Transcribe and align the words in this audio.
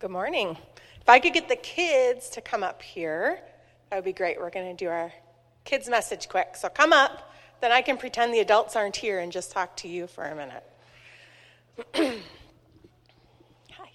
Good 0.00 0.10
morning. 0.10 0.56
If 0.98 1.08
I 1.10 1.18
could 1.20 1.34
get 1.34 1.50
the 1.50 1.56
kids 1.56 2.30
to 2.30 2.40
come 2.40 2.62
up 2.62 2.80
here, 2.80 3.38
that 3.90 3.96
would 3.96 4.04
be 4.06 4.14
great. 4.14 4.40
We're 4.40 4.48
going 4.48 4.74
to 4.74 4.84
do 4.84 4.88
our 4.88 5.12
kids' 5.64 5.90
message 5.90 6.26
quick. 6.26 6.56
So 6.56 6.70
come 6.70 6.94
up, 6.94 7.30
then 7.60 7.70
I 7.70 7.82
can 7.82 7.98
pretend 7.98 8.32
the 8.32 8.40
adults 8.40 8.76
aren't 8.76 8.96
here 8.96 9.18
and 9.18 9.30
just 9.30 9.52
talk 9.52 9.76
to 9.76 9.88
you 9.88 10.06
for 10.06 10.24
a 10.24 10.34
minute. 10.34 10.64
Hi. 13.72 13.90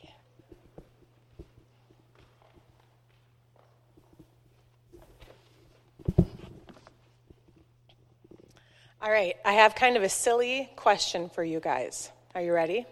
All 9.01 9.09
right, 9.09 9.37
I 9.43 9.53
have 9.53 9.73
kind 9.73 9.97
of 9.97 10.03
a 10.03 10.09
silly 10.09 10.69
question 10.75 11.29
for 11.29 11.43
you 11.43 11.59
guys. 11.59 12.11
Are 12.35 12.43
you 12.43 12.53
ready? 12.53 12.85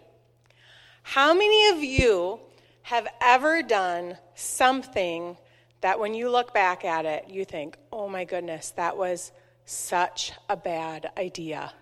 How 1.04 1.32
many 1.32 1.68
of 1.68 1.78
you 1.84 2.40
have 2.84 3.08
ever 3.20 3.62
done 3.62 4.18
something 4.34 5.38
that 5.80 5.98
when 5.98 6.12
you 6.12 6.30
look 6.30 6.52
back 6.52 6.84
at 6.84 7.06
it, 7.06 7.28
you 7.28 7.44
think, 7.44 7.78
oh 7.90 8.10
my 8.10 8.24
goodness, 8.24 8.72
that 8.72 8.96
was 8.96 9.32
such 9.64 10.32
a 10.50 10.56
bad 10.56 11.10
idea? 11.16 11.72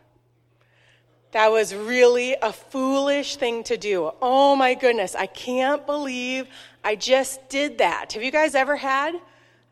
That 1.33 1.51
was 1.51 1.75
really 1.75 2.37
a 2.41 2.53
foolish 2.53 3.35
thing 3.35 3.65
to 3.65 3.77
do. 3.77 4.13
Oh 4.23 4.55
my 4.55 4.75
goodness, 4.75 5.17
I 5.17 5.27
can't 5.27 5.85
believe 5.87 6.47
I 6.85 6.95
just 6.95 7.49
did 7.49 7.79
that. 7.79 8.13
Have 8.13 8.23
you 8.23 8.31
guys 8.31 8.55
ever 8.55 8.77
had 8.77 9.17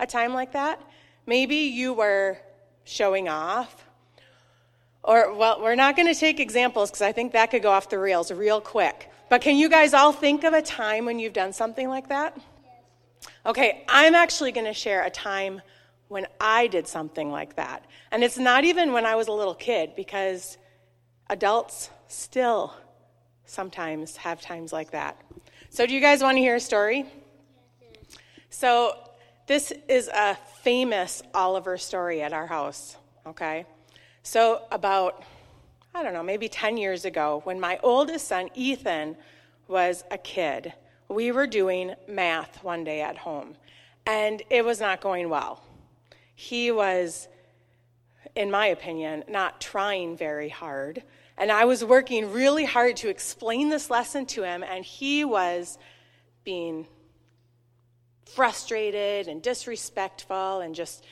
a 0.01 0.07
time 0.07 0.35
like 0.35 0.53
that? 0.53 0.81
Maybe 1.27 1.57
you 1.57 1.93
were 1.93 2.39
showing 2.83 3.29
off. 3.29 3.87
Or, 5.05 5.33
well, 5.35 5.61
we're 5.63 5.77
not 5.77 5.95
going 5.95 6.13
to 6.13 6.19
take 6.19 6.41
examples 6.41 6.91
because 6.91 7.03
I 7.03 7.13
think 7.13 7.33
that 7.35 7.53
could 7.53 7.63
go 7.63 7.71
off 7.71 7.89
the 7.89 8.01
rails 8.01 8.33
real 8.33 8.61
quick. 8.61 9.10
But 9.31 9.43
can 9.43 9.57
you 9.57 9.69
guys 9.69 9.95
all 9.95 10.13
think 10.13 10.43
of 10.43 10.53
a 10.55 10.61
time 10.61 11.05
when 11.05 11.21
you've 11.21 11.33
done 11.33 11.53
something 11.53 11.89
like 11.89 12.09
that? 12.09 12.37
Okay, 13.47 13.85
I'm 13.89 14.17
actually 14.17 14.51
going 14.51 14.67
to 14.67 14.75
share 14.75 15.05
a 15.05 15.11
time 15.11 15.63
when 16.09 16.27
I 16.41 16.67
did 16.67 16.89
something 16.89 17.31
like 17.31 17.55
that. 17.55 17.85
And 18.11 18.25
it's 18.25 18.37
not 18.37 18.65
even 18.65 18.93
when 18.93 19.07
I 19.07 19.15
was 19.15 19.29
a 19.29 19.33
little 19.33 19.55
kid 19.55 19.93
because 19.95 20.59
adults 21.29 21.91
still 22.09 22.75
sometimes 23.47 24.17
have 24.17 24.41
times 24.41 24.73
like 24.73 24.91
that. 24.91 25.17
So, 25.71 25.87
do 25.87 25.95
you 25.95 26.01
guys 26.01 26.23
want 26.23 26.37
to 26.37 26.41
hear 26.41 26.57
a 26.57 26.61
story? 26.61 27.07
So, 28.51 28.97
this 29.47 29.73
is 29.89 30.09
a 30.09 30.37
famous 30.63 31.23
Oliver 31.33 31.79
story 31.79 32.21
at 32.21 32.33
our 32.33 32.49
house, 32.49 32.97
okay? 33.25 33.65
So, 34.25 34.63
about 34.73 35.23
I 35.95 36.03
don't 36.05 36.13
know, 36.13 36.23
maybe 36.23 36.49
10 36.49 36.77
years 36.77 37.05
ago, 37.05 37.41
when 37.45 37.59
my 37.59 37.79
oldest 37.83 38.29
son, 38.29 38.49
Ethan, 38.55 39.17
was 39.67 40.05
a 40.11 40.19
kid, 40.19 40.73
we 41.09 41.33
were 41.33 41.49
doing 41.49 41.95
math 42.07 42.63
one 42.63 42.85
day 42.85 43.01
at 43.01 43.19
home, 43.19 43.57
and 44.07 44.41
it 44.51 44.65
was 44.65 44.81
not 44.81 45.01
going 45.01 45.29
well. 45.29 45.65
He 46.35 46.71
was, 46.71 47.27
in 48.37 48.51
my 48.53 48.67
opinion, 48.67 49.25
not 49.29 49.61
trying 49.61 50.17
very 50.17 50.49
hard, 50.49 51.03
and 51.37 51.51
I 51.51 51.65
was 51.65 51.85
working 51.85 52.33
really 52.33 52.65
hard 52.65 52.97
to 52.99 53.09
explain 53.09 53.69
this 53.69 53.91
lesson 53.91 54.27
to 54.27 54.45
him, 54.45 54.63
and 54.63 54.85
he 54.85 55.25
was 55.25 55.77
being 56.45 56.87
frustrated 58.27 59.27
and 59.27 59.43
disrespectful 59.43 60.61
and 60.61 60.73
just 60.73 61.05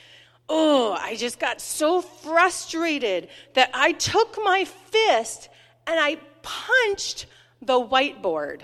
oh, 0.49 0.97
I 0.99 1.15
just 1.15 1.39
got 1.39 1.61
so 1.61 2.01
frustrated 2.01 3.29
that 3.53 3.69
I 3.73 3.93
took 3.93 4.37
my 4.43 4.65
fist 4.65 5.49
and 5.87 5.99
I 5.99 6.17
punched 6.41 7.27
the 7.61 7.79
whiteboard 7.79 8.61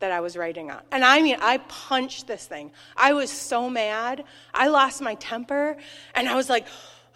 that 0.00 0.10
I 0.10 0.20
was 0.20 0.36
writing 0.36 0.70
on. 0.70 0.82
And 0.90 1.04
I 1.04 1.22
mean, 1.22 1.36
I 1.40 1.58
punched 1.58 2.26
this 2.26 2.44
thing. 2.46 2.72
I 2.96 3.12
was 3.12 3.30
so 3.30 3.70
mad. 3.70 4.24
I 4.52 4.66
lost 4.66 5.00
my 5.00 5.14
temper 5.14 5.76
and 6.14 6.28
I 6.28 6.34
was 6.34 6.50
like, 6.50 6.66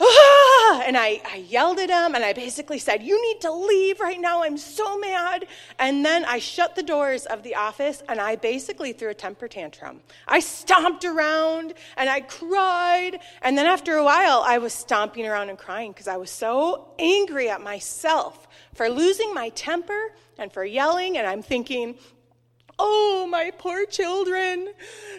ah! 0.01 0.83
and 0.87 0.97
I, 0.97 1.21
I 1.31 1.37
yelled 1.49 1.79
at 1.79 1.91
him 1.91 2.15
and 2.15 2.25
I 2.25 2.33
basically 2.33 2.79
said, 2.79 3.03
You 3.03 3.21
need 3.21 3.41
to 3.41 3.53
leave 3.53 4.01
right 4.01 4.21
now. 4.21 4.43
I'm 4.43 4.57
so 4.57 4.99
mad. 4.99 5.47
And 5.79 6.05
then 6.05 6.25
I 6.25 6.39
shut 6.39 6.77
the 6.77 6.83
doors 6.83 7.27
of 7.27 7.43
the 7.43 7.55
office 7.55 8.03
and 8.09 8.21
I 8.21 8.37
basically 8.37 8.93
threw 8.93 9.11
a 9.11 9.15
temper 9.15 9.49
tantrum. 9.49 10.01
I 10.29 10.41
stomped 10.41 11.05
around 11.05 11.75
and 11.97 12.09
I 12.09 12.21
cried. 12.21 13.19
And 13.43 13.57
then 13.57 13.67
after 13.67 13.97
a 13.97 14.05
while, 14.05 14.43
I 14.47 14.59
was 14.59 14.73
stomping 14.73 15.27
around 15.27 15.49
and 15.49 15.59
crying 15.59 15.93
because 15.93 16.09
I 16.09 16.17
was 16.17 16.31
so 16.31 16.89
angry 16.99 17.51
at 17.51 17.61
myself 17.61 18.47
for 18.75 18.89
losing 18.89 19.35
my 19.35 19.49
temper 19.51 20.13
and 20.39 20.53
for 20.53 20.65
yelling. 20.65 21.19
And 21.19 21.27
I'm 21.27 21.43
thinking, 21.43 21.97
oh 22.79 23.27
my 23.31 23.51
poor 23.57 23.87
children. 23.87 24.73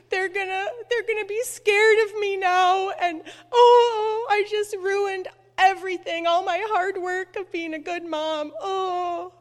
They're 0.09 0.29
gonna 0.29 0.65
they're 0.89 1.07
gonna 1.07 1.25
be 1.25 1.41
scared 1.43 1.97
of 2.07 2.19
me 2.19 2.37
now. 2.37 2.91
And 2.91 3.21
oh 3.51 4.27
i 4.29 4.45
just 4.49 4.75
ruined 4.75 5.27
everything 5.57 6.27
all 6.27 6.43
my 6.43 6.63
hard 6.69 6.97
work 6.97 7.35
of 7.35 7.51
being 7.51 7.73
a 7.73 7.79
good 7.79 8.05
mom. 8.05 8.51
Oh. 8.61 9.33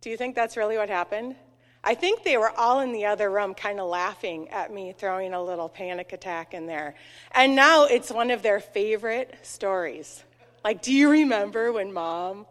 Do 0.00 0.10
you 0.10 0.16
think 0.16 0.34
that's 0.34 0.56
really 0.56 0.76
what 0.76 0.88
happened? 0.88 1.36
I 1.84 1.94
think 1.94 2.22
they 2.22 2.36
were 2.36 2.50
all 2.50 2.80
in 2.80 2.92
the 2.92 3.06
other 3.06 3.28
room 3.28 3.54
kind 3.54 3.80
of 3.80 3.88
laughing 3.88 4.48
at 4.50 4.72
me 4.72 4.94
throwing 4.96 5.34
a 5.34 5.42
little 5.42 5.68
panic 5.68 6.12
attack 6.12 6.54
in 6.54 6.66
there. 6.66 6.94
And 7.32 7.56
now 7.56 7.84
it's 7.86 8.10
one 8.10 8.30
of 8.30 8.42
their 8.42 8.60
favorite 8.60 9.36
stories. 9.42 10.22
Like 10.64 10.82
do 10.82 10.92
you 10.92 11.10
remember 11.10 11.72
when 11.72 11.92
mom 11.92 12.46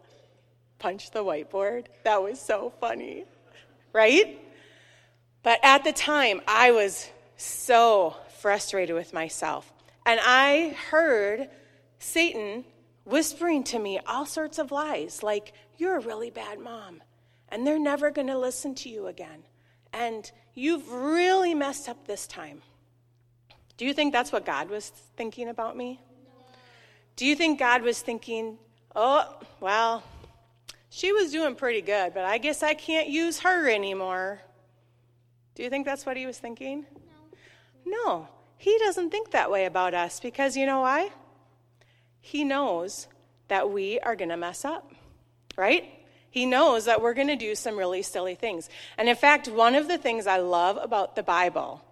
punched 0.80 1.14
the 1.14 1.24
whiteboard? 1.24 1.86
That 2.04 2.22
was 2.22 2.40
so 2.40 2.74
funny. 2.82 3.26
Right? 3.94 4.41
But 5.44 5.60
at 5.64 5.84
the 5.84 5.92
time, 5.92 6.42
I 6.48 6.72
was 6.72 7.10
so 7.36 8.16
frustrated 8.40 8.96
with 8.96 9.14
myself. 9.14 9.72
And 10.06 10.20
I 10.24 10.76
heard 10.90 11.50
Satan 12.00 12.66
whispering 13.06 13.64
to 13.64 13.80
me 13.80 14.00
all 14.06 14.26
sorts 14.26 14.60
of 14.60 14.72
lies, 14.72 15.24
like, 15.24 15.54
you're 15.78 15.98
a 15.98 16.00
really 16.00 16.30
bad 16.30 16.60
mom, 16.60 17.02
and 17.50 17.66
they're 17.66 17.80
never 17.80 18.12
going 18.12 18.28
to 18.28 18.38
listen 18.38 18.76
to 18.76 18.90
you 18.90 19.08
again. 19.08 19.44
And 19.94 20.32
you've 20.54 20.90
really 20.92 21.56
messed 21.56 21.90
up 21.90 22.06
this 22.06 22.28
time. 22.28 22.62
Do 23.78 23.86
you 23.86 23.94
think 23.94 24.14
that's 24.14 24.32
what 24.32 24.46
God 24.46 24.70
was 24.70 24.90
thinking 25.18 25.50
about 25.50 25.76
me? 25.76 26.00
Do 27.16 27.26
you 27.26 27.36
think 27.36 27.60
God 27.60 27.82
was 27.82 28.00
thinking, 28.00 28.58
oh, 28.96 29.40
well, 29.60 30.04
she 30.90 31.12
was 31.12 31.32
doing 31.32 31.56
pretty 31.56 31.82
good, 31.82 32.14
but 32.14 32.26
I 32.26 32.38
guess 32.38 32.64
I 32.64 32.74
can't 32.74 33.08
use 33.10 33.40
her 33.40 33.70
anymore. 33.70 34.42
Do 35.62 35.66
you 35.66 35.70
think 35.70 35.86
that's 35.86 36.08
what 36.08 36.18
he 36.18 36.26
was 36.26 36.40
thinking? 36.40 36.88
No. 37.86 38.00
No, 38.04 38.28
he 38.58 38.76
doesn't 38.80 39.12
think 39.12 39.30
that 39.30 39.52
way 39.52 39.66
about 39.66 39.94
us 39.94 40.20
because 40.20 40.58
you 40.58 40.66
know 40.66 40.82
why? 40.82 41.12
He 42.20 42.44
knows 42.44 43.06
that 43.48 43.70
we 43.70 44.00
are 44.00 44.16
going 44.16 44.30
to 44.30 44.38
mess 44.38 44.66
up, 44.66 44.92
right? 45.56 45.84
He 46.32 46.48
knows 46.48 46.86
that 46.86 47.00
we're 47.00 47.14
going 47.14 47.28
to 47.28 47.36
do 47.36 47.54
some 47.54 47.78
really 47.78 48.02
silly 48.02 48.34
things. 48.34 48.70
And 48.98 49.08
in 49.08 49.16
fact, 49.16 49.50
one 49.50 49.76
of 49.76 49.88
the 49.88 50.00
things 50.00 50.26
I 50.26 50.38
love 50.38 50.80
about 50.82 51.16
the 51.16 51.22
Bible 51.22 51.86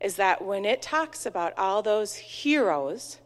is 0.00 0.16
that 0.16 0.44
when 0.44 0.66
it 0.66 0.82
talks 0.82 1.24
about 1.24 1.56
all 1.56 1.80
those 1.80 2.14
heroes 2.14 3.16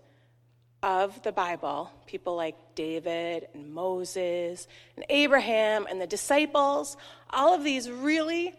of 0.81 1.21
the 1.25 1.33
Bible, 1.33 1.91
people 2.07 2.37
like 2.37 2.55
David 2.77 3.49
and 3.53 3.75
Moses 3.75 4.69
and 4.95 5.05
Abraham 5.09 5.89
and 5.91 6.01
the 6.01 6.07
disciples, 6.07 6.97
all 7.31 7.53
of 7.53 7.65
these 7.65 7.91
really 7.91 8.55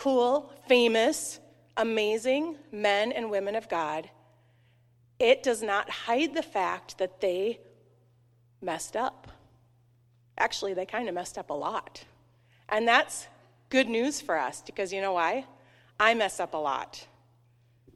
cool, 0.00 0.50
famous, 0.66 1.40
amazing 1.76 2.56
men 2.72 3.12
and 3.12 3.30
women 3.30 3.54
of 3.54 3.68
God, 3.68 4.08
it 5.18 5.42
does 5.42 5.62
not 5.62 5.90
hide 5.90 6.34
the 6.34 6.42
fact 6.42 6.96
that 6.96 7.20
they 7.20 7.60
messed 8.62 8.96
up. 8.96 9.30
Actually, 10.38 10.72
they 10.72 10.86
kind 10.86 11.06
of 11.06 11.14
messed 11.14 11.36
up 11.36 11.50
a 11.50 11.54
lot. 11.54 12.02
And 12.70 12.88
that's 12.88 13.26
good 13.68 13.88
news 13.88 14.22
for 14.22 14.38
us 14.38 14.62
because 14.64 14.90
you 14.90 15.02
know 15.02 15.12
why? 15.12 15.44
I 15.98 16.14
mess 16.14 16.40
up 16.40 16.54
a 16.54 16.56
lot. 16.56 17.06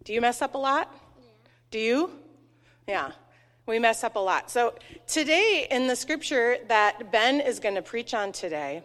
Do 0.05 0.13
you 0.13 0.21
mess 0.21 0.43
up 0.43 0.55
a 0.55 0.59
lot? 0.59 0.95
Yeah. 0.95 1.27
Do 1.71 1.79
you? 1.79 2.11
Yeah. 2.87 3.13
We 3.65 3.79
mess 3.79 4.05
up 4.05 4.17
a 4.17 4.19
lot. 4.19 4.51
So, 4.51 4.75
today 5.07 5.67
in 5.71 5.87
the 5.87 5.97
scripture 5.97 6.59
that 6.69 7.11
Ben 7.11 7.41
is 7.41 7.61
going 7.61 7.77
to 7.77 7.83
preach 7.83 8.13
on 8.13 8.33
today, 8.33 8.83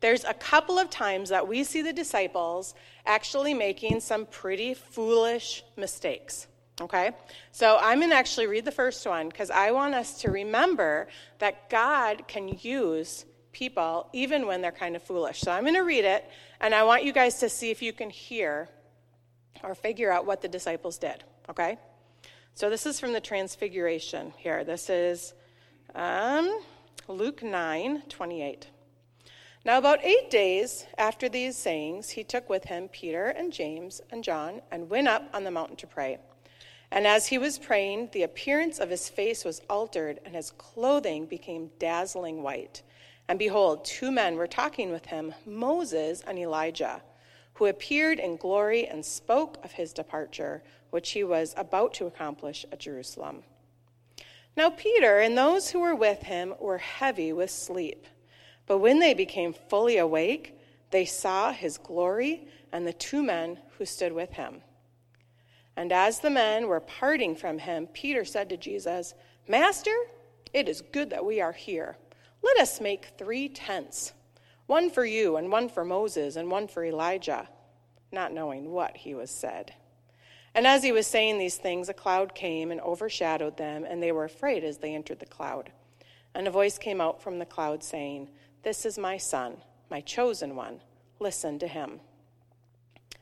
there's 0.00 0.24
a 0.24 0.34
couple 0.34 0.78
of 0.78 0.90
times 0.90 1.28
that 1.28 1.46
we 1.46 1.64
see 1.64 1.82
the 1.82 1.92
disciples 1.92 2.74
actually 3.06 3.54
making 3.54 4.00
some 4.00 4.26
pretty 4.26 4.74
foolish 4.74 5.62
mistakes. 5.76 6.46
Okay? 6.80 7.10
So, 7.52 7.78
I'm 7.80 7.98
going 7.98 8.10
to 8.10 8.16
actually 8.16 8.46
read 8.46 8.64
the 8.64 8.72
first 8.72 9.06
one 9.06 9.28
because 9.28 9.50
I 9.50 9.70
want 9.70 9.94
us 9.94 10.22
to 10.22 10.30
remember 10.30 11.08
that 11.38 11.68
God 11.68 12.26
can 12.26 12.56
use 12.62 13.26
people 13.52 14.08
even 14.12 14.46
when 14.46 14.62
they're 14.62 14.72
kind 14.72 14.96
of 14.96 15.02
foolish. 15.02 15.40
So, 15.40 15.52
I'm 15.52 15.64
going 15.64 15.74
to 15.74 15.80
read 15.80 16.04
it, 16.04 16.24
and 16.60 16.74
I 16.74 16.84
want 16.84 17.04
you 17.04 17.12
guys 17.12 17.38
to 17.40 17.48
see 17.48 17.70
if 17.70 17.82
you 17.82 17.92
can 17.92 18.08
hear 18.08 18.70
or 19.62 19.74
figure 19.74 20.10
out 20.10 20.24
what 20.24 20.40
the 20.40 20.48
disciples 20.48 20.96
did. 20.98 21.22
Okay? 21.48 21.76
So 22.54 22.68
this 22.68 22.86
is 22.86 23.00
from 23.00 23.12
the 23.12 23.20
Transfiguration 23.20 24.32
here. 24.36 24.64
This 24.64 24.90
is 24.90 25.34
um, 25.94 26.60
Luke 27.08 27.42
9 27.42 28.02
28. 28.08 28.66
Now, 29.62 29.76
about 29.76 30.02
eight 30.02 30.30
days 30.30 30.86
after 30.96 31.28
these 31.28 31.54
sayings, 31.54 32.08
he 32.10 32.24
took 32.24 32.48
with 32.48 32.64
him 32.64 32.88
Peter 32.88 33.26
and 33.26 33.52
James 33.52 34.00
and 34.10 34.24
John 34.24 34.62
and 34.70 34.88
went 34.88 35.06
up 35.06 35.28
on 35.34 35.44
the 35.44 35.50
mountain 35.50 35.76
to 35.76 35.86
pray. 35.86 36.18
And 36.90 37.06
as 37.06 37.26
he 37.26 37.36
was 37.36 37.58
praying, 37.58 38.08
the 38.12 38.22
appearance 38.22 38.78
of 38.78 38.88
his 38.88 39.10
face 39.10 39.44
was 39.44 39.60
altered, 39.68 40.18
and 40.24 40.34
his 40.34 40.50
clothing 40.52 41.26
became 41.26 41.70
dazzling 41.78 42.42
white. 42.42 42.82
And 43.28 43.38
behold, 43.38 43.84
two 43.84 44.10
men 44.10 44.36
were 44.36 44.46
talking 44.46 44.90
with 44.90 45.06
him, 45.06 45.34
Moses 45.44 46.22
and 46.26 46.38
Elijah, 46.38 47.02
who 47.54 47.66
appeared 47.66 48.18
in 48.18 48.36
glory 48.36 48.88
and 48.88 49.04
spoke 49.04 49.62
of 49.62 49.72
his 49.72 49.92
departure, 49.92 50.62
which 50.88 51.10
he 51.10 51.22
was 51.22 51.52
about 51.58 51.92
to 51.94 52.06
accomplish 52.06 52.64
at 52.72 52.80
Jerusalem. 52.80 53.42
Now, 54.56 54.70
Peter 54.70 55.18
and 55.18 55.36
those 55.36 55.70
who 55.70 55.80
were 55.80 55.94
with 55.94 56.22
him 56.22 56.54
were 56.58 56.78
heavy 56.78 57.32
with 57.34 57.50
sleep. 57.50 58.06
But 58.70 58.78
when 58.78 59.00
they 59.00 59.14
became 59.14 59.52
fully 59.52 59.96
awake, 59.96 60.56
they 60.92 61.04
saw 61.04 61.50
his 61.50 61.76
glory 61.76 62.46
and 62.70 62.86
the 62.86 62.92
two 62.92 63.20
men 63.20 63.58
who 63.76 63.84
stood 63.84 64.12
with 64.12 64.34
him. 64.34 64.60
And 65.76 65.90
as 65.90 66.20
the 66.20 66.30
men 66.30 66.68
were 66.68 66.78
parting 66.78 67.34
from 67.34 67.58
him, 67.58 67.88
Peter 67.88 68.24
said 68.24 68.48
to 68.48 68.56
Jesus, 68.56 69.14
Master, 69.48 69.96
it 70.52 70.68
is 70.68 70.82
good 70.82 71.10
that 71.10 71.24
we 71.24 71.40
are 71.40 71.50
here. 71.50 71.96
Let 72.44 72.58
us 72.60 72.80
make 72.80 73.06
three 73.18 73.48
tents 73.48 74.12
one 74.68 74.88
for 74.88 75.04
you, 75.04 75.36
and 75.36 75.50
one 75.50 75.68
for 75.68 75.84
Moses, 75.84 76.36
and 76.36 76.48
one 76.48 76.68
for 76.68 76.84
Elijah, 76.84 77.48
not 78.12 78.32
knowing 78.32 78.70
what 78.70 78.98
he 78.98 79.16
was 79.16 79.32
said. 79.32 79.74
And 80.54 80.64
as 80.64 80.84
he 80.84 80.92
was 80.92 81.08
saying 81.08 81.38
these 81.38 81.56
things, 81.56 81.88
a 81.88 81.92
cloud 81.92 82.36
came 82.36 82.70
and 82.70 82.80
overshadowed 82.82 83.56
them, 83.56 83.82
and 83.82 84.00
they 84.00 84.12
were 84.12 84.22
afraid 84.22 84.62
as 84.62 84.78
they 84.78 84.94
entered 84.94 85.18
the 85.18 85.26
cloud. 85.26 85.72
And 86.36 86.46
a 86.46 86.52
voice 86.52 86.78
came 86.78 87.00
out 87.00 87.20
from 87.20 87.40
the 87.40 87.44
cloud 87.44 87.82
saying, 87.82 88.28
this 88.62 88.84
is 88.84 88.98
my 88.98 89.16
son, 89.16 89.56
my 89.90 90.00
chosen 90.00 90.56
one. 90.56 90.80
Listen 91.18 91.58
to 91.58 91.68
him. 91.68 92.00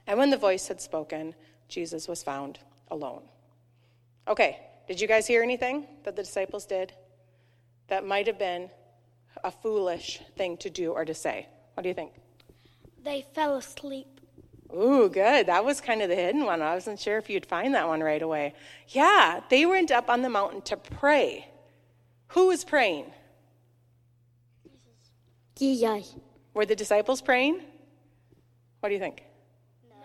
And 0.06 0.18
when 0.18 0.30
the 0.30 0.36
voice 0.36 0.68
had 0.68 0.80
spoken, 0.80 1.34
Jesus 1.68 2.08
was 2.08 2.22
found 2.22 2.58
alone. 2.90 3.22
Okay, 4.26 4.58
did 4.86 5.00
you 5.00 5.06
guys 5.06 5.26
hear 5.26 5.42
anything 5.42 5.86
that 6.04 6.16
the 6.16 6.22
disciples 6.22 6.64
did 6.66 6.92
that 7.88 8.06
might 8.06 8.26
have 8.26 8.38
been 8.38 8.70
a 9.44 9.50
foolish 9.50 10.20
thing 10.36 10.56
to 10.58 10.70
do 10.70 10.92
or 10.92 11.04
to 11.04 11.14
say? 11.14 11.46
What 11.74 11.82
do 11.82 11.88
you 11.88 11.94
think? 11.94 12.12
They 13.04 13.24
fell 13.34 13.56
asleep. 13.56 14.20
Ooh, 14.74 15.08
good. 15.08 15.46
That 15.46 15.64
was 15.64 15.80
kind 15.80 16.02
of 16.02 16.08
the 16.08 16.14
hidden 16.14 16.44
one. 16.44 16.60
I 16.60 16.74
wasn't 16.74 17.00
sure 17.00 17.16
if 17.16 17.30
you'd 17.30 17.46
find 17.46 17.74
that 17.74 17.88
one 17.88 18.00
right 18.00 18.20
away. 18.20 18.54
Yeah, 18.88 19.40
they 19.48 19.64
went 19.64 19.90
up 19.90 20.10
on 20.10 20.22
the 20.22 20.28
mountain 20.28 20.62
to 20.62 20.76
pray. 20.76 21.48
Who 22.28 22.48
was 22.48 22.64
praying? 22.64 23.12
Were 26.54 26.66
the 26.66 26.76
disciples 26.76 27.20
praying? 27.20 27.60
What 28.80 28.88
do 28.88 28.94
you 28.94 29.00
think? 29.00 29.22
No. 29.88 29.96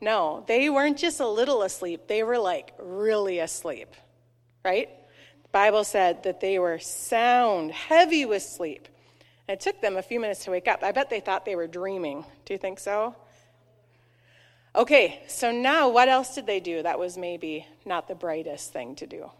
No, 0.00 0.44
they 0.46 0.70
weren't 0.70 0.98
just 0.98 1.20
a 1.20 1.26
little 1.26 1.62
asleep, 1.62 2.06
they 2.06 2.22
were 2.22 2.38
like 2.38 2.72
really 2.78 3.38
asleep, 3.38 3.88
right? 4.64 4.88
The 5.42 5.48
Bible 5.50 5.84
said 5.84 6.22
that 6.24 6.40
they 6.40 6.58
were 6.58 6.78
sound, 6.78 7.72
heavy 7.72 8.24
with 8.24 8.42
sleep. 8.42 8.88
And 9.48 9.56
it 9.56 9.60
took 9.60 9.80
them 9.80 9.96
a 9.96 10.02
few 10.02 10.20
minutes 10.20 10.44
to 10.44 10.50
wake 10.50 10.68
up. 10.68 10.82
I 10.82 10.92
bet 10.92 11.10
they 11.10 11.20
thought 11.20 11.44
they 11.44 11.56
were 11.56 11.66
dreaming. 11.66 12.24
Do 12.44 12.54
you 12.54 12.58
think 12.58 12.78
so? 12.78 13.16
Okay, 14.74 15.22
so 15.28 15.52
now 15.52 15.90
what 15.90 16.08
else 16.08 16.34
did 16.34 16.46
they 16.46 16.60
do 16.60 16.82
that 16.82 16.98
was 16.98 17.18
maybe 17.18 17.66
not 17.84 18.08
the 18.08 18.14
brightest 18.14 18.72
thing 18.72 18.94
to 18.96 19.06
do? 19.06 19.30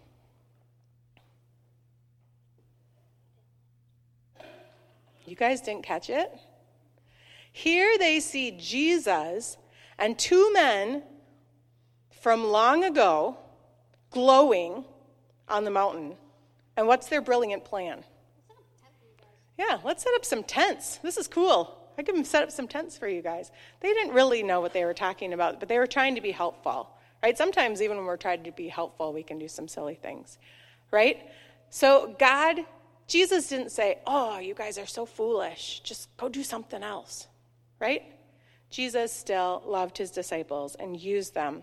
You 5.33 5.37
guys 5.37 5.63
didn't 5.63 5.83
catch 5.83 6.11
it? 6.11 6.31
Here 7.53 7.97
they 7.97 8.21
see 8.21 8.51
Jesus 8.51 9.57
and 9.99 10.19
two 10.19 10.53
men 10.53 11.05
from 12.11 12.45
long 12.45 12.85
ago 12.85 13.39
glowing 14.11 14.85
on 15.49 15.65
the 15.65 15.71
mountain. 15.71 16.17
And 16.77 16.87
what's 16.87 17.07
their 17.07 17.23
brilliant 17.23 17.65
plan? 17.65 18.05
Yeah, 19.57 19.79
let's 19.83 20.03
set 20.03 20.13
up 20.15 20.27
some 20.27 20.45
tents. 20.45 20.99
This 20.99 21.17
is 21.17 21.29
cool. 21.29 21.79
I 21.97 22.03
can 22.03 22.27
set 22.27 22.43
up 22.43 22.51
some 22.51 22.69
tents 22.69 22.99
for 22.99 23.09
you 23.09 23.23
guys. 23.23 23.53
They 23.81 23.95
didn't 23.95 24.13
really 24.13 24.43
know 24.43 24.61
what 24.61 24.75
they 24.75 24.85
were 24.85 24.93
talking 24.93 25.33
about, 25.33 25.61
but 25.61 25.71
they 25.71 25.79
were 25.79 25.87
trying 25.87 26.15
to 26.15 26.21
be 26.21 26.33
helpful, 26.33 26.91
right? 27.23 27.39
Sometimes, 27.39 27.81
even 27.81 27.97
when 27.97 28.05
we're 28.05 28.19
trying 28.19 28.45
to 28.45 28.53
be 28.53 28.69
helpful, 28.69 29.15
we 29.15 29.23
can 29.23 29.39
do 29.39 29.49
some 29.49 29.67
silly 29.67 29.95
things, 29.95 30.37
right? 30.91 31.23
So, 31.71 32.15
God 32.19 32.67
Jesus 33.07 33.49
didn't 33.49 33.73
say, 33.73 33.99
Oh, 34.07 34.39
you 34.39 34.55
guys 34.55 34.79
are 34.79 34.87
so 34.87 35.07
foolish. 35.07 35.81
Just 35.85 36.15
go 36.17 36.29
do 36.29 36.43
something 36.43 36.83
else, 36.83 37.27
right? 37.81 38.03
Jesus 38.71 39.13
still 39.13 39.63
loved 39.67 39.99
his 39.99 40.11
disciples 40.11 40.75
and 40.77 40.99
used 40.99 41.35
them. 41.35 41.63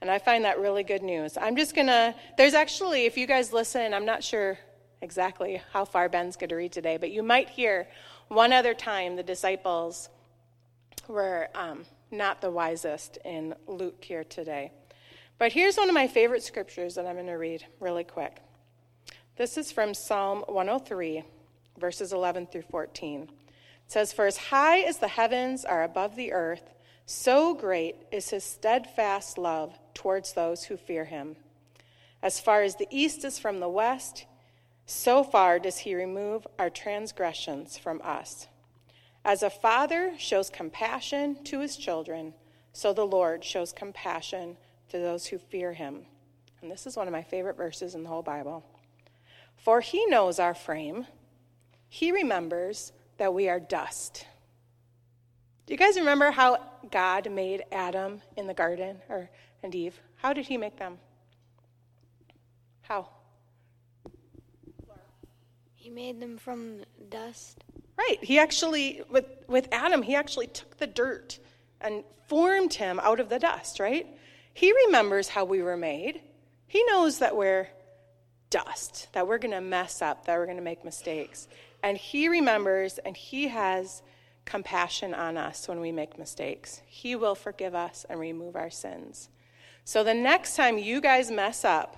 And 0.00 0.10
I 0.10 0.18
find 0.18 0.44
that 0.44 0.58
really 0.58 0.82
good 0.82 1.02
news. 1.02 1.36
I'm 1.36 1.56
just 1.56 1.74
going 1.74 1.86
to, 1.86 2.14
there's 2.36 2.54
actually, 2.54 3.04
if 3.04 3.16
you 3.16 3.26
guys 3.26 3.52
listen, 3.52 3.94
I'm 3.94 4.04
not 4.04 4.22
sure 4.24 4.58
exactly 5.02 5.60
how 5.72 5.84
far 5.84 6.08
Ben's 6.08 6.36
going 6.36 6.48
to 6.48 6.56
read 6.56 6.72
today, 6.72 6.96
but 6.96 7.10
you 7.10 7.22
might 7.22 7.48
hear 7.48 7.88
one 8.28 8.52
other 8.52 8.74
time 8.74 9.16
the 9.16 9.22
disciples 9.22 10.08
were 11.08 11.48
um, 11.54 11.84
not 12.10 12.40
the 12.40 12.50
wisest 12.50 13.18
in 13.24 13.54
Luke 13.66 14.02
here 14.04 14.24
today. 14.24 14.72
But 15.38 15.52
here's 15.52 15.76
one 15.76 15.88
of 15.88 15.94
my 15.94 16.08
favorite 16.08 16.42
scriptures 16.42 16.94
that 16.94 17.06
I'm 17.06 17.14
going 17.14 17.26
to 17.26 17.34
read 17.34 17.64
really 17.80 18.04
quick. 18.04 18.38
This 19.36 19.58
is 19.58 19.70
from 19.70 19.92
Psalm 19.92 20.44
103, 20.48 21.22
verses 21.78 22.14
11 22.14 22.46
through 22.46 22.62
14. 22.62 23.24
It 23.24 23.28
says, 23.86 24.10
For 24.10 24.24
as 24.24 24.38
high 24.38 24.78
as 24.78 24.96
the 24.96 25.08
heavens 25.08 25.62
are 25.66 25.82
above 25.82 26.16
the 26.16 26.32
earth, 26.32 26.72
so 27.04 27.52
great 27.52 27.96
is 28.10 28.30
his 28.30 28.44
steadfast 28.44 29.36
love 29.36 29.78
towards 29.92 30.32
those 30.32 30.64
who 30.64 30.78
fear 30.78 31.04
him. 31.04 31.36
As 32.22 32.40
far 32.40 32.62
as 32.62 32.76
the 32.76 32.88
east 32.90 33.26
is 33.26 33.38
from 33.38 33.60
the 33.60 33.68
west, 33.68 34.24
so 34.86 35.22
far 35.22 35.58
does 35.58 35.80
he 35.80 35.94
remove 35.94 36.46
our 36.58 36.70
transgressions 36.70 37.76
from 37.76 38.00
us. 38.02 38.48
As 39.22 39.42
a 39.42 39.50
father 39.50 40.14
shows 40.16 40.48
compassion 40.48 41.44
to 41.44 41.60
his 41.60 41.76
children, 41.76 42.32
so 42.72 42.94
the 42.94 43.06
Lord 43.06 43.44
shows 43.44 43.70
compassion 43.70 44.56
to 44.88 44.98
those 44.98 45.26
who 45.26 45.36
fear 45.36 45.74
him. 45.74 46.06
And 46.62 46.70
this 46.70 46.86
is 46.86 46.96
one 46.96 47.06
of 47.06 47.12
my 47.12 47.22
favorite 47.22 47.58
verses 47.58 47.94
in 47.94 48.02
the 48.02 48.08
whole 48.08 48.22
Bible. 48.22 48.64
For 49.56 49.80
he 49.80 50.06
knows 50.06 50.38
our 50.38 50.54
frame, 50.54 51.06
he 51.88 52.12
remembers 52.12 52.92
that 53.18 53.34
we 53.34 53.48
are 53.48 53.60
dust. 53.60 54.26
Do 55.66 55.74
you 55.74 55.78
guys 55.78 55.96
remember 55.96 56.30
how 56.30 56.58
God 56.90 57.30
made 57.30 57.64
Adam 57.72 58.22
in 58.36 58.46
the 58.46 58.54
garden 58.54 58.98
or 59.08 59.28
and 59.62 59.74
Eve? 59.74 60.00
How 60.16 60.32
did 60.32 60.46
he 60.46 60.56
make 60.56 60.78
them? 60.78 60.98
How? 62.82 63.08
He 65.74 65.90
made 65.90 66.20
them 66.20 66.38
from 66.38 66.82
dust. 67.10 67.64
Right. 67.96 68.22
He 68.22 68.38
actually 68.38 69.02
with 69.10 69.26
with 69.48 69.68
Adam, 69.72 70.02
he 70.02 70.14
actually 70.14 70.46
took 70.46 70.76
the 70.76 70.86
dirt 70.86 71.38
and 71.80 72.04
formed 72.28 72.74
him 72.74 73.00
out 73.00 73.20
of 73.20 73.28
the 73.28 73.38
dust, 73.38 73.80
right? 73.80 74.06
He 74.54 74.72
remembers 74.86 75.28
how 75.28 75.44
we 75.44 75.62
were 75.62 75.76
made. 75.76 76.20
He 76.66 76.84
knows 76.84 77.18
that 77.18 77.36
we're 77.36 77.68
dust, 78.64 79.08
that 79.12 79.28
we're 79.28 79.38
going 79.38 79.52
to 79.52 79.60
mess 79.60 80.00
up, 80.00 80.24
that 80.24 80.38
we're 80.38 80.46
going 80.46 80.56
to 80.56 80.62
make 80.62 80.84
mistakes. 80.84 81.46
And 81.82 81.98
He 81.98 82.28
remembers 82.28 82.98
and 82.98 83.16
He 83.16 83.48
has 83.48 84.02
compassion 84.46 85.12
on 85.12 85.36
us 85.36 85.68
when 85.68 85.80
we 85.80 85.92
make 85.92 86.18
mistakes. 86.18 86.80
He 86.86 87.16
will 87.16 87.34
forgive 87.34 87.74
us 87.74 88.06
and 88.08 88.18
remove 88.18 88.56
our 88.56 88.70
sins. 88.70 89.28
So 89.84 90.02
the 90.02 90.14
next 90.14 90.56
time 90.56 90.78
you 90.78 91.00
guys 91.02 91.30
mess 91.30 91.64
up 91.64 91.96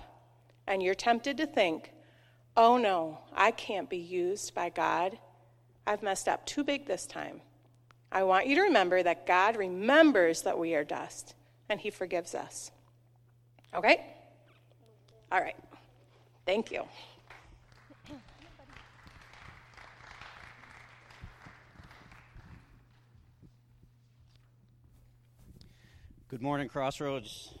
and 0.67 0.83
you're 0.83 0.95
tempted 0.95 1.37
to 1.37 1.47
think, 1.47 1.93
oh 2.57 2.77
no, 2.77 3.19
I 3.33 3.51
can't 3.51 3.89
be 3.89 3.97
used 3.97 4.53
by 4.53 4.69
God, 4.69 5.17
I've 5.87 6.03
messed 6.03 6.27
up 6.27 6.45
too 6.45 6.63
big 6.63 6.85
this 6.85 7.05
time. 7.05 7.41
I 8.11 8.23
want 8.23 8.47
you 8.47 8.55
to 8.55 8.61
remember 8.61 9.01
that 9.01 9.25
God 9.25 9.55
remembers 9.55 10.41
that 10.41 10.57
we 10.59 10.75
are 10.75 10.83
dust 10.83 11.35
and 11.69 11.79
He 11.79 11.89
forgives 11.89 12.35
us. 12.35 12.71
Okay? 13.73 14.05
All 15.31 15.39
right. 15.39 15.55
Thank 16.49 16.71
you. 16.71 16.83
Good 26.27 26.41
morning, 26.41 26.67
Crossroads. 26.67 27.53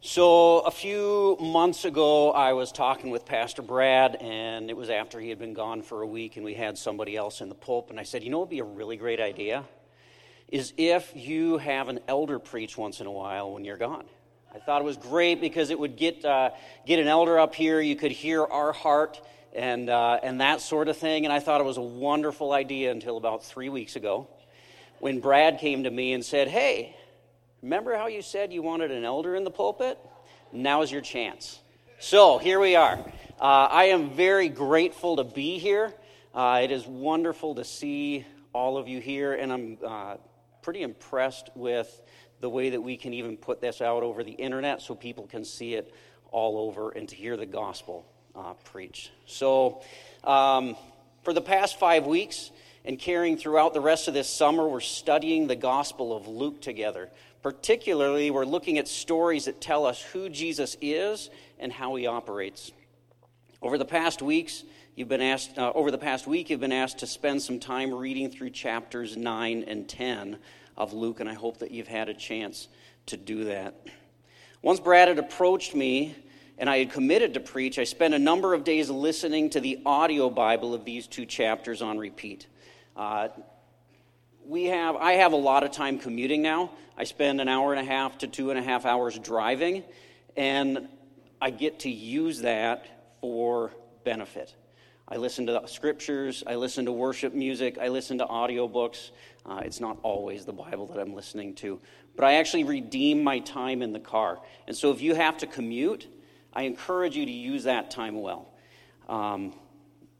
So, 0.00 0.60
a 0.60 0.70
few 0.70 1.36
months 1.38 1.84
ago, 1.84 2.30
I 2.30 2.54
was 2.54 2.72
talking 2.72 3.10
with 3.10 3.26
Pastor 3.26 3.60
Brad, 3.60 4.16
and 4.16 4.70
it 4.70 4.76
was 4.78 4.88
after 4.88 5.20
he 5.20 5.28
had 5.28 5.38
been 5.38 5.52
gone 5.52 5.82
for 5.82 6.00
a 6.00 6.06
week, 6.06 6.36
and 6.36 6.44
we 6.46 6.54
had 6.54 6.78
somebody 6.78 7.18
else 7.18 7.42
in 7.42 7.50
the 7.50 7.54
pulp. 7.54 7.90
And 7.90 8.00
I 8.00 8.02
said, 8.02 8.24
You 8.24 8.30
know 8.30 8.38
what 8.38 8.48
would 8.48 8.56
be 8.56 8.60
a 8.60 8.64
really 8.64 8.96
great 8.96 9.20
idea? 9.20 9.66
Is 10.48 10.72
if 10.78 11.12
you 11.14 11.58
have 11.58 11.88
an 11.90 12.00
elder 12.08 12.38
preach 12.38 12.78
once 12.78 12.98
in 12.98 13.06
a 13.06 13.12
while 13.12 13.52
when 13.52 13.66
you're 13.66 13.76
gone. 13.76 14.06
I 14.52 14.58
thought 14.58 14.82
it 14.82 14.84
was 14.84 14.96
great 14.96 15.40
because 15.40 15.70
it 15.70 15.78
would 15.78 15.96
get, 15.96 16.24
uh, 16.24 16.50
get 16.84 16.98
an 16.98 17.06
elder 17.06 17.38
up 17.38 17.54
here. 17.54 17.80
You 17.80 17.94
could 17.94 18.10
hear 18.10 18.44
our 18.44 18.72
heart 18.72 19.20
and, 19.54 19.88
uh, 19.88 20.18
and 20.24 20.40
that 20.40 20.60
sort 20.60 20.88
of 20.88 20.96
thing. 20.96 21.24
And 21.24 21.32
I 21.32 21.38
thought 21.38 21.60
it 21.60 21.64
was 21.64 21.76
a 21.76 21.82
wonderful 21.82 22.52
idea 22.52 22.90
until 22.90 23.16
about 23.16 23.44
three 23.44 23.68
weeks 23.68 23.94
ago 23.94 24.26
when 24.98 25.20
Brad 25.20 25.60
came 25.60 25.84
to 25.84 25.90
me 25.90 26.14
and 26.14 26.24
said, 26.24 26.48
Hey, 26.48 26.96
remember 27.62 27.96
how 27.96 28.08
you 28.08 28.22
said 28.22 28.52
you 28.52 28.60
wanted 28.60 28.90
an 28.90 29.04
elder 29.04 29.36
in 29.36 29.44
the 29.44 29.52
pulpit? 29.52 29.98
Now's 30.52 30.90
your 30.90 31.00
chance. 31.00 31.60
So 32.00 32.38
here 32.38 32.58
we 32.58 32.74
are. 32.74 32.98
Uh, 33.40 33.68
I 33.70 33.84
am 33.84 34.10
very 34.10 34.48
grateful 34.48 35.16
to 35.16 35.24
be 35.24 35.58
here. 35.58 35.94
Uh, 36.34 36.60
it 36.64 36.72
is 36.72 36.86
wonderful 36.86 37.54
to 37.54 37.64
see 37.64 38.26
all 38.52 38.76
of 38.78 38.88
you 38.88 39.00
here, 39.00 39.32
and 39.32 39.52
I'm 39.52 39.78
uh, 39.86 40.16
pretty 40.62 40.82
impressed 40.82 41.50
with 41.54 42.02
the 42.40 42.48
way 42.48 42.70
that 42.70 42.80
we 42.80 42.96
can 42.96 43.12
even 43.12 43.36
put 43.36 43.60
this 43.60 43.80
out 43.80 44.02
over 44.02 44.24
the 44.24 44.32
internet 44.32 44.80
so 44.82 44.94
people 44.94 45.26
can 45.26 45.44
see 45.44 45.74
it 45.74 45.92
all 46.32 46.58
over 46.58 46.90
and 46.90 47.08
to 47.08 47.14
hear 47.14 47.36
the 47.36 47.46
gospel 47.46 48.06
uh, 48.34 48.54
preached. 48.64 49.10
So, 49.26 49.82
um, 50.24 50.76
for 51.22 51.34
the 51.34 51.40
past 51.42 51.78
five 51.78 52.06
weeks 52.06 52.50
and 52.84 52.98
carrying 52.98 53.36
throughout 53.36 53.74
the 53.74 53.80
rest 53.80 54.08
of 54.08 54.14
this 54.14 54.28
summer, 54.28 54.66
we're 54.66 54.80
studying 54.80 55.46
the 55.46 55.56
gospel 55.56 56.16
of 56.16 56.26
Luke 56.26 56.62
together. 56.62 57.10
Particularly, 57.42 58.30
we're 58.30 58.46
looking 58.46 58.78
at 58.78 58.88
stories 58.88 59.46
that 59.46 59.60
tell 59.60 59.84
us 59.84 60.00
who 60.00 60.28
Jesus 60.28 60.76
is 60.80 61.30
and 61.58 61.72
how 61.72 61.94
he 61.94 62.06
operates. 62.06 62.72
Over 63.60 63.76
the 63.76 63.84
past 63.84 64.22
weeks, 64.22 64.64
you've 64.94 65.08
been 65.08 65.20
asked, 65.20 65.58
uh, 65.58 65.72
over 65.74 65.90
the 65.90 65.98
past 65.98 66.26
week, 66.26 66.48
you've 66.48 66.60
been 66.60 66.72
asked 66.72 66.98
to 66.98 67.06
spend 67.06 67.42
some 67.42 67.60
time 67.60 67.92
reading 67.92 68.30
through 68.30 68.50
chapters 68.50 69.16
9 69.16 69.64
and 69.66 69.86
10 69.88 70.38
of 70.80 70.94
Luke, 70.94 71.20
and 71.20 71.28
I 71.28 71.34
hope 71.34 71.58
that 71.58 71.72
you've 71.72 71.88
had 71.88 72.08
a 72.08 72.14
chance 72.14 72.66
to 73.06 73.18
do 73.18 73.44
that. 73.44 73.74
Once 74.62 74.80
Brad 74.80 75.08
had 75.08 75.18
approached 75.18 75.74
me 75.74 76.16
and 76.56 76.70
I 76.70 76.78
had 76.78 76.90
committed 76.90 77.34
to 77.34 77.40
preach, 77.40 77.78
I 77.78 77.84
spent 77.84 78.14
a 78.14 78.18
number 78.18 78.54
of 78.54 78.64
days 78.64 78.88
listening 78.88 79.50
to 79.50 79.60
the 79.60 79.80
audio 79.84 80.30
Bible 80.30 80.72
of 80.72 80.86
these 80.86 81.06
two 81.06 81.26
chapters 81.26 81.82
on 81.82 81.98
repeat. 81.98 82.46
Uh, 82.96 83.28
we 84.46 84.64
have, 84.64 84.96
I 84.96 85.12
have 85.12 85.34
a 85.34 85.36
lot 85.36 85.64
of 85.64 85.70
time 85.70 85.98
commuting 85.98 86.40
now. 86.40 86.70
I 86.96 87.04
spend 87.04 87.42
an 87.42 87.48
hour 87.48 87.74
and 87.74 87.80
a 87.80 87.90
half 87.90 88.16
to 88.18 88.26
two 88.26 88.48
and 88.48 88.58
a 88.58 88.62
half 88.62 88.86
hours 88.86 89.18
driving, 89.18 89.84
and 90.34 90.88
I 91.42 91.50
get 91.50 91.80
to 91.80 91.90
use 91.90 92.40
that 92.40 92.86
for 93.20 93.70
benefit. 94.04 94.54
I 95.12 95.16
listen 95.16 95.46
to 95.46 95.62
scriptures, 95.66 96.44
I 96.46 96.54
listen 96.54 96.84
to 96.84 96.92
worship 96.92 97.34
music, 97.34 97.78
I 97.80 97.88
listen 97.88 98.18
to 98.18 98.26
audiobooks. 98.26 99.10
Uh, 99.44 99.60
it's 99.64 99.80
not 99.80 99.98
always 100.04 100.44
the 100.44 100.52
Bible 100.52 100.86
that 100.86 101.00
I'm 101.00 101.14
listening 101.14 101.54
to, 101.56 101.80
but 102.14 102.24
I 102.24 102.34
actually 102.34 102.62
redeem 102.62 103.24
my 103.24 103.40
time 103.40 103.82
in 103.82 103.92
the 103.92 103.98
car. 103.98 104.38
And 104.68 104.76
so 104.76 104.92
if 104.92 105.00
you 105.00 105.16
have 105.16 105.38
to 105.38 105.48
commute, 105.48 106.06
I 106.52 106.62
encourage 106.62 107.16
you 107.16 107.26
to 107.26 107.32
use 107.32 107.64
that 107.64 107.90
time 107.90 108.20
well. 108.20 108.52
Um, 109.08 109.52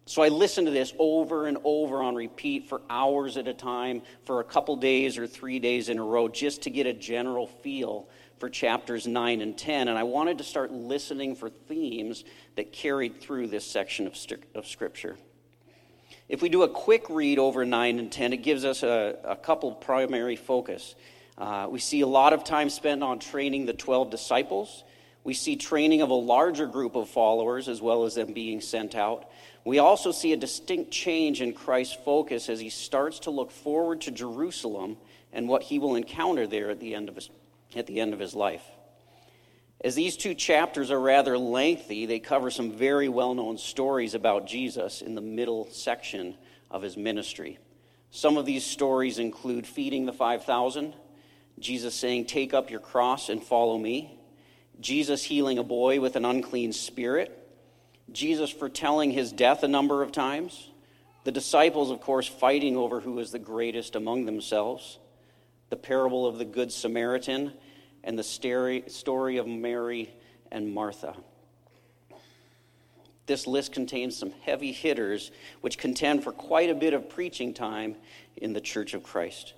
so 0.06 0.22
I 0.22 0.28
listen 0.28 0.64
to 0.64 0.72
this 0.72 0.92
over 0.98 1.46
and 1.46 1.58
over 1.62 2.02
on 2.02 2.16
repeat 2.16 2.68
for 2.68 2.82
hours 2.90 3.36
at 3.36 3.46
a 3.46 3.54
time, 3.54 4.02
for 4.24 4.40
a 4.40 4.44
couple 4.44 4.74
days 4.74 5.18
or 5.18 5.28
three 5.28 5.60
days 5.60 5.88
in 5.88 6.00
a 6.00 6.04
row, 6.04 6.26
just 6.26 6.62
to 6.62 6.70
get 6.70 6.86
a 6.86 6.92
general 6.92 7.46
feel 7.46 8.08
for 8.40 8.48
chapters 8.48 9.06
9 9.06 9.42
and 9.42 9.56
10, 9.56 9.88
and 9.88 9.98
I 9.98 10.02
wanted 10.02 10.38
to 10.38 10.44
start 10.44 10.72
listening 10.72 11.36
for 11.36 11.50
themes 11.50 12.24
that 12.56 12.72
carried 12.72 13.20
through 13.20 13.48
this 13.48 13.66
section 13.66 14.06
of, 14.06 14.16
of 14.54 14.66
Scripture. 14.66 15.18
If 16.26 16.40
we 16.40 16.48
do 16.48 16.62
a 16.62 16.68
quick 16.68 17.10
read 17.10 17.38
over 17.38 17.66
9 17.66 17.98
and 17.98 18.10
10, 18.10 18.32
it 18.32 18.38
gives 18.38 18.64
us 18.64 18.82
a, 18.82 19.18
a 19.24 19.36
couple 19.36 19.72
primary 19.72 20.36
focus. 20.36 20.94
Uh, 21.36 21.66
we 21.70 21.80
see 21.80 22.00
a 22.00 22.06
lot 22.06 22.32
of 22.32 22.42
time 22.42 22.70
spent 22.70 23.02
on 23.02 23.18
training 23.18 23.66
the 23.66 23.74
12 23.74 24.10
disciples. 24.10 24.84
We 25.22 25.34
see 25.34 25.56
training 25.56 26.00
of 26.00 26.08
a 26.08 26.14
larger 26.14 26.66
group 26.66 26.96
of 26.96 27.10
followers 27.10 27.68
as 27.68 27.82
well 27.82 28.04
as 28.04 28.14
them 28.14 28.32
being 28.32 28.62
sent 28.62 28.94
out. 28.94 29.30
We 29.66 29.80
also 29.80 30.12
see 30.12 30.32
a 30.32 30.36
distinct 30.38 30.90
change 30.90 31.42
in 31.42 31.52
Christ's 31.52 31.98
focus 32.06 32.48
as 32.48 32.58
he 32.58 32.70
starts 32.70 33.18
to 33.20 33.30
look 33.30 33.50
forward 33.50 34.00
to 34.02 34.10
Jerusalem 34.10 34.96
and 35.30 35.46
what 35.46 35.64
he 35.64 35.78
will 35.78 35.94
encounter 35.94 36.46
there 36.46 36.70
at 36.70 36.80
the 36.80 36.94
end 36.94 37.10
of 37.10 37.16
his 37.16 37.28
at 37.76 37.86
the 37.86 38.00
end 38.00 38.12
of 38.12 38.20
his 38.20 38.34
life. 38.34 38.64
As 39.82 39.94
these 39.94 40.16
two 40.16 40.34
chapters 40.34 40.90
are 40.90 41.00
rather 41.00 41.38
lengthy, 41.38 42.04
they 42.04 42.18
cover 42.18 42.50
some 42.50 42.72
very 42.72 43.08
well 43.08 43.34
known 43.34 43.56
stories 43.56 44.14
about 44.14 44.46
Jesus 44.46 45.00
in 45.00 45.14
the 45.14 45.22
middle 45.22 45.68
section 45.70 46.36
of 46.70 46.82
his 46.82 46.96
ministry. 46.96 47.58
Some 48.10 48.36
of 48.36 48.44
these 48.44 48.64
stories 48.64 49.18
include 49.18 49.66
feeding 49.66 50.04
the 50.04 50.12
5,000, 50.12 50.94
Jesus 51.58 51.94
saying, 51.94 52.26
Take 52.26 52.52
up 52.52 52.70
your 52.70 52.80
cross 52.80 53.30
and 53.30 53.42
follow 53.42 53.78
me, 53.78 54.18
Jesus 54.80 55.22
healing 55.22 55.58
a 55.58 55.62
boy 55.62 56.00
with 56.00 56.16
an 56.16 56.24
unclean 56.24 56.72
spirit, 56.72 57.36
Jesus 58.12 58.50
foretelling 58.50 59.12
his 59.12 59.32
death 59.32 59.62
a 59.62 59.68
number 59.68 60.02
of 60.02 60.12
times, 60.12 60.68
the 61.24 61.32
disciples, 61.32 61.90
of 61.90 62.00
course, 62.00 62.26
fighting 62.26 62.76
over 62.76 63.00
who 63.00 63.18
is 63.18 63.30
the 63.30 63.38
greatest 63.38 63.94
among 63.94 64.26
themselves 64.26 64.98
the 65.70 65.76
parable 65.76 66.26
of 66.26 66.38
the 66.38 66.44
Good 66.44 66.72
Samaritan, 66.72 67.52
and 68.04 68.18
the 68.18 68.22
story 68.22 69.36
of 69.36 69.46
Mary 69.46 70.10
and 70.50 70.72
Martha. 70.72 71.16
This 73.26 73.46
list 73.46 73.72
contains 73.72 74.16
some 74.16 74.32
heavy 74.42 74.72
hitters 74.72 75.30
which 75.60 75.78
contend 75.78 76.24
for 76.24 76.32
quite 76.32 76.68
a 76.68 76.74
bit 76.74 76.94
of 76.94 77.08
preaching 77.08 77.54
time 77.54 77.94
in 78.36 78.52
the 78.52 78.60
Church 78.60 78.92
of 78.92 79.04
Christ. 79.04 79.54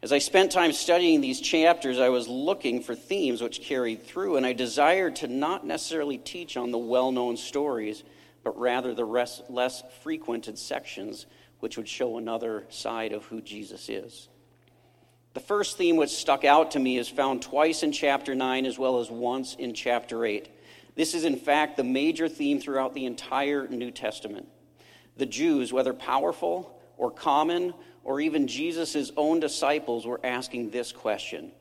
As 0.00 0.12
I 0.12 0.18
spent 0.18 0.52
time 0.52 0.72
studying 0.72 1.20
these 1.20 1.40
chapters, 1.40 1.98
I 1.98 2.10
was 2.10 2.28
looking 2.28 2.80
for 2.80 2.94
themes 2.94 3.42
which 3.42 3.62
carried 3.62 4.04
through, 4.04 4.36
and 4.36 4.46
I 4.46 4.52
desired 4.52 5.16
to 5.16 5.26
not 5.26 5.66
necessarily 5.66 6.18
teach 6.18 6.56
on 6.56 6.70
the 6.70 6.78
well 6.78 7.10
known 7.10 7.36
stories, 7.36 8.04
but 8.44 8.56
rather 8.56 8.94
the 8.94 9.04
less 9.48 9.82
frequented 10.02 10.56
sections 10.56 11.26
which 11.58 11.76
would 11.76 11.88
show 11.88 12.18
another 12.18 12.64
side 12.68 13.12
of 13.12 13.24
who 13.24 13.40
Jesus 13.40 13.88
is. 13.88 14.28
The 15.34 15.40
first 15.40 15.76
theme 15.76 15.96
which 15.96 16.10
stuck 16.10 16.44
out 16.44 16.72
to 16.72 16.78
me 16.78 16.98
is 16.98 17.08
found 17.08 17.42
twice 17.42 17.82
in 17.82 17.92
chapter 17.92 18.34
9 18.34 18.66
as 18.66 18.78
well 18.78 18.98
as 18.98 19.10
once 19.10 19.54
in 19.54 19.74
chapter 19.74 20.24
8. 20.24 20.48
This 20.94 21.14
is, 21.14 21.24
in 21.24 21.36
fact, 21.36 21.76
the 21.76 21.84
major 21.84 22.28
theme 22.28 22.60
throughout 22.60 22.94
the 22.94 23.06
entire 23.06 23.68
New 23.68 23.90
Testament. 23.90 24.48
The 25.16 25.26
Jews, 25.26 25.72
whether 25.72 25.92
powerful 25.92 26.80
or 26.96 27.10
common, 27.10 27.74
or 28.02 28.20
even 28.20 28.48
Jesus' 28.48 29.12
own 29.16 29.38
disciples, 29.38 30.06
were 30.06 30.20
asking 30.24 30.70
this 30.70 30.92
question 30.92 31.52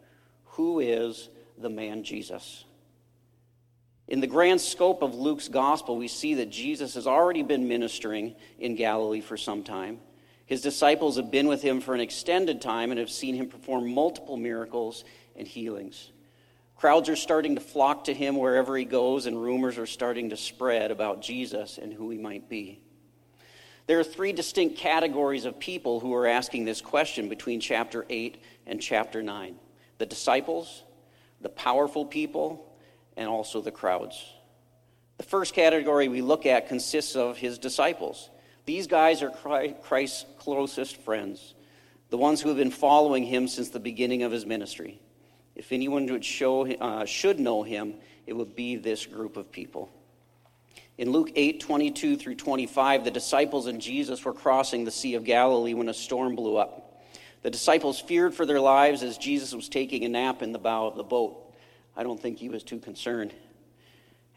Who 0.45 0.79
is 0.79 1.29
the 1.57 1.69
man 1.69 2.03
Jesus? 2.03 2.63
In 4.07 4.21
the 4.21 4.27
grand 4.27 4.61
scope 4.61 5.01
of 5.01 5.15
Luke's 5.15 5.49
gospel, 5.49 5.97
we 5.97 6.07
see 6.07 6.35
that 6.35 6.49
Jesus 6.49 6.93
has 6.93 7.05
already 7.05 7.43
been 7.43 7.67
ministering 7.67 8.35
in 8.57 8.75
Galilee 8.75 9.21
for 9.21 9.35
some 9.35 9.63
time. 9.63 9.99
His 10.47 10.61
disciples 10.61 11.17
have 11.17 11.29
been 11.29 11.47
with 11.47 11.61
him 11.61 11.81
for 11.81 11.93
an 11.93 11.99
extended 11.99 12.61
time 12.61 12.89
and 12.89 12.99
have 12.99 13.11
seen 13.11 13.35
him 13.35 13.47
perform 13.47 13.93
multiple 13.93 14.37
miracles 14.37 15.03
and 15.35 15.45
healings. 15.45 16.11
Crowds 16.77 17.09
are 17.09 17.15
starting 17.17 17.55
to 17.55 17.61
flock 17.61 18.05
to 18.05 18.13
him 18.13 18.37
wherever 18.37 18.77
he 18.77 18.85
goes, 18.85 19.25
and 19.25 19.41
rumors 19.41 19.77
are 19.77 19.85
starting 19.85 20.29
to 20.29 20.37
spread 20.37 20.89
about 20.89 21.21
Jesus 21.21 21.77
and 21.77 21.91
who 21.91 22.09
he 22.09 22.17
might 22.17 22.47
be. 22.47 22.79
There 23.87 23.99
are 23.99 24.05
three 24.05 24.31
distinct 24.31 24.77
categories 24.77 25.45
of 25.45 25.59
people 25.59 25.99
who 25.99 26.13
are 26.13 26.27
asking 26.27 26.65
this 26.65 26.81
question 26.81 27.29
between 27.29 27.59
chapter 27.59 28.05
8 28.09 28.41
and 28.65 28.81
chapter 28.81 29.21
9 29.21 29.55
the 29.97 30.05
disciples, 30.05 30.83
the 31.41 31.49
powerful 31.49 32.05
people, 32.05 32.71
and 33.17 33.27
also 33.27 33.59
the 33.61 33.71
crowds. 33.71 34.23
The 35.17 35.23
first 35.23 35.55
category 35.55 36.07
we 36.07 36.21
look 36.21 36.45
at 36.45 36.67
consists 36.67 37.15
of 37.15 37.37
his 37.37 37.57
disciples. 37.57 38.29
These 38.67 38.87
guys 38.87 39.23
are 39.23 39.29
Christ's 39.29 40.25
closest 40.39 40.97
friends, 40.97 41.55
the 42.09 42.17
ones 42.17 42.41
who 42.41 42.49
have 42.49 42.57
been 42.57 42.69
following 42.69 43.23
him 43.23 43.47
since 43.47 43.69
the 43.69 43.79
beginning 43.79 44.23
of 44.23 44.31
his 44.33 44.45
ministry. 44.45 44.99
If 45.55 45.71
anyone 45.71 46.05
would 46.07 46.25
show, 46.25 46.67
uh, 46.67 47.05
should 47.05 47.39
know 47.39 47.63
him, 47.63 47.95
it 48.25 48.33
would 48.33 48.57
be 48.57 48.75
this 48.75 49.05
group 49.05 49.37
of 49.37 49.53
people. 49.53 49.89
In 50.97 51.11
Luke 51.11 51.31
8 51.33 51.61
22 51.61 52.17
through 52.17 52.35
25, 52.35 53.05
the 53.05 53.11
disciples 53.11 53.67
and 53.67 53.79
Jesus 53.79 54.25
were 54.25 54.33
crossing 54.33 54.83
the 54.83 54.91
Sea 54.91 55.15
of 55.15 55.23
Galilee 55.23 55.73
when 55.73 55.87
a 55.87 55.93
storm 55.93 56.35
blew 56.35 56.57
up. 56.57 57.01
The 57.43 57.49
disciples 57.49 58.01
feared 58.01 58.33
for 58.33 58.45
their 58.45 58.59
lives 58.59 59.01
as 59.01 59.17
Jesus 59.17 59.53
was 59.53 59.69
taking 59.69 60.03
a 60.03 60.09
nap 60.09 60.41
in 60.41 60.51
the 60.51 60.59
bow 60.59 60.87
of 60.87 60.97
the 60.97 61.03
boat. 61.03 61.53
I 61.95 62.03
don't 62.03 62.21
think 62.21 62.37
he 62.37 62.49
was 62.49 62.63
too 62.63 62.79
concerned. 62.79 63.33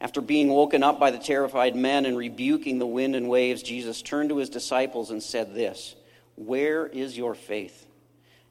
After 0.01 0.19
being 0.19 0.47
woken 0.47 0.81
up 0.81 0.99
by 0.99 1.11
the 1.11 1.19
terrified 1.19 1.75
men 1.75 2.07
and 2.07 2.17
rebuking 2.17 2.79
the 2.79 2.87
wind 2.87 3.15
and 3.15 3.29
waves, 3.29 3.61
Jesus 3.61 4.01
turned 4.01 4.29
to 4.29 4.37
his 4.37 4.49
disciples 4.49 5.11
and 5.11 5.21
said 5.21 5.53
this 5.53 5.95
Where 6.35 6.87
is 6.87 7.15
your 7.15 7.35
faith? 7.35 7.85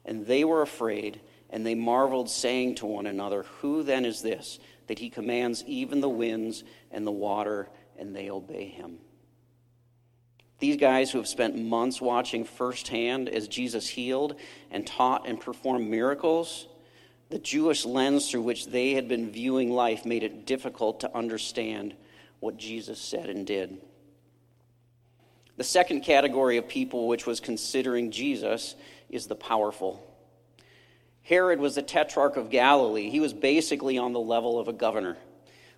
And 0.05 0.25
they 0.25 0.45
were 0.45 0.61
afraid, 0.61 1.19
and 1.49 1.65
they 1.65 1.75
marveled, 1.75 2.29
saying 2.29 2.75
to 2.75 2.85
one 2.85 3.05
another, 3.05 3.43
Who 3.59 3.83
then 3.83 4.05
is 4.05 4.21
this, 4.21 4.59
that 4.87 4.99
he 4.99 5.09
commands 5.09 5.61
even 5.67 5.99
the 5.99 6.09
winds 6.09 6.63
and 6.89 7.05
the 7.05 7.11
water, 7.11 7.67
and 7.99 8.15
they 8.15 8.29
obey 8.29 8.67
him? 8.67 8.99
These 10.59 10.77
guys 10.77 11.11
who 11.11 11.17
have 11.17 11.27
spent 11.27 11.57
months 11.57 11.99
watching 11.99 12.45
firsthand 12.45 13.27
as 13.27 13.49
Jesus 13.49 13.89
healed 13.89 14.35
and 14.69 14.87
taught 14.87 15.27
and 15.27 15.37
performed 15.37 15.89
miracles, 15.89 16.67
The 17.31 17.39
Jewish 17.39 17.85
lens 17.85 18.29
through 18.29 18.41
which 18.41 18.67
they 18.67 18.93
had 18.93 19.07
been 19.07 19.31
viewing 19.31 19.71
life 19.71 20.05
made 20.05 20.23
it 20.23 20.45
difficult 20.45 20.99
to 20.99 21.15
understand 21.15 21.95
what 22.41 22.57
Jesus 22.57 22.99
said 22.99 23.29
and 23.29 23.47
did. 23.47 23.77
The 25.55 25.63
second 25.63 26.01
category 26.01 26.57
of 26.57 26.67
people 26.67 27.07
which 27.07 27.25
was 27.25 27.39
considering 27.39 28.11
Jesus 28.11 28.75
is 29.09 29.27
the 29.27 29.35
powerful. 29.35 30.05
Herod 31.23 31.61
was 31.61 31.75
the 31.75 31.81
tetrarch 31.81 32.35
of 32.35 32.49
Galilee. 32.49 33.09
He 33.09 33.21
was 33.21 33.31
basically 33.31 33.97
on 33.97 34.11
the 34.11 34.19
level 34.19 34.59
of 34.59 34.67
a 34.67 34.73
governor. 34.73 35.15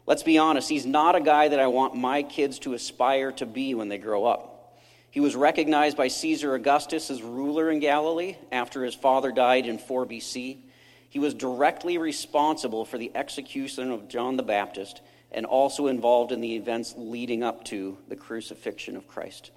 Let's 0.07 0.23
be 0.23 0.39
honest, 0.39 0.69
he's 0.69 0.87
not 0.87 1.15
a 1.15 1.21
guy 1.21 1.49
that 1.49 1.59
I 1.59 1.67
want 1.67 1.95
my 1.95 2.23
kids 2.23 2.57
to 2.59 2.73
aspire 2.73 3.31
to 3.33 3.45
be 3.45 3.75
when 3.75 3.89
they 3.89 3.99
grow 3.99 4.25
up. 4.25 4.79
He 5.11 5.19
was 5.19 5.35
recognized 5.35 5.97
by 5.97 6.07
Caesar 6.07 6.55
Augustus 6.55 7.11
as 7.11 7.21
ruler 7.21 7.69
in 7.69 7.77
Galilee 7.77 8.37
after 8.51 8.83
his 8.83 8.95
father 8.95 9.31
died 9.31 9.67
in 9.67 9.77
4 9.77 10.07
BC. 10.07 10.57
He 11.13 11.19
was 11.19 11.35
directly 11.35 11.99
responsible 11.99 12.85
for 12.85 12.97
the 12.97 13.11
execution 13.13 13.91
of 13.91 14.07
John 14.07 14.35
the 14.35 14.41
Baptist 14.41 14.99
and 15.31 15.45
also 15.45 15.85
involved 15.85 16.31
in 16.31 16.41
the 16.41 16.55
events 16.55 16.95
leading 16.97 17.43
up 17.43 17.63
to 17.65 17.99
the 18.07 18.15
crucifixion 18.15 18.97
of 18.97 19.07
Christ. 19.07 19.51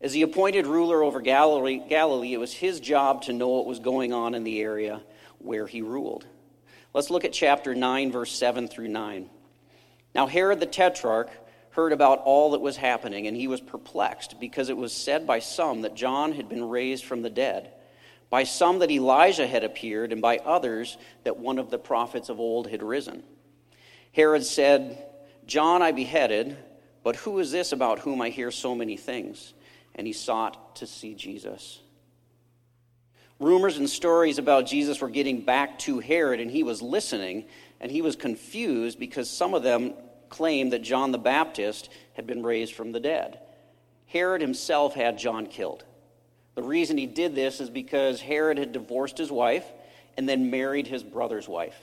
As 0.00 0.14
the 0.14 0.22
appointed 0.22 0.66
ruler 0.66 1.02
over 1.02 1.20
Galilee, 1.20 1.82
Galilee, 1.86 2.32
it 2.32 2.40
was 2.40 2.54
his 2.54 2.80
job 2.80 3.20
to 3.24 3.34
know 3.34 3.48
what 3.48 3.66
was 3.66 3.80
going 3.80 4.14
on 4.14 4.34
in 4.34 4.44
the 4.44 4.62
area 4.62 5.02
where 5.40 5.66
he 5.66 5.82
ruled. 5.82 6.24
Let's 6.94 7.10
look 7.10 7.26
at 7.26 7.34
chapter 7.34 7.74
9, 7.74 8.12
verse 8.12 8.32
7 8.32 8.68
through 8.68 8.88
9. 8.88 9.28
Now, 10.14 10.26
Herod 10.26 10.60
the 10.60 10.64
Tetrarch 10.64 11.28
heard 11.72 11.92
about 11.92 12.20
all 12.20 12.52
that 12.52 12.62
was 12.62 12.78
happening, 12.78 13.26
and 13.26 13.36
he 13.36 13.46
was 13.46 13.60
perplexed, 13.60 14.40
because 14.40 14.70
it 14.70 14.76
was 14.78 14.94
said 14.94 15.26
by 15.26 15.40
some 15.40 15.82
that 15.82 15.94
John 15.94 16.32
had 16.32 16.48
been 16.48 16.66
raised 16.66 17.04
from 17.04 17.20
the 17.20 17.28
dead, 17.28 17.74
by 18.32 18.42
some 18.42 18.80
that 18.80 18.90
Elijah 18.90 19.46
had 19.46 19.62
appeared, 19.62 20.10
and 20.10 20.20
by 20.20 20.38
others 20.38 20.98
that 21.22 21.38
one 21.38 21.60
of 21.60 21.70
the 21.70 21.78
prophets 21.78 22.28
of 22.28 22.40
old 22.40 22.68
had 22.68 22.82
risen. 22.82 23.22
Herod 24.10 24.44
said, 24.44 25.06
John 25.46 25.82
I 25.82 25.92
beheaded, 25.92 26.56
but 27.04 27.14
who 27.14 27.38
is 27.38 27.52
this 27.52 27.70
about 27.70 28.00
whom 28.00 28.20
I 28.20 28.30
hear 28.30 28.50
so 28.50 28.74
many 28.74 28.96
things? 28.96 29.54
and 29.94 30.06
he 30.06 30.12
sought 30.12 30.76
to 30.76 30.86
see 30.86 31.14
Jesus. 31.14 31.80
Rumors 33.38 33.76
and 33.76 33.90
stories 33.90 34.38
about 34.38 34.66
Jesus 34.66 35.00
were 35.00 35.08
getting 35.08 35.40
back 35.40 35.78
to 35.80 35.98
Herod, 35.98 36.40
and 36.40 36.50
he 36.50 36.62
was 36.62 36.80
listening, 36.80 37.46
and 37.80 37.90
he 37.90 38.02
was 38.02 38.16
confused 38.16 38.98
because 38.98 39.28
some 39.28 39.52
of 39.52 39.62
them 39.62 39.94
claimed 40.28 40.72
that 40.72 40.82
John 40.82 41.12
the 41.12 41.18
Baptist 41.18 41.90
had 42.14 42.26
been 42.26 42.42
raised 42.42 42.74
from 42.74 42.92
the 42.92 43.00
dead. 43.00 43.40
Herod 44.06 44.40
himself 44.40 44.94
had 44.94 45.18
John 45.18 45.46
killed. 45.46 45.84
The 46.54 46.62
reason 46.62 46.98
he 46.98 47.06
did 47.06 47.34
this 47.34 47.60
is 47.60 47.70
because 47.70 48.20
Herod 48.20 48.58
had 48.58 48.72
divorced 48.72 49.16
his 49.16 49.30
wife 49.30 49.64
and 50.16 50.28
then 50.28 50.50
married 50.50 50.86
his 50.86 51.02
brother's 51.02 51.48
wife. 51.48 51.76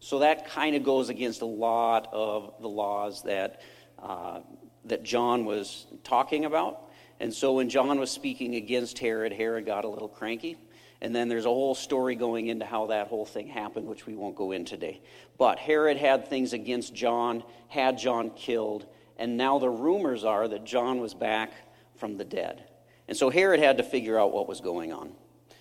So 0.00 0.20
that 0.20 0.48
kind 0.48 0.76
of 0.76 0.84
goes 0.84 1.08
against 1.08 1.42
a 1.42 1.46
lot 1.46 2.08
of 2.12 2.54
the 2.60 2.68
laws 2.68 3.22
that, 3.22 3.62
uh, 4.00 4.40
that 4.86 5.02
John 5.02 5.44
was 5.44 5.86
talking 6.04 6.44
about. 6.44 6.82
And 7.20 7.32
so 7.32 7.54
when 7.54 7.68
John 7.68 7.98
was 7.98 8.10
speaking 8.10 8.54
against 8.54 8.98
Herod, 8.98 9.32
Herod 9.32 9.66
got 9.66 9.84
a 9.84 9.88
little 9.88 10.08
cranky. 10.08 10.56
And 11.00 11.14
then 11.14 11.28
there's 11.28 11.44
a 11.44 11.48
whole 11.48 11.76
story 11.76 12.16
going 12.16 12.48
into 12.48 12.64
how 12.64 12.86
that 12.86 13.06
whole 13.06 13.24
thing 13.24 13.46
happened, 13.46 13.86
which 13.86 14.06
we 14.06 14.16
won't 14.16 14.34
go 14.34 14.50
in 14.50 14.64
today. 14.64 15.00
But 15.36 15.58
Herod 15.58 15.96
had 15.96 16.28
things 16.28 16.52
against 16.52 16.94
John, 16.94 17.44
had 17.68 17.98
John 17.98 18.30
killed, 18.30 18.86
and 19.16 19.36
now 19.36 19.58
the 19.58 19.70
rumors 19.70 20.24
are 20.24 20.48
that 20.48 20.64
John 20.64 21.00
was 21.00 21.14
back 21.14 21.52
from 21.96 22.16
the 22.16 22.24
dead. 22.24 22.64
And 23.08 23.16
so 23.16 23.30
Herod 23.30 23.58
had 23.58 23.78
to 23.78 23.82
figure 23.82 24.18
out 24.18 24.32
what 24.32 24.46
was 24.46 24.60
going 24.60 24.92
on. 24.92 25.12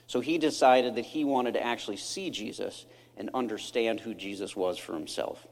So 0.05 0.19
he 0.19 0.37
decided 0.37 0.95
that 0.95 1.05
he 1.05 1.23
wanted 1.23 1.53
to 1.55 1.65
actually 1.65 1.97
see 1.97 2.29
Jesus 2.29 2.85
and 3.15 3.29
understand 3.33 3.99
who 3.99 4.13
Jesus 4.13 4.55
was 4.55 4.77
for 4.77 4.93
himself. 4.93 5.45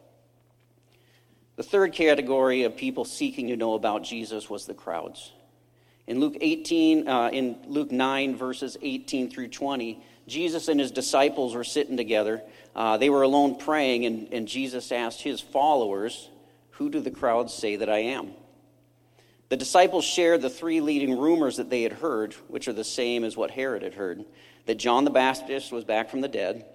The 1.55 1.63
third 1.63 1.93
category 1.93 2.63
of 2.63 2.75
people 2.75 3.05
seeking 3.05 3.47
to 3.47 3.55
know 3.55 3.73
about 3.73 4.03
Jesus 4.03 4.49
was 4.49 4.65
the 4.65 4.73
crowds. 4.73 5.31
In 6.05 6.19
Luke 6.19 6.37
18, 6.39 7.07
uh, 7.07 7.29
in 7.31 7.57
Luke 7.65 7.91
9, 7.91 8.35
verses 8.35 8.77
18 8.81 9.31
through 9.31 9.47
20, 9.47 10.03
Jesus 10.27 10.67
and 10.67 10.79
his 10.79 10.91
disciples 10.91 11.55
were 11.55 11.63
sitting 11.63 11.97
together. 11.97 12.43
Uh, 12.75 12.97
they 12.97 13.09
were 13.09 13.23
alone 13.23 13.57
praying, 13.57 14.05
and, 14.05 14.31
and 14.33 14.47
Jesus 14.47 14.91
asked 14.91 15.21
his 15.21 15.39
followers, 15.41 16.29
Who 16.71 16.89
do 16.89 16.99
the 16.99 17.11
crowds 17.11 17.53
say 17.53 17.77
that 17.77 17.89
I 17.89 17.99
am? 17.99 18.33
The 19.49 19.57
disciples 19.57 20.05
shared 20.05 20.41
the 20.41 20.49
three 20.49 20.81
leading 20.81 21.17
rumors 21.17 21.57
that 21.57 21.69
they 21.69 21.83
had 21.83 21.93
heard, 21.93 22.33
which 22.47 22.67
are 22.67 22.73
the 22.73 22.83
same 22.83 23.23
as 23.23 23.37
what 23.37 23.51
Herod 23.51 23.83
had 23.83 23.93
heard 23.93 24.25
that 24.65 24.75
John 24.75 25.05
the 25.05 25.11
Baptist 25.11 25.71
was 25.71 25.83
back 25.83 26.09
from 26.09 26.21
the 26.21 26.27
dead, 26.27 26.65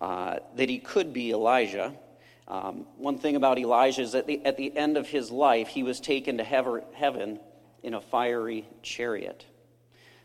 uh, 0.00 0.36
that 0.56 0.68
he 0.68 0.78
could 0.78 1.12
be 1.12 1.30
Elijah. 1.30 1.94
Um, 2.46 2.86
one 2.96 3.18
thing 3.18 3.36
about 3.36 3.58
Elijah 3.58 4.02
is 4.02 4.12
that 4.12 4.26
the, 4.26 4.44
at 4.44 4.56
the 4.56 4.76
end 4.76 4.96
of 4.96 5.08
his 5.08 5.30
life, 5.30 5.68
he 5.68 5.82
was 5.82 6.00
taken 6.00 6.38
to 6.38 6.44
heaven 6.44 7.40
in 7.82 7.94
a 7.94 8.00
fiery 8.00 8.68
chariot. 8.82 9.46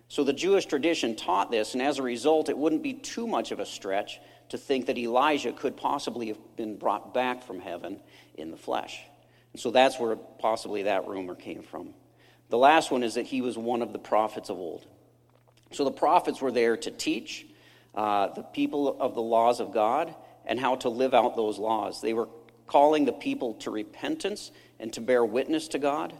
So 0.07 0.23
the 0.23 0.33
Jewish 0.33 0.65
tradition 0.65 1.15
taught 1.15 1.49
this, 1.49 1.73
and 1.73 1.81
as 1.81 1.97
a 1.97 2.03
result, 2.03 2.49
it 2.49 2.57
wouldn't 2.57 2.83
be 2.83 2.93
too 2.93 3.27
much 3.27 3.51
of 3.51 3.59
a 3.59 3.65
stretch 3.65 4.19
to 4.49 4.57
think 4.57 4.85
that 4.85 4.97
Elijah 4.97 5.51
could 5.51 5.75
possibly 5.75 6.27
have 6.27 6.37
been 6.55 6.77
brought 6.77 7.13
back 7.13 7.43
from 7.43 7.59
heaven 7.59 7.99
in 8.35 8.51
the 8.51 8.57
flesh. 8.57 9.01
So 9.57 9.71
that's 9.71 9.99
where 9.99 10.15
possibly 10.15 10.83
that 10.83 11.07
rumor 11.07 11.35
came 11.35 11.63
from. 11.63 11.93
The 12.49 12.57
last 12.57 12.91
one 12.91 13.03
is 13.03 13.15
that 13.15 13.25
he 13.25 13.41
was 13.41 13.57
one 13.57 13.81
of 13.81 13.93
the 13.93 13.99
prophets 13.99 14.49
of 14.49 14.57
old. 14.57 14.85
So 15.71 15.83
the 15.83 15.91
prophets 15.91 16.41
were 16.41 16.51
there 16.51 16.77
to 16.77 16.91
teach 16.91 17.45
uh, 17.95 18.27
the 18.33 18.43
people 18.43 18.99
of 18.99 19.15
the 19.15 19.21
laws 19.21 19.59
of 19.59 19.73
God 19.73 20.13
and 20.45 20.59
how 20.59 20.75
to 20.77 20.89
live 20.89 21.13
out 21.13 21.35
those 21.35 21.57
laws. 21.57 22.01
They 22.01 22.13
were 22.13 22.29
calling 22.67 23.05
the 23.05 23.13
people 23.13 23.55
to 23.55 23.71
repentance 23.71 24.51
and 24.79 24.91
to 24.93 25.01
bear 25.01 25.23
witness 25.25 25.69
to 25.69 25.79
God. 25.79 26.13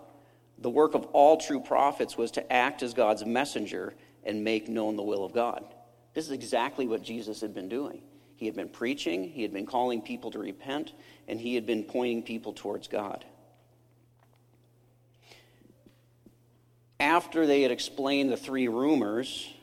The 0.58 0.70
work 0.70 0.96
of 0.96 1.06
all 1.06 1.38
true 1.38 1.60
prophets 1.60 2.18
was 2.18 2.32
to 2.32 2.54
act 2.54 2.82
as 2.82 2.94
God's 2.94 3.26
messenger 3.26 3.94
and 4.24 4.44
make 4.44 4.68
known 4.68 4.96
the 4.96 5.04
will 5.04 5.24
of 5.24 5.34
God. 5.34 5.64
This 6.14 6.26
is 6.26 6.32
exactly 6.32 6.88
what 6.88 7.04
Jesus 7.04 7.42
had 7.42 7.54
been 7.54 7.70
doing. 7.70 8.02
He 8.36 8.46
had 8.46 8.56
been 8.56 8.70
preaching, 8.70 9.30
he 9.30 9.42
had 9.42 9.54
been 9.54 9.66
calling 9.66 10.02
people 10.02 10.32
to 10.32 10.40
repent, 10.40 10.94
and 11.28 11.40
he 11.40 11.56
had 11.56 11.66
been 11.66 11.84
pointing 11.84 12.24
people 12.24 12.54
towards 12.54 12.88
God. 12.88 13.24
After 17.00 17.46
they 17.46 17.62
had 17.62 17.72
explained 17.72 18.32
the 18.32 18.38
three 18.38 18.68
rumors, 18.68 19.54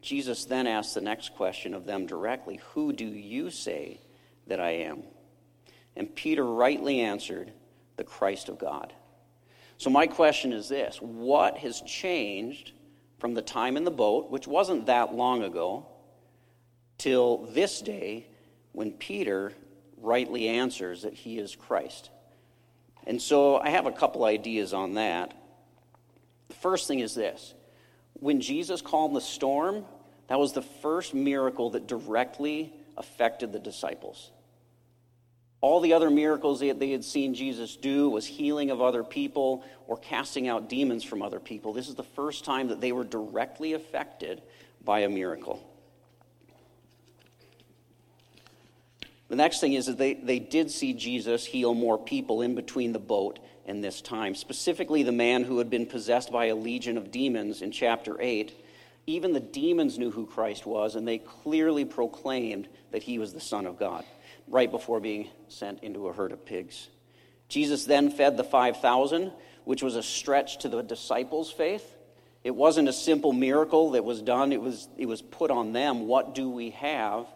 Jesus 0.00 0.44
then 0.44 0.66
asked 0.66 0.94
the 0.94 1.00
next 1.00 1.34
question 1.34 1.74
of 1.74 1.84
them 1.84 2.06
directly 2.06 2.60
Who 2.72 2.92
do 2.92 3.04
you 3.04 3.50
say 3.50 4.00
that 4.46 4.60
I 4.60 4.70
am? 4.70 5.02
And 5.96 6.14
Peter 6.14 6.44
rightly 6.44 7.00
answered, 7.00 7.52
The 7.96 8.04
Christ 8.04 8.48
of 8.48 8.58
God. 8.58 8.92
So, 9.78 9.90
my 9.90 10.06
question 10.06 10.52
is 10.52 10.68
this 10.68 10.98
What 11.02 11.58
has 11.58 11.80
changed 11.82 12.72
from 13.18 13.34
the 13.34 13.42
time 13.42 13.76
in 13.76 13.84
the 13.84 13.90
boat, 13.90 14.30
which 14.30 14.46
wasn't 14.46 14.86
that 14.86 15.14
long 15.14 15.42
ago, 15.42 15.86
till 16.98 17.38
this 17.46 17.80
day 17.80 18.26
when 18.72 18.92
Peter 18.92 19.52
rightly 19.98 20.48
answers 20.48 21.02
that 21.02 21.14
he 21.14 21.38
is 21.38 21.54
Christ? 21.54 22.10
And 23.06 23.22
so, 23.22 23.56
I 23.58 23.70
have 23.70 23.86
a 23.86 23.92
couple 23.92 24.24
ideas 24.24 24.72
on 24.74 24.94
that. 24.94 25.32
The 26.48 26.54
first 26.54 26.88
thing 26.88 27.00
is 27.00 27.14
this 27.14 27.54
when 28.14 28.40
Jesus 28.40 28.80
calmed 28.80 29.14
the 29.14 29.20
storm, 29.20 29.84
that 30.28 30.38
was 30.38 30.52
the 30.52 30.62
first 30.62 31.14
miracle 31.14 31.70
that 31.70 31.86
directly 31.86 32.72
affected 32.96 33.52
the 33.52 33.58
disciples. 33.58 34.30
All 35.60 35.80
the 35.80 35.94
other 35.94 36.10
miracles 36.10 36.60
that 36.60 36.78
they 36.78 36.90
had 36.90 37.04
seen 37.04 37.34
Jesus 37.34 37.76
do 37.76 38.10
was 38.10 38.26
healing 38.26 38.70
of 38.70 38.80
other 38.80 39.02
people 39.02 39.64
or 39.86 39.96
casting 39.96 40.48
out 40.48 40.68
demons 40.68 41.02
from 41.02 41.22
other 41.22 41.40
people. 41.40 41.72
This 41.72 41.88
is 41.88 41.94
the 41.94 42.02
first 42.02 42.44
time 42.44 42.68
that 42.68 42.80
they 42.80 42.92
were 42.92 43.04
directly 43.04 43.72
affected 43.72 44.42
by 44.84 45.00
a 45.00 45.08
miracle. 45.08 45.62
The 49.28 49.36
next 49.36 49.60
thing 49.60 49.72
is 49.72 49.86
that 49.86 49.98
they, 49.98 50.14
they 50.14 50.38
did 50.38 50.70
see 50.70 50.92
Jesus 50.92 51.44
heal 51.44 51.74
more 51.74 51.98
people 51.98 52.42
in 52.42 52.54
between 52.54 52.92
the 52.92 52.98
boat 52.98 53.38
and 53.66 53.82
this 53.82 54.00
time, 54.00 54.34
specifically 54.34 55.02
the 55.02 55.12
man 55.12 55.42
who 55.42 55.58
had 55.58 55.68
been 55.68 55.86
possessed 55.86 56.30
by 56.30 56.46
a 56.46 56.54
legion 56.54 56.96
of 56.96 57.10
demons 57.10 57.62
in 57.62 57.72
chapter 57.72 58.16
8. 58.20 58.52
Even 59.08 59.32
the 59.32 59.40
demons 59.40 59.98
knew 59.98 60.10
who 60.10 60.26
Christ 60.26 60.66
was, 60.66 60.94
and 60.94 61.06
they 61.06 61.18
clearly 61.18 61.84
proclaimed 61.84 62.68
that 62.92 63.02
he 63.02 63.18
was 63.18 63.32
the 63.32 63.40
Son 63.40 63.66
of 63.66 63.78
God 63.78 64.04
right 64.48 64.70
before 64.70 65.00
being 65.00 65.28
sent 65.48 65.82
into 65.82 66.06
a 66.06 66.12
herd 66.12 66.32
of 66.32 66.44
pigs. 66.44 66.88
Jesus 67.48 67.84
then 67.84 68.10
fed 68.10 68.36
the 68.36 68.44
5,000, 68.44 69.32
which 69.64 69.82
was 69.82 69.96
a 69.96 70.02
stretch 70.02 70.58
to 70.58 70.68
the 70.68 70.82
disciples' 70.82 71.50
faith. 71.50 71.96
It 72.44 72.54
wasn't 72.54 72.88
a 72.88 72.92
simple 72.92 73.32
miracle 73.32 73.92
that 73.92 74.04
was 74.04 74.22
done, 74.22 74.52
it 74.52 74.60
was, 74.60 74.88
it 74.96 75.06
was 75.06 75.22
put 75.22 75.50
on 75.50 75.72
them. 75.72 76.06
What 76.06 76.34
do 76.34 76.48
we 76.48 76.70
have? 76.70 77.26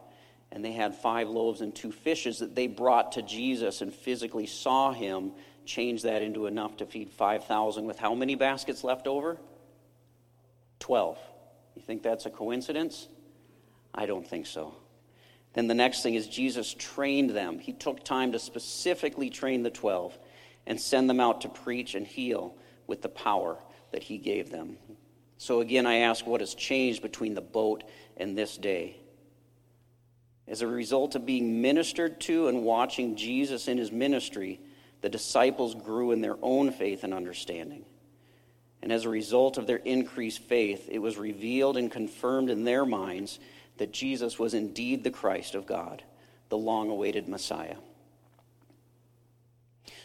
And 0.52 0.64
they 0.64 0.72
had 0.72 0.94
five 0.94 1.28
loaves 1.28 1.60
and 1.60 1.74
two 1.74 1.92
fishes 1.92 2.40
that 2.40 2.54
they 2.54 2.66
brought 2.66 3.12
to 3.12 3.22
Jesus 3.22 3.82
and 3.82 3.94
physically 3.94 4.46
saw 4.46 4.92
him 4.92 5.32
change 5.64 6.02
that 6.02 6.22
into 6.22 6.46
enough 6.46 6.78
to 6.78 6.86
feed 6.86 7.10
5,000 7.10 7.86
with 7.86 7.98
how 7.98 8.14
many 8.14 8.34
baskets 8.34 8.82
left 8.82 9.06
over? 9.06 9.38
12. 10.80 11.18
You 11.76 11.82
think 11.82 12.02
that's 12.02 12.26
a 12.26 12.30
coincidence? 12.30 13.06
I 13.94 14.06
don't 14.06 14.26
think 14.26 14.46
so. 14.46 14.74
Then 15.52 15.66
the 15.66 15.74
next 15.74 16.02
thing 16.02 16.14
is 16.14 16.28
Jesus 16.28 16.74
trained 16.74 17.30
them. 17.30 17.58
He 17.58 17.72
took 17.72 18.04
time 18.04 18.32
to 18.32 18.38
specifically 18.38 19.30
train 19.30 19.62
the 19.62 19.70
12 19.70 20.18
and 20.66 20.80
send 20.80 21.08
them 21.08 21.20
out 21.20 21.42
to 21.42 21.48
preach 21.48 21.94
and 21.94 22.06
heal 22.06 22.54
with 22.86 23.02
the 23.02 23.08
power 23.08 23.58
that 23.92 24.02
he 24.02 24.18
gave 24.18 24.50
them. 24.50 24.76
So 25.38 25.60
again, 25.60 25.86
I 25.86 25.96
ask 25.96 26.26
what 26.26 26.40
has 26.40 26.54
changed 26.54 27.02
between 27.02 27.34
the 27.34 27.40
boat 27.40 27.84
and 28.16 28.36
this 28.36 28.56
day? 28.56 28.96
As 30.50 30.62
a 30.62 30.66
result 30.66 31.14
of 31.14 31.24
being 31.24 31.62
ministered 31.62 32.20
to 32.22 32.48
and 32.48 32.64
watching 32.64 33.14
Jesus 33.14 33.68
in 33.68 33.78
his 33.78 33.92
ministry, 33.92 34.58
the 35.00 35.08
disciples 35.08 35.76
grew 35.76 36.10
in 36.10 36.20
their 36.20 36.36
own 36.42 36.72
faith 36.72 37.04
and 37.04 37.14
understanding. 37.14 37.84
And 38.82 38.90
as 38.90 39.04
a 39.04 39.08
result 39.08 39.58
of 39.58 39.68
their 39.68 39.76
increased 39.76 40.40
faith, 40.40 40.88
it 40.90 40.98
was 40.98 41.16
revealed 41.16 41.76
and 41.76 41.88
confirmed 41.88 42.50
in 42.50 42.64
their 42.64 42.84
minds 42.84 43.38
that 43.76 43.92
Jesus 43.92 44.40
was 44.40 44.52
indeed 44.52 45.04
the 45.04 45.10
Christ 45.12 45.54
of 45.54 45.66
God, 45.66 46.02
the 46.48 46.58
long 46.58 46.90
awaited 46.90 47.28
Messiah. 47.28 47.76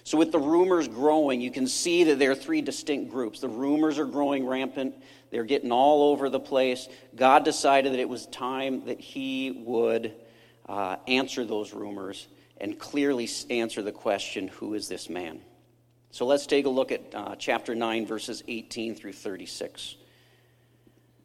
So, 0.04 0.20
with 0.20 0.32
the 0.32 0.38
rumors 0.38 0.88
growing, 0.88 1.42
you 1.42 1.50
can 1.50 1.66
see 1.66 2.04
that 2.04 2.20
there 2.20 2.30
are 2.30 2.36
three 2.36 2.62
distinct 2.62 3.10
groups. 3.10 3.40
The 3.40 3.48
rumors 3.48 3.98
are 3.98 4.06
growing 4.06 4.46
rampant, 4.46 4.94
they're 5.32 5.44
getting 5.44 5.72
all 5.72 6.12
over 6.12 6.30
the 6.30 6.40
place. 6.40 6.88
God 7.16 7.44
decided 7.44 7.94
that 7.94 8.00
it 8.00 8.08
was 8.08 8.28
time 8.28 8.86
that 8.86 9.00
He 9.00 9.64
would 9.66 10.14
uh, 10.68 10.98
answer 11.08 11.46
those 11.46 11.74
rumors 11.74 12.28
and 12.58 12.80
clearly 12.80 13.30
answer 13.50 13.82
the 13.82 13.92
question 13.92 14.48
who 14.48 14.74
is 14.74 14.88
this 14.88 15.10
man? 15.10 15.42
So, 16.12 16.26
let's 16.26 16.48
take 16.48 16.66
a 16.66 16.70
look 16.70 16.92
at 16.92 17.02
uh, 17.14 17.36
chapter 17.38 17.76
9, 17.76 18.06
verses 18.06 18.44
18 18.48 18.96
through 18.96 19.14
36. 19.14 19.96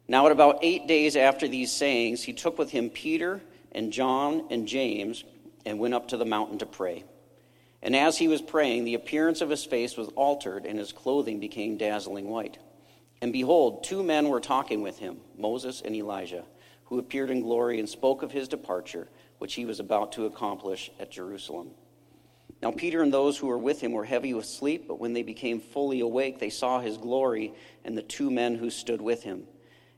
Now, 0.07 0.25
at 0.25 0.33
about 0.33 0.59
eight 0.61 0.87
days 0.87 1.15
after 1.15 1.47
these 1.47 1.71
sayings, 1.71 2.21
he 2.21 2.33
took 2.33 2.57
with 2.57 2.71
him 2.71 2.89
Peter 2.89 3.41
and 3.71 3.93
John 3.93 4.47
and 4.49 4.67
James 4.67 5.23
and 5.65 5.79
went 5.79 5.93
up 5.93 6.09
to 6.09 6.17
the 6.17 6.25
mountain 6.25 6.57
to 6.57 6.65
pray. 6.65 7.05
And 7.81 7.95
as 7.95 8.17
he 8.17 8.27
was 8.27 8.41
praying, 8.41 8.83
the 8.83 8.93
appearance 8.93 9.41
of 9.41 9.49
his 9.49 9.63
face 9.63 9.97
was 9.97 10.09
altered, 10.09 10.65
and 10.65 10.77
his 10.77 10.91
clothing 10.91 11.39
became 11.39 11.77
dazzling 11.77 12.29
white. 12.29 12.57
And 13.21 13.31
behold, 13.31 13.83
two 13.83 14.03
men 14.03 14.29
were 14.29 14.39
talking 14.39 14.81
with 14.81 14.99
him, 14.99 15.17
Moses 15.37 15.81
and 15.81 15.95
Elijah, 15.95 16.43
who 16.91 16.99
appeared 16.99 17.29
in 17.29 17.39
glory 17.39 17.79
and 17.79 17.87
spoke 17.87 18.21
of 18.21 18.33
his 18.33 18.49
departure, 18.49 19.07
which 19.37 19.53
he 19.53 19.63
was 19.63 19.79
about 19.79 20.11
to 20.11 20.25
accomplish 20.25 20.91
at 20.99 21.09
Jerusalem. 21.09 21.69
Now, 22.61 22.71
Peter 22.71 23.01
and 23.01 23.13
those 23.13 23.37
who 23.37 23.47
were 23.47 23.57
with 23.57 23.79
him 23.79 23.93
were 23.93 24.03
heavy 24.03 24.33
with 24.33 24.45
sleep, 24.45 24.89
but 24.89 24.99
when 24.99 25.13
they 25.13 25.23
became 25.23 25.61
fully 25.61 26.01
awake, 26.01 26.37
they 26.37 26.49
saw 26.49 26.81
his 26.81 26.97
glory 26.97 27.53
and 27.85 27.97
the 27.97 28.01
two 28.01 28.29
men 28.29 28.55
who 28.55 28.69
stood 28.69 29.01
with 29.01 29.23
him. 29.23 29.43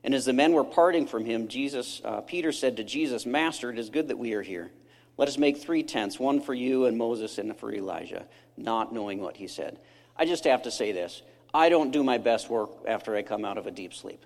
And 0.03 0.13
as 0.13 0.25
the 0.25 0.33
men 0.33 0.53
were 0.53 0.63
parting 0.63 1.07
from 1.07 1.25
him, 1.25 1.47
Jesus, 1.47 1.99
uh, 2.05 2.21
Peter 2.21 2.51
said 2.51 2.77
to 2.77 2.83
Jesus, 2.83 3.25
Master, 3.25 3.71
it 3.71 3.79
is 3.79 3.89
good 3.89 4.09
that 4.09 4.19
we 4.19 4.33
are 4.33 4.43
here. 4.43 4.69
Let 5.17 5.27
us 5.27 5.39
make 5.39 5.57
three 5.57 5.81
tents, 5.81 6.19
one 6.19 6.41
for 6.41 6.53
you 6.53 6.85
and 6.85 6.95
Moses 6.95 7.39
and 7.39 7.57
for 7.57 7.73
Elijah, 7.73 8.27
not 8.55 8.93
knowing 8.93 9.19
what 9.19 9.37
he 9.37 9.47
said. 9.47 9.79
I 10.15 10.25
just 10.25 10.43
have 10.43 10.61
to 10.61 10.71
say 10.71 10.91
this 10.91 11.23
I 11.55 11.69
don't 11.69 11.89
do 11.89 12.03
my 12.03 12.19
best 12.19 12.51
work 12.51 12.69
after 12.87 13.15
I 13.15 13.23
come 13.23 13.45
out 13.45 13.57
of 13.57 13.65
a 13.65 13.71
deep 13.71 13.95
sleep. 13.95 14.23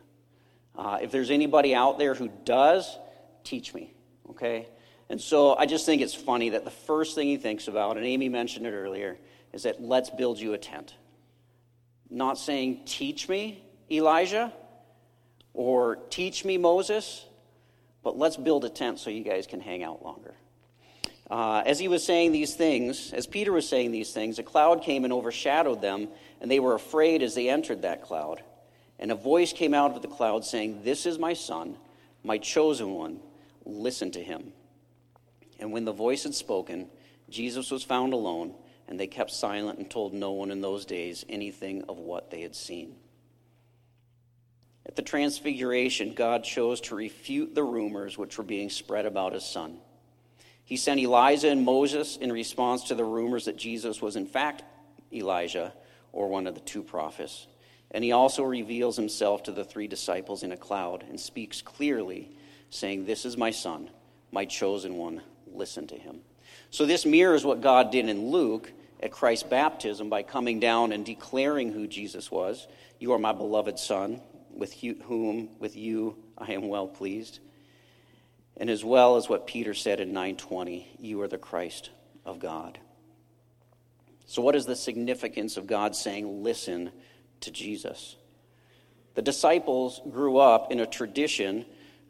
Uh, 0.78 1.00
if 1.02 1.12
there's 1.12 1.32
anybody 1.32 1.74
out 1.74 1.98
there 1.98 2.13
who 2.13 2.30
does, 2.46 2.98
teach 3.44 3.74
me, 3.74 3.94
okay? 4.30 4.68
And 5.10 5.20
so 5.20 5.56
I 5.56 5.66
just 5.66 5.86
think 5.86 6.02
it's 6.02 6.13
funny 6.13 6.50
that 6.50 6.66
the 6.66 6.72
first 6.72 7.16
thing 7.16 7.28
he 7.28 7.38
thinks 7.38 7.68
about, 7.68 7.98
and 7.98 8.06
Amy 8.06 8.30
mentioned 8.30 8.68
it 8.68 8.72
earlier, 8.72 9.18
is 9.54 9.63
that 9.63 9.82
let's 9.82 10.10
build 10.10 10.40
you 10.40 10.54
a 10.54 10.58
tent. 10.58 10.94
Not 12.10 12.38
saying, 12.38 12.82
teach 12.86 13.28
me, 13.28 13.63
Elijah, 13.90 14.54
or 15.54 15.96
teach 16.10 16.46
me, 16.46 16.58
Moses, 16.58 17.26
but 18.04 18.18
let's 18.18 18.38
build 18.38 18.63
a 18.63 18.70
tent 18.70 19.00
so 19.00 19.10
you 19.10 19.24
guys 19.24 19.48
can 19.48 19.60
hang 19.60 19.84
out 19.84 20.04
longer. 20.04 20.36
Uh, 21.30 21.63
as 21.66 21.80
he 21.80 21.88
was 21.88 22.06
saying 22.06 22.32
these 22.32 22.56
things, 22.56 23.12
as 23.12 23.28
Peter 23.28 23.52
was 23.52 23.68
saying 23.68 23.92
these 23.92 24.13
things, 24.13 24.40
a 24.40 24.44
cloud 24.44 24.84
came 24.84 25.04
and 25.04 25.12
overshadowed 25.12 25.82
them, 25.82 26.08
and 26.40 26.50
they 26.50 26.60
were 26.60 26.76
afraid 26.76 27.22
as 27.22 27.36
they 27.36 27.50
entered 27.50 27.82
that 27.82 28.04
cloud. 28.04 28.42
And 29.00 29.12
a 29.12 29.16
voice 29.16 29.54
came 29.54 29.74
out 29.74 29.96
of 29.96 30.02
the 30.02 30.08
cloud 30.08 30.44
saying, 30.44 30.82
This 30.84 31.06
is 31.06 31.20
my 31.20 31.34
son, 31.34 31.78
my 32.24 32.38
chosen 32.38 32.94
one. 32.94 33.20
Listen 33.66 34.12
to 34.12 34.24
him. 34.24 34.54
And 35.60 35.72
when 35.72 35.86
the 35.86 35.92
voice 35.92 36.24
had 36.24 36.36
spoken, 36.36 36.88
Jesus 37.30 37.72
was 37.72 37.84
found 37.84 38.14
alone, 38.14 38.54
and 38.88 39.00
they 39.00 39.08
kept 39.08 39.32
silent 39.32 39.80
and 39.80 39.90
told 39.90 40.14
no 40.14 40.32
one 40.32 40.52
in 40.52 40.62
those 40.62 40.86
days 40.86 41.26
anything 41.28 41.84
of 41.90 41.98
what 41.98 42.32
they 42.32 42.42
had 42.42 42.56
seen. 42.56 42.96
At 44.86 44.96
the 44.96 45.02
Transfiguration, 45.02 46.14
God 46.14 46.44
chose 46.44 46.80
to 46.82 46.96
refute 46.96 47.54
the 47.54 47.64
rumors 47.64 48.18
which 48.18 48.38
were 48.38 48.44
being 48.44 48.70
spread 48.70 49.06
about 49.06 49.34
his 49.34 49.44
son. 49.44 49.78
He 50.64 50.78
sent 50.78 51.00
Elijah 51.00 51.50
and 51.50 51.64
Moses 51.64 52.18
in 52.18 52.32
response 52.32 52.86
to 52.86 52.96
the 52.96 53.04
rumors 53.04 53.46
that 53.46 53.58
Jesus 53.58 54.02
was, 54.02 54.16
in 54.16 54.26
fact, 54.26 54.64
Elijah 55.14 55.74
or 56.14 56.30
one 56.30 56.48
of 56.48 56.56
the 56.56 56.62
two 56.62 56.84
prophets. 56.84 57.48
And 57.91 58.04
he 58.04 58.12
also 58.12 58.43
reveals 58.43 58.97
himself 58.97 59.43
to 59.43 59.52
the 59.52 59.63
three 59.63 59.88
disciples 59.88 60.43
in 60.43 60.52
a 60.52 60.58
cloud 60.58 61.04
and 61.08 61.19
speaks 61.19 61.62
clearly, 61.62 62.32
saying, 62.69 63.06
This 63.06 63.26
is 63.26 63.38
my 63.38 63.52
son, 63.52 63.89
my 64.32 64.45
chosen 64.45 64.97
one. 64.97 65.21
Listen 65.54 65.88
to 65.88 65.95
him. 65.95 66.19
So, 66.69 66.86
this 66.86 67.06
mirrors 67.06 67.45
what 67.45 67.62
God 67.62 67.91
did 67.91 68.10
in 68.10 68.30
Luke 68.30 68.71
at 69.02 69.12
Christ's 69.12 69.47
baptism 69.47 70.10
by 70.10 70.23
coming 70.23 70.60
down 70.60 70.91
and 70.91 71.06
declaring 71.06 71.71
who 71.71 71.88
Jesus 71.88 72.30
was. 72.30 72.67
You 73.00 73.13
are 73.13 73.19
my 73.19 73.32
beloved 73.32 73.80
son, 73.80 74.21
with 74.54 74.73
whom, 74.73 75.50
with 75.60 75.76
you, 75.76 76.17
I 76.38 76.54
am 76.54 76.67
well 76.67 76.88
pleased 76.88 77.39
and 78.60 78.69
as 78.69 78.84
well 78.84 79.15
as 79.15 79.30
what 79.30 79.47
Peter 79.47 79.73
said 79.73 80.00
in 80.00 80.10
920, 80.10 80.88
you 81.00 81.21
are 81.21 81.28
the 81.28 81.38
Christ 81.38 81.91
of 82.26 82.39
God. 82.39 82.80
So, 84.26 84.41
what 84.41 84.56
is 84.56 84.65
the 84.65 84.76
significance 84.76 85.58
of 85.58 85.67
God 85.67 85.95
saying, 85.95 86.43
listen 86.43 86.91
to 87.41 87.52
Jesus? 87.52 88.15
The 89.15 89.21
disciples 89.21 90.02
grew 90.10 90.38
up 90.38 90.71
in 90.71 90.80
a 90.80 90.86
tradition 90.86 91.65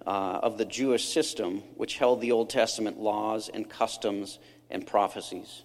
uh, 0.05 0.39
of 0.43 0.57
the 0.57 0.65
Jewish 0.65 1.07
system, 1.07 1.59
which 1.75 1.97
held 1.97 2.21
the 2.21 2.31
Old 2.31 2.49
Testament 2.49 2.99
laws 2.99 3.49
and 3.49 3.69
customs 3.69 4.39
and 4.69 4.85
prophecies. 4.85 5.63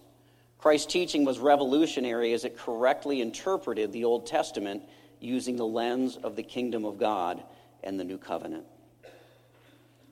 Christ's 0.58 0.92
teaching 0.92 1.24
was 1.24 1.38
revolutionary 1.38 2.32
as 2.32 2.44
it 2.44 2.56
correctly 2.56 3.20
interpreted 3.20 3.92
the 3.92 4.04
Old 4.04 4.26
Testament 4.26 4.82
using 5.20 5.56
the 5.56 5.66
lens 5.66 6.16
of 6.16 6.36
the 6.36 6.42
kingdom 6.42 6.84
of 6.84 6.98
God 6.98 7.42
and 7.82 7.98
the 7.98 8.04
new 8.04 8.18
covenant. 8.18 8.64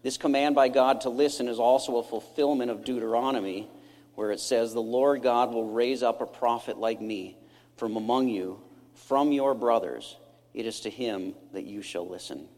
This 0.02 0.16
command 0.16 0.54
by 0.54 0.68
God 0.68 1.02
to 1.02 1.10
listen 1.10 1.46
is 1.46 1.58
also 1.58 1.96
a 1.96 2.02
fulfillment 2.02 2.70
of 2.70 2.84
Deuteronomy, 2.84 3.68
where 4.14 4.30
it 4.30 4.40
says, 4.40 4.72
The 4.72 4.80
Lord 4.80 5.22
God 5.22 5.52
will 5.52 5.70
raise 5.70 6.02
up 6.02 6.20
a 6.20 6.26
prophet 6.26 6.78
like 6.78 7.00
me 7.00 7.36
from 7.76 7.96
among 7.96 8.28
you, 8.28 8.60
from 9.06 9.32
your 9.32 9.54
brothers. 9.54 10.16
It 10.54 10.66
is 10.66 10.80
to 10.80 10.90
him 10.90 11.34
that 11.52 11.64
you 11.64 11.82
shall 11.82 12.08
listen. 12.08 12.48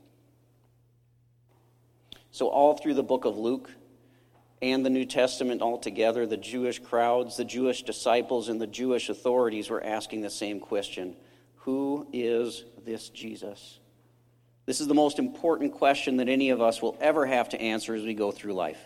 So, 2.30 2.48
all 2.48 2.76
through 2.76 2.94
the 2.94 3.02
book 3.02 3.24
of 3.24 3.36
Luke 3.36 3.70
and 4.62 4.86
the 4.86 4.90
New 4.90 5.04
Testament 5.04 5.60
altogether, 5.60 6.26
the 6.26 6.36
Jewish 6.36 6.78
crowds, 6.78 7.36
the 7.36 7.44
Jewish 7.44 7.82
disciples, 7.82 8.48
and 8.48 8.60
the 8.60 8.66
Jewish 8.66 9.08
authorities 9.08 9.68
were 9.68 9.84
asking 9.84 10.22
the 10.22 10.30
same 10.30 10.60
question 10.60 11.16
Who 11.56 12.06
is 12.12 12.64
this 12.84 13.08
Jesus? 13.10 13.80
This 14.64 14.80
is 14.80 14.86
the 14.86 14.94
most 14.94 15.18
important 15.18 15.72
question 15.72 16.18
that 16.18 16.28
any 16.28 16.50
of 16.50 16.60
us 16.62 16.80
will 16.80 16.96
ever 17.00 17.26
have 17.26 17.48
to 17.50 17.60
answer 17.60 17.94
as 17.94 18.04
we 18.04 18.14
go 18.14 18.30
through 18.30 18.54
life. 18.54 18.80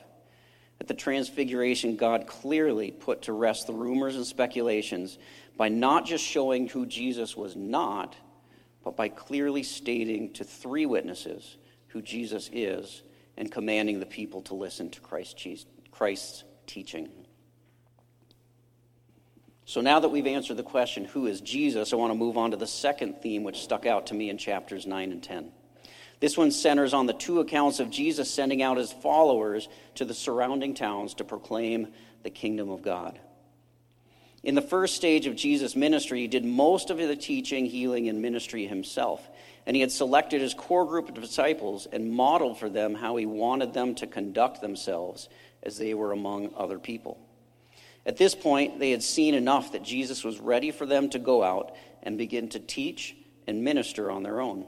At 0.80 0.88
the 0.88 0.94
Transfiguration, 0.94 1.96
God 1.96 2.26
clearly 2.26 2.90
put 2.90 3.22
to 3.22 3.32
rest 3.32 3.66
the 3.66 3.72
rumors 3.72 4.16
and 4.16 4.26
speculations 4.26 5.18
by 5.56 5.68
not 5.68 6.04
just 6.04 6.24
showing 6.24 6.68
who 6.68 6.86
Jesus 6.86 7.36
was 7.36 7.56
not, 7.56 8.14
but 8.84 8.96
by 8.96 9.08
clearly 9.08 9.62
stating 9.62 10.32
to 10.34 10.44
three 10.44 10.86
witnesses 10.86 11.56
who 11.88 12.02
Jesus 12.02 12.50
is 12.52 13.02
and 13.36 13.50
commanding 13.50 14.00
the 14.00 14.06
people 14.06 14.42
to 14.42 14.54
listen 14.54 14.90
to 14.90 15.00
Christ's 15.00 16.44
teaching. 16.66 17.08
So 19.64 19.80
now 19.80 19.98
that 19.98 20.10
we've 20.10 20.26
answered 20.26 20.58
the 20.58 20.62
question, 20.62 21.04
who 21.06 21.26
is 21.26 21.40
Jesus, 21.40 21.92
I 21.92 21.96
want 21.96 22.12
to 22.12 22.18
move 22.18 22.36
on 22.36 22.52
to 22.52 22.56
the 22.56 22.66
second 22.66 23.20
theme 23.20 23.42
which 23.42 23.62
stuck 23.62 23.86
out 23.86 24.06
to 24.08 24.14
me 24.14 24.30
in 24.30 24.38
chapters 24.38 24.86
9 24.86 25.10
and 25.10 25.22
10. 25.22 25.50
This 26.20 26.36
one 26.36 26.50
centers 26.50 26.94
on 26.94 27.06
the 27.06 27.12
two 27.12 27.40
accounts 27.40 27.78
of 27.78 27.90
Jesus 27.90 28.30
sending 28.30 28.62
out 28.62 28.78
his 28.78 28.92
followers 28.92 29.68
to 29.96 30.04
the 30.04 30.14
surrounding 30.14 30.74
towns 30.74 31.14
to 31.14 31.24
proclaim 31.24 31.88
the 32.22 32.30
kingdom 32.30 32.70
of 32.70 32.82
God. 32.82 33.18
In 34.42 34.54
the 34.54 34.62
first 34.62 34.94
stage 34.94 35.26
of 35.26 35.34
Jesus' 35.34 35.74
ministry, 35.74 36.20
he 36.20 36.28
did 36.28 36.44
most 36.44 36.90
of 36.90 36.98
the 36.98 37.16
teaching, 37.16 37.66
healing, 37.66 38.08
and 38.08 38.22
ministry 38.22 38.66
himself. 38.66 39.28
And 39.66 39.74
he 39.74 39.80
had 39.80 39.90
selected 39.90 40.40
his 40.40 40.54
core 40.54 40.86
group 40.86 41.08
of 41.08 41.20
disciples 41.20 41.86
and 41.90 42.12
modeled 42.12 42.58
for 42.58 42.68
them 42.68 42.94
how 42.94 43.16
he 43.16 43.26
wanted 43.26 43.74
them 43.74 43.96
to 43.96 44.06
conduct 44.06 44.60
themselves 44.60 45.28
as 45.64 45.76
they 45.76 45.94
were 45.94 46.12
among 46.12 46.54
other 46.56 46.78
people. 46.78 47.18
At 48.06 48.18
this 48.18 48.36
point, 48.36 48.78
they 48.78 48.92
had 48.92 49.02
seen 49.02 49.34
enough 49.34 49.72
that 49.72 49.82
Jesus 49.82 50.22
was 50.22 50.38
ready 50.38 50.70
for 50.70 50.86
them 50.86 51.10
to 51.10 51.18
go 51.18 51.42
out 51.42 51.74
and 52.04 52.16
begin 52.16 52.48
to 52.50 52.60
teach 52.60 53.16
and 53.48 53.64
minister 53.64 54.12
on 54.12 54.22
their 54.22 54.40
own. 54.40 54.66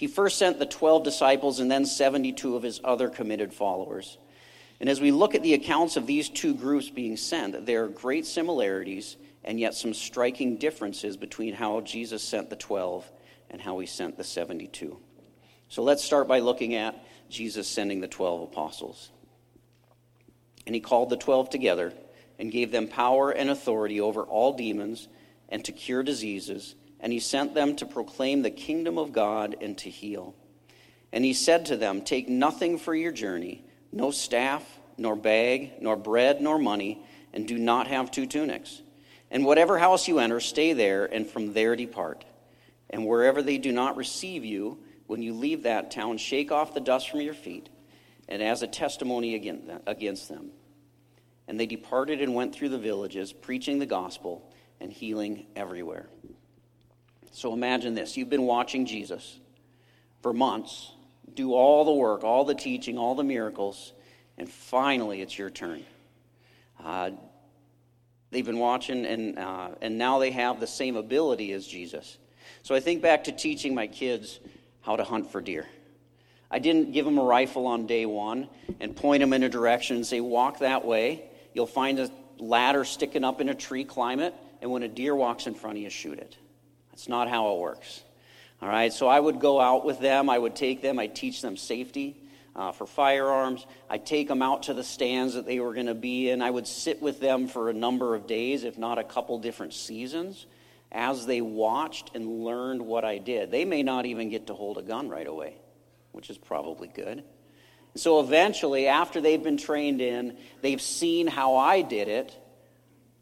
He 0.00 0.06
first 0.06 0.38
sent 0.38 0.58
the 0.58 0.64
12 0.64 1.02
disciples 1.02 1.60
and 1.60 1.70
then 1.70 1.84
72 1.84 2.56
of 2.56 2.62
his 2.62 2.80
other 2.82 3.10
committed 3.10 3.52
followers. 3.52 4.16
And 4.80 4.88
as 4.88 4.98
we 4.98 5.10
look 5.10 5.34
at 5.34 5.42
the 5.42 5.52
accounts 5.52 5.98
of 5.98 6.06
these 6.06 6.30
two 6.30 6.54
groups 6.54 6.88
being 6.88 7.18
sent, 7.18 7.66
there 7.66 7.84
are 7.84 7.88
great 7.88 8.24
similarities 8.24 9.18
and 9.44 9.60
yet 9.60 9.74
some 9.74 9.92
striking 9.92 10.56
differences 10.56 11.18
between 11.18 11.52
how 11.52 11.82
Jesus 11.82 12.22
sent 12.22 12.48
the 12.48 12.56
12 12.56 13.12
and 13.50 13.60
how 13.60 13.78
he 13.78 13.86
sent 13.86 14.16
the 14.16 14.24
72. 14.24 14.98
So 15.68 15.82
let's 15.82 16.02
start 16.02 16.26
by 16.26 16.38
looking 16.38 16.74
at 16.76 16.98
Jesus 17.28 17.68
sending 17.68 18.00
the 18.00 18.08
12 18.08 18.44
apostles. 18.44 19.10
And 20.64 20.74
he 20.74 20.80
called 20.80 21.10
the 21.10 21.18
12 21.18 21.50
together 21.50 21.92
and 22.38 22.50
gave 22.50 22.72
them 22.72 22.88
power 22.88 23.32
and 23.32 23.50
authority 23.50 24.00
over 24.00 24.22
all 24.22 24.54
demons 24.54 25.08
and 25.50 25.62
to 25.66 25.72
cure 25.72 26.02
diseases. 26.02 26.74
And 27.00 27.12
he 27.12 27.20
sent 27.20 27.54
them 27.54 27.76
to 27.76 27.86
proclaim 27.86 28.42
the 28.42 28.50
kingdom 28.50 28.98
of 28.98 29.12
God 29.12 29.56
and 29.60 29.76
to 29.78 29.90
heal. 29.90 30.34
And 31.12 31.24
he 31.24 31.32
said 31.32 31.66
to 31.66 31.76
them, 31.76 32.02
Take 32.02 32.28
nothing 32.28 32.78
for 32.78 32.94
your 32.94 33.12
journey 33.12 33.64
no 33.92 34.10
staff, 34.10 34.78
nor 34.96 35.16
bag, 35.16 35.72
nor 35.80 35.96
bread, 35.96 36.40
nor 36.40 36.58
money, 36.58 37.02
and 37.32 37.46
do 37.46 37.58
not 37.58 37.88
have 37.88 38.10
two 38.10 38.26
tunics. 38.26 38.82
And 39.30 39.44
whatever 39.44 39.78
house 39.78 40.08
you 40.08 40.18
enter, 40.18 40.40
stay 40.40 40.72
there, 40.72 41.06
and 41.06 41.26
from 41.26 41.52
there 41.52 41.76
depart. 41.76 42.24
And 42.88 43.06
wherever 43.06 43.42
they 43.42 43.58
do 43.58 43.72
not 43.72 43.96
receive 43.96 44.44
you, 44.44 44.78
when 45.06 45.22
you 45.22 45.32
leave 45.34 45.64
that 45.64 45.90
town, 45.90 46.18
shake 46.18 46.52
off 46.52 46.74
the 46.74 46.80
dust 46.80 47.10
from 47.10 47.20
your 47.20 47.34
feet, 47.34 47.68
and 48.28 48.42
as 48.42 48.62
a 48.62 48.66
testimony 48.66 49.34
against 49.86 50.28
them. 50.28 50.50
And 51.48 51.58
they 51.58 51.66
departed 51.66 52.20
and 52.20 52.34
went 52.34 52.54
through 52.54 52.68
the 52.68 52.78
villages, 52.78 53.32
preaching 53.32 53.80
the 53.80 53.86
gospel 53.86 54.52
and 54.80 54.92
healing 54.92 55.46
everywhere. 55.56 56.08
So 57.30 57.52
imagine 57.52 57.94
this 57.94 58.16
you've 58.16 58.30
been 58.30 58.46
watching 58.46 58.86
Jesus 58.86 59.38
for 60.22 60.32
months 60.32 60.92
do 61.34 61.54
all 61.54 61.84
the 61.84 61.92
work, 61.92 62.24
all 62.24 62.44
the 62.44 62.54
teaching, 62.54 62.98
all 62.98 63.14
the 63.14 63.24
miracles, 63.24 63.92
and 64.38 64.48
finally 64.48 65.20
it's 65.22 65.38
your 65.38 65.50
turn. 65.50 65.84
Uh, 66.82 67.10
they've 68.30 68.46
been 68.46 68.58
watching, 68.58 69.06
and, 69.06 69.38
uh, 69.38 69.70
and 69.80 69.98
now 69.98 70.18
they 70.18 70.30
have 70.30 70.60
the 70.60 70.66
same 70.66 70.96
ability 70.96 71.52
as 71.52 71.66
Jesus. 71.66 72.18
So 72.62 72.74
I 72.74 72.80
think 72.80 73.02
back 73.02 73.24
to 73.24 73.32
teaching 73.32 73.74
my 73.74 73.86
kids 73.86 74.40
how 74.82 74.96
to 74.96 75.04
hunt 75.04 75.30
for 75.30 75.40
deer. 75.40 75.66
I 76.50 76.58
didn't 76.58 76.92
give 76.92 77.04
them 77.04 77.18
a 77.18 77.22
rifle 77.22 77.66
on 77.66 77.86
day 77.86 78.06
one 78.06 78.48
and 78.80 78.96
point 78.96 79.20
them 79.20 79.32
in 79.32 79.42
a 79.44 79.48
direction 79.48 79.96
and 79.96 80.06
say, 80.06 80.20
walk 80.20 80.58
that 80.58 80.84
way. 80.84 81.24
You'll 81.54 81.66
find 81.66 81.98
a 82.00 82.10
ladder 82.38 82.84
sticking 82.84 83.22
up 83.22 83.40
in 83.40 83.48
a 83.48 83.54
tree, 83.54 83.84
climb 83.84 84.18
it, 84.20 84.34
and 84.60 84.70
when 84.70 84.82
a 84.82 84.88
deer 84.88 85.14
walks 85.14 85.46
in 85.46 85.54
front 85.54 85.76
of 85.76 85.82
you, 85.82 85.90
shoot 85.90 86.18
it. 86.18 86.36
That's 87.00 87.08
not 87.08 87.30
how 87.30 87.54
it 87.54 87.60
works. 87.60 88.02
All 88.60 88.68
right, 88.68 88.92
so 88.92 89.08
I 89.08 89.18
would 89.18 89.40
go 89.40 89.58
out 89.58 89.86
with 89.86 90.00
them. 90.00 90.28
I 90.28 90.38
would 90.38 90.54
take 90.54 90.82
them. 90.82 90.98
I'd 90.98 91.14
teach 91.14 91.40
them 91.40 91.56
safety 91.56 92.14
uh, 92.54 92.72
for 92.72 92.86
firearms. 92.86 93.64
I'd 93.88 94.04
take 94.04 94.28
them 94.28 94.42
out 94.42 94.64
to 94.64 94.74
the 94.74 94.84
stands 94.84 95.32
that 95.32 95.46
they 95.46 95.60
were 95.60 95.72
going 95.72 95.86
to 95.86 95.94
be 95.94 96.28
in. 96.28 96.42
I 96.42 96.50
would 96.50 96.66
sit 96.66 97.00
with 97.00 97.18
them 97.18 97.48
for 97.48 97.70
a 97.70 97.72
number 97.72 98.14
of 98.14 98.26
days, 98.26 98.64
if 98.64 98.76
not 98.76 98.98
a 98.98 99.02
couple 99.02 99.38
different 99.38 99.72
seasons, 99.72 100.44
as 100.92 101.24
they 101.24 101.40
watched 101.40 102.10
and 102.14 102.44
learned 102.44 102.82
what 102.82 103.06
I 103.06 103.16
did. 103.16 103.50
They 103.50 103.64
may 103.64 103.82
not 103.82 104.04
even 104.04 104.28
get 104.28 104.48
to 104.48 104.54
hold 104.54 104.76
a 104.76 104.82
gun 104.82 105.08
right 105.08 105.26
away, 105.26 105.54
which 106.12 106.28
is 106.28 106.36
probably 106.36 106.88
good. 106.88 107.24
So 107.94 108.20
eventually, 108.20 108.88
after 108.88 109.22
they've 109.22 109.42
been 109.42 109.56
trained 109.56 110.02
in, 110.02 110.36
they've 110.60 110.82
seen 110.82 111.28
how 111.28 111.56
I 111.56 111.80
did 111.80 112.08
it. 112.08 112.36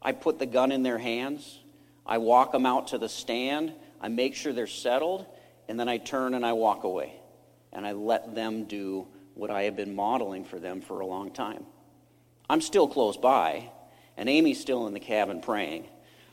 I 0.01 0.11
put 0.11 0.37
the 0.37 0.45
gun 0.45 0.73
in 0.73 0.83
their 0.83 0.97
hands. 0.97 1.58
I 2.09 2.17
walk 2.17 2.51
them 2.51 2.65
out 2.65 2.87
to 2.87 2.97
the 2.97 3.07
stand. 3.07 3.71
I 4.01 4.07
make 4.07 4.33
sure 4.33 4.51
they're 4.51 4.65
settled, 4.65 5.27
and 5.67 5.79
then 5.79 5.87
I 5.87 5.97
turn 5.97 6.33
and 6.33 6.43
I 6.43 6.53
walk 6.53 6.83
away. 6.83 7.13
And 7.71 7.85
I 7.85 7.91
let 7.91 8.33
them 8.33 8.63
do 8.63 9.07
what 9.35 9.51
I 9.51 9.63
have 9.63 9.75
been 9.75 9.95
modeling 9.95 10.43
for 10.43 10.57
them 10.57 10.81
for 10.81 11.01
a 11.01 11.05
long 11.05 11.31
time. 11.31 11.65
I'm 12.49 12.61
still 12.61 12.87
close 12.87 13.15
by, 13.15 13.69
and 14.17 14.27
Amy's 14.27 14.59
still 14.59 14.87
in 14.87 14.93
the 14.95 14.99
cabin 14.99 15.39
praying, 15.39 15.87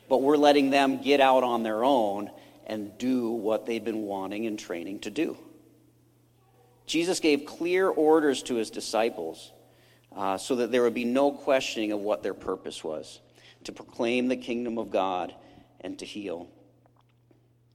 but 0.08 0.22
we're 0.22 0.38
letting 0.38 0.70
them 0.70 1.02
get 1.02 1.20
out 1.20 1.44
on 1.44 1.62
their 1.62 1.84
own 1.84 2.30
and 2.66 2.96
do 2.96 3.28
what 3.28 3.66
they've 3.66 3.84
been 3.84 4.02
wanting 4.02 4.46
and 4.46 4.58
training 4.58 5.00
to 5.00 5.10
do. 5.10 5.36
Jesus 6.86 7.20
gave 7.20 7.44
clear 7.44 7.86
orders 7.86 8.42
to 8.44 8.54
his 8.54 8.70
disciples 8.70 9.52
uh, 10.16 10.38
so 10.38 10.56
that 10.56 10.72
there 10.72 10.82
would 10.82 10.94
be 10.94 11.04
no 11.04 11.30
questioning 11.32 11.92
of 11.92 12.00
what 12.00 12.22
their 12.22 12.34
purpose 12.34 12.82
was 12.82 13.20
to 13.64 13.72
proclaim 13.72 14.28
the 14.28 14.36
kingdom 14.36 14.78
of 14.78 14.90
God 14.90 15.34
and 15.86 15.98
to 16.00 16.04
heal. 16.04 16.48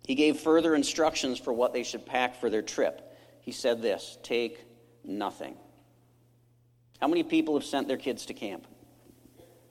He 0.06 0.15
gave 0.15 0.38
further 0.38 0.76
instructions 0.76 1.39
for 1.39 1.54
what 1.54 1.74
they 1.74 1.84
should 1.84 2.06
pack 2.06 2.36
for 2.36 2.50
their 2.50 2.62
trip. 2.62 3.15
He 3.39 3.54
said 3.54 3.82
this 3.82 4.19
take 4.21 4.63
nothing. 5.04 5.56
How 7.00 7.08
many 7.08 7.24
people 7.24 7.56
have 7.56 7.63
sent 7.63 7.88
their 7.88 7.97
kids 7.97 8.28
to 8.28 8.34
camp? 8.34 8.67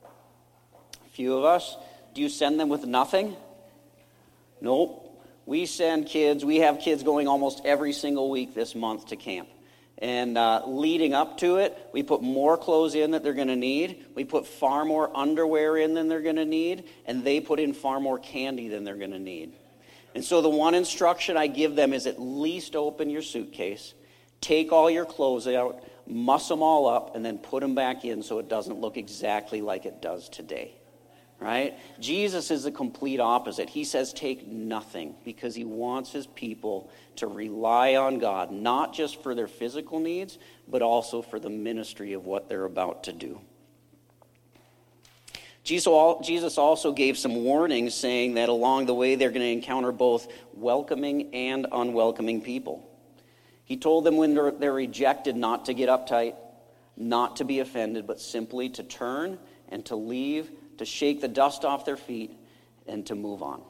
A 0.03 1.11
few 1.11 1.37
of 1.37 1.45
us. 1.45 1.77
Do 2.15 2.23
you 2.23 2.29
send 2.29 2.59
them 2.59 2.69
with 2.69 2.85
nothing? 2.87 3.37
Nope. 4.61 5.07
We 5.47 5.67
send 5.67 6.07
kids, 6.07 6.45
we 6.45 6.59
have 6.59 6.81
kids 6.81 7.03
going 7.03 7.29
almost 7.29 7.61
every 7.65 7.93
single 7.93 8.31
week 8.31 8.55
this 8.55 8.75
month 8.75 9.09
to 9.09 9.17
camp. 9.17 9.49
And 10.01 10.39
uh, 10.39 10.63
leading 10.67 11.13
up 11.13 11.39
to 11.39 11.57
it, 11.57 11.77
we 11.93 12.03
put 12.03 12.23
more 12.23 12.57
clothes 12.57 12.95
in 12.95 13.11
that 13.11 13.23
they're 13.23 13.35
going 13.35 13.49
to 13.49 13.57
need. 13.57 14.07
We 14.15 14.25
put 14.25 14.47
far 14.47 14.85
more 14.85 15.15
underwear 15.15 15.77
in 15.77 15.93
than 15.93 16.09
they're 16.09 16.23
going 16.23 16.37
to 16.37 16.47
need. 16.47 16.85
And 17.05 17.23
they 17.23 17.41
put 17.41 17.61
in 17.61 17.75
far 17.75 18.01
more 18.01 18.19
candy 18.19 18.69
than 18.69 18.85
they're 18.85 18.97
going 18.97 19.11
to 19.11 19.19
need. 19.19 19.53
And 20.15 20.25
so 20.25 20.41
the 20.41 20.49
one 20.49 20.75
instruction 20.75 21.37
I 21.37 21.47
give 21.47 21.77
them 21.77 21.93
is 21.93 22.07
at 22.07 22.21
least 22.21 22.75
open 22.75 23.11
your 23.11 23.23
suitcase, 23.23 23.95
take 24.41 24.73
all 24.73 24.91
your 24.91 25.05
clothes 25.05 25.47
out, 25.47 25.85
muss 26.07 26.49
them 26.49 26.63
all 26.63 26.89
up, 26.89 27.15
and 27.15 27.25
then 27.25 27.39
put 27.39 27.61
them 27.61 27.75
back 27.75 28.05
in 28.05 28.23
so 28.23 28.39
it 28.39 28.49
doesn't 28.49 28.81
look 28.81 28.97
exactly 28.97 29.61
like 29.61 29.87
it 29.87 30.03
does 30.03 30.29
today. 30.29 30.73
Right? 31.41 31.79
Jesus 31.99 32.51
is 32.51 32.65
the 32.65 32.71
complete 32.71 33.19
opposite. 33.19 33.71
He 33.71 33.85
says, 33.85 34.13
take 34.13 34.47
nothing 34.47 35.15
because 35.25 35.55
he 35.55 35.65
wants 35.65 36.13
his 36.13 36.27
people 36.27 36.91
to 37.17 37.27
rely 37.27 37.97
on 37.97 38.19
God, 38.19 38.53
not 38.53 38.93
just 38.93 39.23
for 39.23 39.35
their 39.35 39.49
physical 39.49 40.01
needs, 40.01 40.39
but 40.69 40.83
also 40.83 41.23
for 41.23 41.41
the 41.41 41.49
ministry 41.49 42.13
of 42.13 42.27
what 42.27 42.51
they're 42.51 42.67
about 42.67 43.05
to 43.05 43.15
do. 43.15 43.41
Jesus 45.65 46.59
also 46.59 46.93
gave 46.93 47.17
some 47.17 47.37
warnings 47.37 47.95
saying 47.95 48.35
that 48.35 48.51
along 48.51 48.85
the 48.85 48.95
way 48.95 49.15
they're 49.15 49.31
going 49.31 49.41
to 49.41 49.47
encounter 49.47 49.93
both 49.93 50.31
welcoming 50.53 51.35
and 51.35 51.67
unwelcoming 51.73 52.43
people. 52.43 52.87
He 53.65 53.79
told 53.79 54.05
them 54.05 54.19
when 54.19 54.35
they're, 54.35 54.73
rejected 54.73 55.37
not 55.37 55.65
to 55.67 55.75
get 55.75 55.89
uptight, 55.89 56.35
not 56.99 57.37
to 57.37 57.45
be 57.45 57.61
offended, 57.61 58.07
but 58.07 58.21
simply 58.21 58.69
to 58.71 58.83
turn 58.83 59.39
and 59.71 59.87
to 59.87 59.97
leave, 59.97 60.51
to 60.81 60.87
shake 60.87 61.21
the 61.21 61.29
dust 61.29 61.67
off 61.67 61.85
their 61.85 61.99
feet, 61.99 62.35
and 62.87 63.05
to 63.05 63.15
move 63.15 63.43
on. 63.43 63.61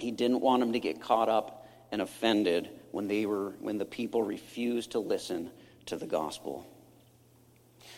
He 0.00 0.10
didn't 0.10 0.40
want 0.40 0.60
them 0.60 0.72
to 0.72 0.80
get 0.80 1.02
caught 1.02 1.28
up 1.28 1.68
and 1.92 2.00
offended 2.00 2.70
when, 2.92 3.08
they 3.08 3.26
were, 3.26 3.50
when 3.60 3.76
the 3.76 3.84
people 3.84 4.22
refused 4.22 4.92
to 4.92 5.00
listen 5.00 5.50
to 5.84 5.96
the 5.96 6.06
gospel. 6.06 6.66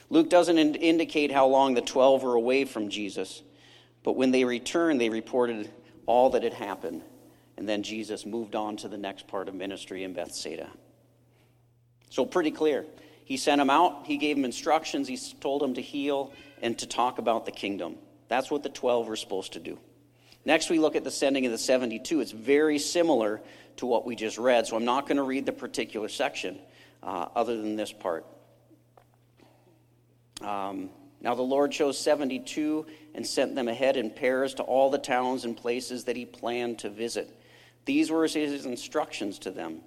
Luke 0.08 0.28
doesn't 0.28 0.58
in- 0.58 0.74
indicate 0.74 1.30
how 1.30 1.46
long 1.46 1.74
the 1.74 1.80
12 1.82 2.24
were 2.24 2.34
away 2.34 2.64
from 2.64 2.88
Jesus, 2.88 3.42
but 4.02 4.16
when 4.16 4.32
they 4.32 4.44
returned, 4.44 5.00
they 5.00 5.08
reported 5.08 5.70
all 6.06 6.30
that 6.30 6.42
had 6.42 6.54
happened. 6.54 7.02
And 7.56 7.68
then 7.68 7.84
Jesus 7.84 8.26
moved 8.26 8.56
on 8.56 8.76
to 8.78 8.88
the 8.88 8.98
next 8.98 9.28
part 9.28 9.48
of 9.48 9.54
ministry 9.54 10.02
in 10.02 10.14
Bethsaida. 10.14 10.68
So, 12.08 12.26
pretty 12.26 12.50
clear. 12.50 12.86
He 13.24 13.36
sent 13.36 13.60
them 13.60 13.70
out, 13.70 14.06
he 14.06 14.16
gave 14.16 14.34
them 14.34 14.44
instructions, 14.44 15.06
he 15.06 15.16
told 15.40 15.62
them 15.62 15.74
to 15.74 15.80
heal 15.80 16.32
and 16.60 16.78
to 16.78 16.86
talk 16.86 17.18
about 17.18 17.44
the 17.46 17.52
kingdom. 17.52 17.96
That's 18.28 18.50
what 18.50 18.62
the 18.62 18.68
12 18.68 19.08
were 19.08 19.16
supposed 19.16 19.54
to 19.54 19.60
do. 19.60 19.78
Next, 20.44 20.70
we 20.70 20.78
look 20.78 20.96
at 20.96 21.04
the 21.04 21.10
sending 21.10 21.44
of 21.46 21.52
the 21.52 21.58
72. 21.58 22.20
It's 22.20 22.32
very 22.32 22.78
similar 22.78 23.42
to 23.76 23.86
what 23.86 24.06
we 24.06 24.16
just 24.16 24.38
read, 24.38 24.66
so 24.66 24.76
I'm 24.76 24.84
not 24.84 25.06
going 25.06 25.16
to 25.16 25.22
read 25.22 25.46
the 25.46 25.52
particular 25.52 26.08
section 26.08 26.58
uh, 27.02 27.26
other 27.34 27.56
than 27.60 27.76
this 27.76 27.92
part. 27.92 28.26
Um, 30.40 30.90
now 31.20 31.34
the 31.34 31.42
Lord 31.42 31.72
chose 31.72 31.98
72 31.98 32.86
and 33.14 33.26
sent 33.26 33.54
them 33.54 33.68
ahead 33.68 33.96
in 33.96 34.10
pairs 34.10 34.54
to 34.54 34.62
all 34.62 34.90
the 34.90 34.98
towns 34.98 35.44
and 35.44 35.56
places 35.56 36.04
that 36.04 36.16
he 36.16 36.24
planned 36.24 36.78
to 36.80 36.88
visit. 36.88 37.36
These 37.84 38.10
were 38.10 38.26
his 38.26 38.64
instructions 38.66 39.38
to 39.40 39.50
them 39.50 39.80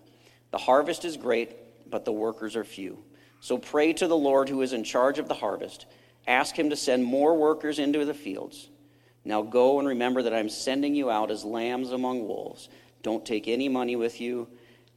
The 0.51 0.57
harvest 0.57 1.05
is 1.05 1.17
great, 1.17 1.89
but 1.89 2.05
the 2.05 2.12
workers 2.12 2.55
are 2.55 2.63
few. 2.63 2.99
So 3.39 3.57
pray 3.57 3.93
to 3.93 4.07
the 4.07 4.17
Lord 4.17 4.49
who 4.49 4.62
is 4.62 4.73
in 4.73 4.83
charge 4.83 5.19
of 5.19 5.27
the 5.27 5.33
harvest. 5.33 5.86
Ask 6.27 6.57
him 6.57 6.69
to 6.69 6.75
send 6.75 7.03
more 7.03 7.36
workers 7.36 7.79
into 7.79 8.05
the 8.05 8.13
fields. 8.13 8.69
Now 9.25 9.41
go 9.41 9.79
and 9.79 9.88
remember 9.88 10.23
that 10.23 10.33
I'm 10.33 10.49
sending 10.49 10.95
you 10.95 11.09
out 11.09 11.31
as 11.31 11.43
lambs 11.43 11.91
among 11.91 12.27
wolves. 12.27 12.69
Don't 13.01 13.25
take 13.25 13.47
any 13.47 13.69
money 13.69 13.95
with 13.95 14.21
you, 14.21 14.47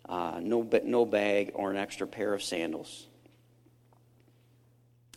uh, 0.09 0.41
no, 0.41 0.69
no 0.85 1.05
bag, 1.05 1.53
or 1.55 1.71
an 1.71 1.77
extra 1.77 2.07
pair 2.07 2.33
of 2.33 2.43
sandals. 2.43 3.07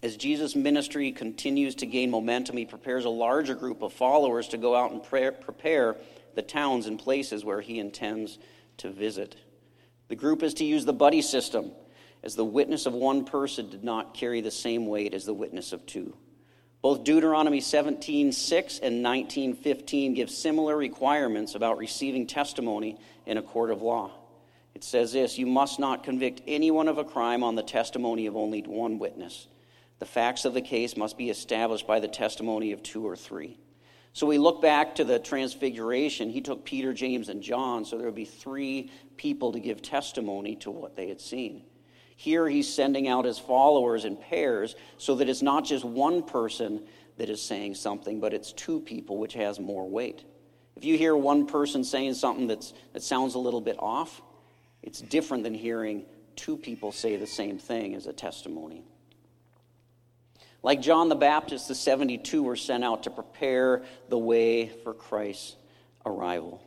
As 0.02 0.15
Jesus' 0.15 0.56
ministry 0.56 1.12
continues 1.12 1.76
to 1.76 1.86
gain 1.86 2.10
momentum, 2.10 2.56
he 2.58 2.65
prepares 2.65 3.06
a 3.06 3.10
larger 3.10 3.54
group 3.54 3.82
of 3.82 3.91
followers 3.91 4.48
to 4.50 4.58
go 4.58 4.74
out 4.74 4.91
and 4.91 5.04
prepare 5.04 5.98
the 6.36 6.41
towns 6.41 6.88
and 6.88 6.98
places 6.98 7.43
where 7.43 7.62
he 7.62 7.80
intends 7.80 8.39
to 8.78 8.89
visit. 8.89 9.36
The 10.08 10.15
group 10.15 10.41
is 10.41 10.54
to 10.56 10.65
use 10.65 10.86
the 10.86 10.93
buddy 10.93 11.22
system 11.22 11.72
as 12.23 12.36
the 12.36 12.45
witness 12.45 12.86
of 12.86 12.93
one 12.93 13.25
person 13.25 13.69
did 13.69 13.84
not 13.84 14.13
carry 14.13 14.41
the 14.41 14.51
same 14.51 14.88
weight 14.88 15.13
as 15.13 15.25
the 15.25 15.34
witness 15.34 15.73
of 15.73 15.86
two. 15.86 16.15
Both 16.82 17.03
Deuteronomy 17.03 17.60
17:6 17.60 18.79
and 18.79 19.03
19:15 19.03 20.13
give 20.13 20.29
similar 20.29 20.77
requirements 20.77 21.55
about 21.55 21.77
receiving 21.77 22.25
testimony 22.25 22.97
in 23.25 23.38
a 23.38 23.41
court 23.41 23.69
of 23.69 23.82
law. 23.82 24.12
It 24.73 24.84
says 24.84 25.12
this, 25.12 25.38
you 25.38 25.45
must 25.45 25.79
not 25.79 26.03
convict 26.03 26.41
anyone 26.47 26.88
of 26.88 26.97
a 26.97 27.03
crime 27.03 27.43
on 27.43 27.55
the 27.55 27.63
testimony 27.63 28.27
of 28.27 28.38
only 28.38 28.62
one 28.62 28.97
witness. 28.97 29.47
The 29.99 30.05
facts 30.05 30.45
of 30.45 30.53
the 30.53 30.62
case 30.62 30.95
must 30.95 31.17
be 31.17 31.29
established 31.29 31.86
by 31.86 31.99
the 31.99 32.08
testimony 32.08 32.71
of 32.71 32.82
two 32.82 33.05
or 33.05 33.17
three. 33.17 33.58
So 34.13 34.25
we 34.25 34.38
look 34.38 34.62
back 34.62 34.95
to 34.95 35.03
the 35.03 35.19
transfiguration. 35.19 36.29
He 36.29 36.41
took 36.41 36.63
Peter, 36.63 36.93
James, 36.93 37.29
and 37.29 37.41
John, 37.41 37.84
so 37.84 37.97
there 37.97 38.05
would 38.05 38.15
be 38.15 38.25
three 38.25 38.89
people 39.17 39.51
to 39.51 39.60
give 39.60 39.82
testimony 39.82 40.55
to 40.58 40.71
what 40.71 40.95
they 40.95 41.10
had 41.10 41.19
seen. 41.19 41.63
Here 42.19 42.49
he's 42.49 42.67
sending 42.67 43.08
out 43.08 43.23
his 43.23 43.39
followers 43.39 44.03
in 44.03 44.17
pairs 44.17 44.75
so 44.97 45.15
that 45.15 45.29
it's 45.29 45.41
not 45.41 45.63
just 45.63 45.86
one 45.86 46.21
person 46.21 46.82
that 47.15 47.29
is 47.29 47.41
saying 47.41 47.75
something, 47.75 48.19
but 48.19 48.34
it's 48.34 48.51
two 48.51 48.82
people, 48.82 49.17
which 49.17 49.36
has 49.36 49.58
more 49.58 49.89
weight. 49.89 50.25
If 50.75 50.84
you 50.84 50.97
hear 50.97 51.15
one 51.15 51.45
person 51.45 51.82
saying 51.86 52.15
something 52.15 52.47
that's, 52.47 52.73
that 52.91 53.03
sounds 53.03 53.36
a 53.36 53.39
little 53.39 53.62
bit 53.62 53.77
off, 53.79 54.21
it's 54.84 54.99
different 54.99 55.43
than 55.43 55.53
hearing 55.53 56.03
two 56.36 56.58
people 56.58 56.91
say 56.91 57.15
the 57.15 57.25
same 57.25 57.58
thing 57.58 57.95
as 57.95 58.05
a 58.05 58.12
testimony. 58.12 58.84
Like 60.62 60.82
John 60.82 61.08
the 61.08 61.15
Baptist, 61.15 61.69
the 61.69 61.75
72 61.75 62.43
were 62.43 62.58
sent 62.58 62.84
out 62.84 63.03
to 63.03 63.12
prepare 63.12 63.84
the 64.10 64.17
way 64.17 64.67
for 64.84 64.93
Christ's 64.93 65.55
arrival. 66.05 66.62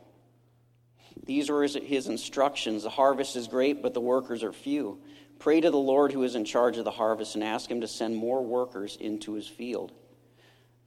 These 1.27 1.51
were 1.51 1.61
his 1.61 2.07
instructions. 2.07 2.81
The 2.81 2.89
harvest 2.89 3.35
is 3.35 3.47
great, 3.47 3.83
but 3.83 3.93
the 3.93 4.01
workers 4.01 4.43
are 4.43 4.51
few. 4.51 4.99
Pray 5.43 5.59
to 5.59 5.71
the 5.71 5.77
Lord 5.77 6.13
who 6.13 6.23
is 6.23 6.35
in 6.35 6.45
charge 6.45 6.77
of 6.77 6.85
the 6.85 6.91
harvest 6.91 7.35
and 7.35 7.43
ask 7.43 7.69
him 7.69 7.81
to 7.81 7.87
send 7.87 8.15
more 8.15 8.41
workers 8.41 8.95
into 8.95 9.33
his 9.33 9.45
field. 9.45 9.91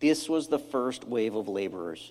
This 0.01 0.31
was 0.31 0.49
the 0.49 0.59
first 0.59 1.07
wave 1.07 1.35
of 1.35 1.47
laborers. 1.47 2.11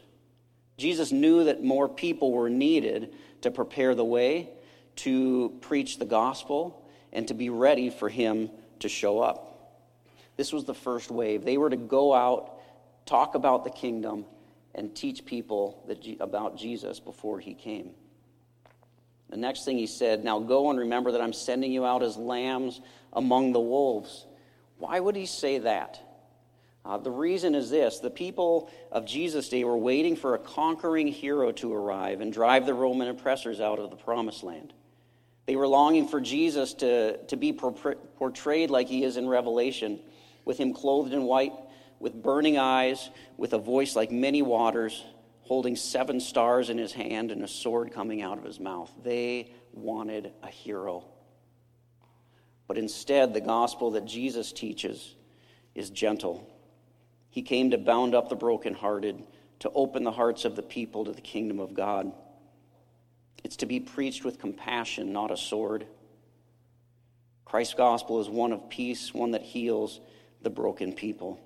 Jesus 0.78 1.12
knew 1.12 1.46
that 1.46 1.64
more 1.64 1.90
people 1.90 2.32
were 2.32 2.52
needed 2.52 3.16
to 3.42 3.50
prepare 3.50 3.96
the 3.96 4.06
way, 4.06 4.52
to 4.98 5.58
preach 5.62 5.98
the 5.98 6.06
gospel, 6.06 6.88
and 7.12 7.28
to 7.30 7.34
be 7.34 7.50
ready 7.50 7.90
for 7.90 8.10
him 8.10 8.52
to 8.78 8.90
show 8.90 9.22
up. 9.22 9.82
This 10.38 10.54
was 10.54 10.66
the 10.66 10.76
first 10.76 11.10
wave. 11.10 11.46
They 11.46 11.58
were 11.58 11.72
to 11.72 11.76
go 11.76 12.14
out, 12.14 12.60
talk 13.08 13.34
about 13.34 13.64
the 13.64 13.72
kingdom, 13.72 14.24
and 14.76 14.96
teach 14.96 15.26
people 15.26 15.84
that, 15.88 16.06
about 16.20 16.60
Jesus 16.60 17.00
before 17.00 17.40
he 17.40 17.56
came. 17.56 17.96
The 19.30 19.38
next 19.38 19.66
thing 19.66 19.78
he 19.78 19.88
said, 19.88 20.24
Now 20.24 20.40
go 20.40 20.70
and 20.70 20.80
remember 20.80 21.12
that 21.12 21.22
I'm 21.22 21.34
sending 21.34 21.72
you 21.72 21.86
out 21.86 22.04
as 22.04 22.18
lambs 22.18 22.82
among 23.14 23.54
the 23.54 23.60
wolves. 23.60 24.26
Why 24.78 25.00
would 25.00 25.16
he 25.16 25.26
say 25.26 25.60
that? 25.60 26.00
Uh, 26.86 26.98
the 26.98 27.12
reason 27.12 27.56
is 27.56 27.70
this 27.70 28.00
the 28.00 28.12
people 28.12 28.70
of 28.92 29.06
Jesus' 29.06 29.50
day 29.50 29.64
were 29.64 29.78
waiting 29.78 30.16
for 30.16 30.36
a 30.36 30.40
conquering 30.40 31.08
hero 31.08 31.52
to 31.54 31.74
arrive 31.74 32.22
and 32.22 32.32
drive 32.32 32.66
the 32.66 32.74
Roman 32.74 33.08
oppressors 33.08 33.60
out 33.60 33.80
of 33.80 33.90
the 33.90 33.96
promised 33.96 34.44
land. 34.44 34.74
They 35.48 35.56
were 35.56 35.68
longing 35.68 36.08
for 36.08 36.22
Jesus 36.22 36.74
to, 36.76 37.18
to 37.26 37.36
be 37.36 37.54
portrayed 37.54 38.70
like 38.70 38.88
he 38.88 39.04
is 39.04 39.18
in 39.18 39.28
Revelation, 39.28 40.00
with 40.44 40.58
him 40.58 40.74
clothed 40.74 41.14
in 41.14 41.24
white, 41.24 41.54
with 42.00 42.22
burning 42.22 42.58
eyes, 42.58 43.10
with 43.38 43.54
a 43.54 43.58
voice 43.58 43.96
like 43.96 44.12
many 44.12 44.42
waters, 44.42 45.04
holding 45.46 45.76
seven 45.76 46.20
stars 46.20 46.72
in 46.72 46.78
his 46.78 46.92
hand 46.92 47.32
and 47.32 47.44
a 47.44 47.48
sword 47.48 47.94
coming 47.94 48.22
out 48.24 48.40
of 48.40 48.44
his 48.44 48.60
mouth. 48.60 48.92
They 49.04 49.52
wanted 49.74 50.34
a 50.42 50.48
hero. 50.48 51.06
But 52.68 52.80
instead, 52.80 53.34
the 53.34 53.42
gospel 53.42 53.92
that 53.92 54.06
Jesus 54.06 54.52
teaches 54.52 55.16
is 55.76 55.92
gentle. 55.92 56.50
He 57.30 57.44
came 57.44 57.72
to 57.72 57.78
bound 57.78 58.16
up 58.16 58.28
the 58.28 58.36
brokenhearted, 58.36 59.22
to 59.60 59.72
open 59.76 60.04
the 60.04 60.12
hearts 60.12 60.46
of 60.46 60.56
the 60.56 60.64
people 60.64 61.06
to 61.06 61.12
the 61.12 61.22
kingdom 61.22 61.60
of 61.60 61.76
God. 61.76 62.12
It's 63.44 63.58
to 63.58 63.68
be 63.68 63.80
preached 63.80 64.26
with 64.26 64.40
compassion, 64.40 65.14
not 65.14 65.30
a 65.30 65.38
sword. 65.38 65.86
Christ's 67.46 67.76
gospel 67.76 68.20
is 68.20 68.30
one 68.30 68.52
of 68.52 68.68
peace, 68.70 69.14
one 69.14 69.32
that 69.32 69.44
heals 69.44 70.00
the 70.42 70.50
broken 70.50 70.92
people. 70.92 71.40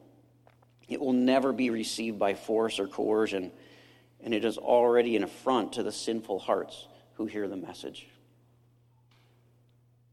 It 0.87 1.01
will 1.01 1.13
never 1.13 1.51
be 1.51 1.69
received 1.69 2.17
by 2.17 2.35
force 2.35 2.79
or 2.79 2.87
coercion 2.87 3.51
and 4.23 4.33
it 4.33 4.43
is 4.43 4.57
already 4.57 5.15
an 5.15 5.23
affront 5.23 5.73
to 5.73 5.83
the 5.83 5.91
sinful 5.91 6.39
hearts 6.39 6.87
who 7.13 7.25
hear 7.25 7.47
the 7.47 7.57
message. 7.57 8.07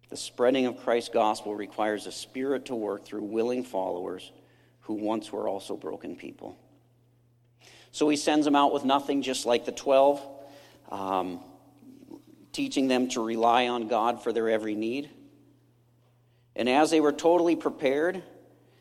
The 0.09 0.17
spreading 0.17 0.67
of 0.67 0.79
Christ's 0.79 1.11
gospel 1.11 1.55
requires 1.55 2.07
a 2.07 2.13
spirit 2.13 2.67
to 2.67 2.75
work 2.75 3.05
through 3.05 3.25
willing 3.25 3.65
followers 3.65 4.31
who 4.81 4.95
once 4.95 5.33
were 5.33 5.49
also 5.49 5.77
broken 5.77 6.15
people. 6.15 6.57
So 7.91 8.09
he 8.09 8.17
sends 8.17 8.45
them 8.45 8.55
out 8.55 8.73
with 8.73 8.85
nothing, 8.85 9.23
just 9.23 9.47
like 9.47 9.65
the 9.65 9.73
12, 9.73 10.25
um, 10.91 11.41
teaching 12.53 12.87
them 12.87 13.09
to 13.09 13.25
rely 13.25 13.69
on 13.69 13.89
God 13.89 14.23
for 14.23 14.33
their 14.33 14.49
every 14.49 14.75
need. 14.75 15.11
And 16.55 16.69
as 16.69 16.91
they 16.91 17.01
were 17.01 17.13
totally 17.13 17.57
prepared, 17.57 18.23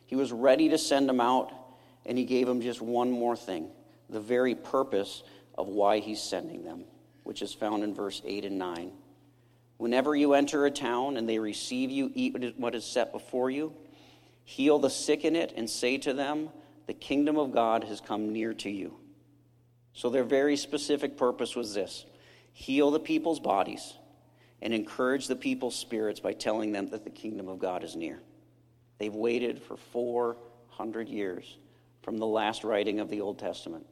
he 0.06 0.16
was 0.16 0.32
ready 0.32 0.70
to 0.70 0.78
send 0.78 1.10
them 1.10 1.20
out, 1.20 1.52
and 2.06 2.18
he 2.18 2.26
gave 2.26 2.46
them 2.46 2.62
just 2.62 2.82
one 2.82 3.12
more 3.12 3.36
thing 3.36 3.70
the 4.10 4.20
very 4.20 4.56
purpose 4.56 5.24
of 5.58 5.68
why 5.68 6.00
he's 6.00 6.22
sending 6.22 6.63
them, 6.63 6.86
which 7.24 7.41
is 7.41 7.54
found 7.54 7.84
in 7.84 7.94
verse 7.94 8.22
8 8.26 8.46
and 8.46 8.58
9. 8.58 8.91
Whenever 9.78 10.15
you 10.15 10.34
enter 10.34 10.65
a 10.65 10.72
town 10.72 11.18
and 11.18 11.28
they 11.28 11.39
receive 11.39 11.91
you, 11.91 12.12
eat 12.13 12.56
what 12.58 12.76
is 12.76 12.86
set 12.86 13.12
before 13.12 13.50
you, 13.50 13.74
heal 14.44 14.80
the 14.80 14.89
sick 14.89 15.26
in 15.26 15.36
it, 15.36 15.54
and 15.58 15.70
say 15.70 15.98
to 15.98 16.13
them, 16.13 16.50
The 16.88 16.94
kingdom 16.94 17.38
of 17.38 17.52
God 17.52 17.84
has 17.86 18.00
come 18.00 18.32
near 18.32 18.54
to 18.56 18.70
you. 18.70 18.98
So 19.94 20.10
their 20.10 20.24
very 20.24 20.58
specific 20.58 21.18
purpose 21.18 21.56
was 21.56 21.74
this 21.74 22.06
heal 22.54 22.91
the 22.91 23.00
people's 23.00 23.39
bodies 23.39 23.96
and 24.62 24.74
encourage 24.74 25.28
the 25.28 25.36
people's 25.36 25.76
spirits 25.76 26.20
by 26.20 26.34
telling 26.34 26.72
them 26.72 26.89
that 26.89 27.04
the 27.04 27.10
kingdom 27.10 27.50
of 27.50 27.60
God 27.60 27.84
is 27.84 27.96
near. 27.96 28.22
They've 28.98 29.13
waited 29.13 29.62
for 29.62 29.76
400 29.76 31.10
years 31.10 31.58
from 32.02 32.18
the 32.18 32.26
last 32.26 32.63
writing 32.63 33.00
of 33.00 33.10
the 33.10 33.22
Old 33.22 33.39
Testament. 33.39 33.86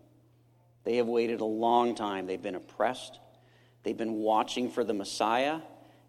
They 0.84 0.98
have 0.98 1.08
waited 1.08 1.42
a 1.42 1.46
long 1.46 1.96
time. 1.96 2.28
They've 2.28 2.42
been 2.42 2.56
oppressed. 2.56 3.20
They've 3.84 3.98
been 3.98 4.16
watching 4.16 4.70
for 4.70 4.84
the 4.84 4.94
Messiah, 4.94 5.60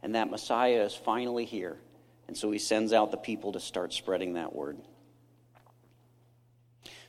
and 0.03 0.15
that 0.15 0.31
Messiah 0.31 0.83
is 0.83 0.95
finally 0.95 1.45
here. 1.45 1.79
And 2.27 2.37
so 2.37 2.51
he 2.51 2.59
sends 2.59 2.93
out 2.93 3.11
the 3.11 3.17
people 3.17 3.53
to 3.53 3.61
start 3.61 3.93
spreading 3.93 4.35
that 4.35 4.55
word. 4.55 4.79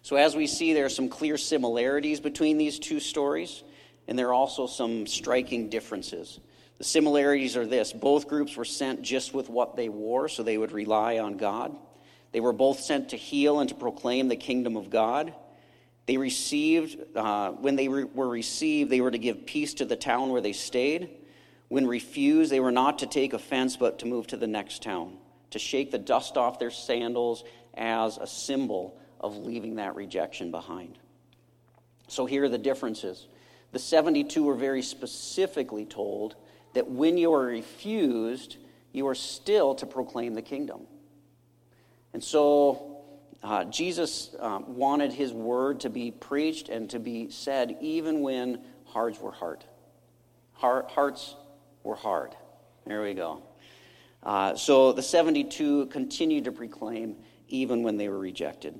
So, 0.02 0.18
as 0.18 0.36
we 0.36 0.46
see, 0.46 0.74
there 0.74 0.86
are 0.86 0.90
some 0.90 1.10
clear 1.10 1.38
similarities 1.38 2.20
between 2.20 2.58
these 2.58 2.78
two 2.78 3.00
stories, 3.00 3.64
and 4.08 4.20
there 4.20 4.28
are 4.28 4.34
also 4.34 4.68
some 4.68 5.08
striking 5.08 5.70
differences. 5.70 6.40
The 6.78 6.84
similarities 6.84 7.58
are 7.58 7.66
this 7.66 7.92
both 7.94 8.28
groups 8.28 8.56
were 8.56 8.66
sent 8.66 9.02
just 9.02 9.34
with 9.34 9.50
what 9.50 9.76
they 9.76 9.90
wore, 9.90 10.30
so 10.30 10.44
they 10.44 10.58
would 10.58 10.72
rely 10.72 11.18
on 11.18 11.38
God. 11.38 11.76
They 12.34 12.40
were 12.40 12.54
both 12.54 12.82
sent 12.82 13.10
to 13.10 13.18
heal 13.18 13.60
and 13.60 13.70
to 13.70 13.76
proclaim 13.76 14.28
the 14.28 14.36
kingdom 14.36 14.76
of 14.76 14.90
God. 14.90 15.34
They 16.06 16.18
received, 16.18 16.98
uh, 17.16 17.52
when 17.52 17.76
they 17.76 17.88
re- 17.88 18.04
were 18.04 18.30
received, 18.30 18.92
they 18.92 19.02
were 19.02 19.12
to 19.12 19.18
give 19.18 19.46
peace 19.46 19.74
to 19.76 19.86
the 19.86 19.96
town 19.96 20.30
where 20.30 20.42
they 20.42 20.54
stayed. 20.54 21.10
When 21.68 21.88
refused, 21.88 22.52
they 22.52 22.60
were 22.60 22.72
not 22.72 23.00
to 23.00 23.08
take 23.08 23.34
offense, 23.34 23.76
but 23.76 24.00
to 24.00 24.06
move 24.06 24.28
to 24.28 24.38
the 24.38 24.48
next 24.48 24.84
town, 24.84 25.18
to 25.50 25.60
shake 25.60 25.92
the 25.92 25.98
dust 25.98 26.38
off 26.38 26.60
their 26.60 26.70
sandals 26.70 27.44
as 27.74 28.18
a 28.18 28.28
symbol 28.28 28.98
of 29.20 29.38
leaving 29.38 29.76
that 29.76 29.96
rejection 29.96 30.52
behind. 30.52 31.00
So 32.08 32.28
here 32.28 32.44
are 32.44 32.50
the 32.50 32.60
differences. 32.60 33.28
The 33.72 33.80
72 33.80 34.44
were 34.44 34.56
very 34.56 34.84
specifically 34.84 35.86
told 35.86 36.36
that 36.76 36.88
when 36.88 37.18
you 37.18 37.34
are 37.34 37.46
refused, 37.46 38.58
you 38.92 39.08
are 39.08 39.16
still 39.16 39.74
to 39.76 39.86
proclaim 39.88 40.36
the 40.36 40.42
kingdom. 40.42 40.82
And 42.14 42.24
so 42.24 42.95
uh, 43.44 43.66
Jesus 43.66 44.36
uh, 44.40 44.60
wanted 44.66 45.14
his 45.14 45.32
word 45.32 45.82
to 45.82 45.90
be 45.90 46.12
preached 46.12 46.70
and 46.70 46.90
to 46.90 47.00
be 47.00 47.30
said 47.30 47.78
even 47.80 48.22
when 48.22 48.62
hearts 48.86 49.20
were 49.20 49.32
hard. 49.32 49.64
Heart, 50.54 50.90
hearts 50.92 51.36
were 51.84 51.96
hard. 51.96 52.36
There 52.86 53.04
we 53.04 53.14
go. 53.14 53.44
Uh, 54.24 54.56
so 54.56 54.92
the 54.92 55.04
72 55.04 55.88
continued 55.88 56.46
to 56.46 56.52
proclaim 56.52 57.18
even 57.48 57.84
when 57.84 57.98
they 57.98 58.10
were 58.10 58.18
rejected. 58.18 58.80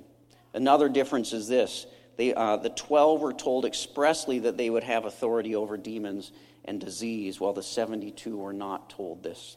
Another 0.54 0.88
difference 0.88 1.32
is 1.32 1.46
this 1.46 1.86
they, 2.16 2.34
uh, 2.34 2.56
the 2.56 2.70
12 2.70 3.20
were 3.20 3.32
told 3.32 3.64
expressly 3.64 4.38
that 4.40 4.56
they 4.56 4.70
would 4.70 4.84
have 4.84 5.04
authority 5.04 5.54
over 5.54 5.76
demons 5.76 6.32
and 6.64 6.80
disease, 6.80 7.38
while 7.38 7.52
the 7.52 7.62
72 7.62 8.36
were 8.36 8.52
not 8.52 8.90
told 8.90 9.22
this. 9.22 9.56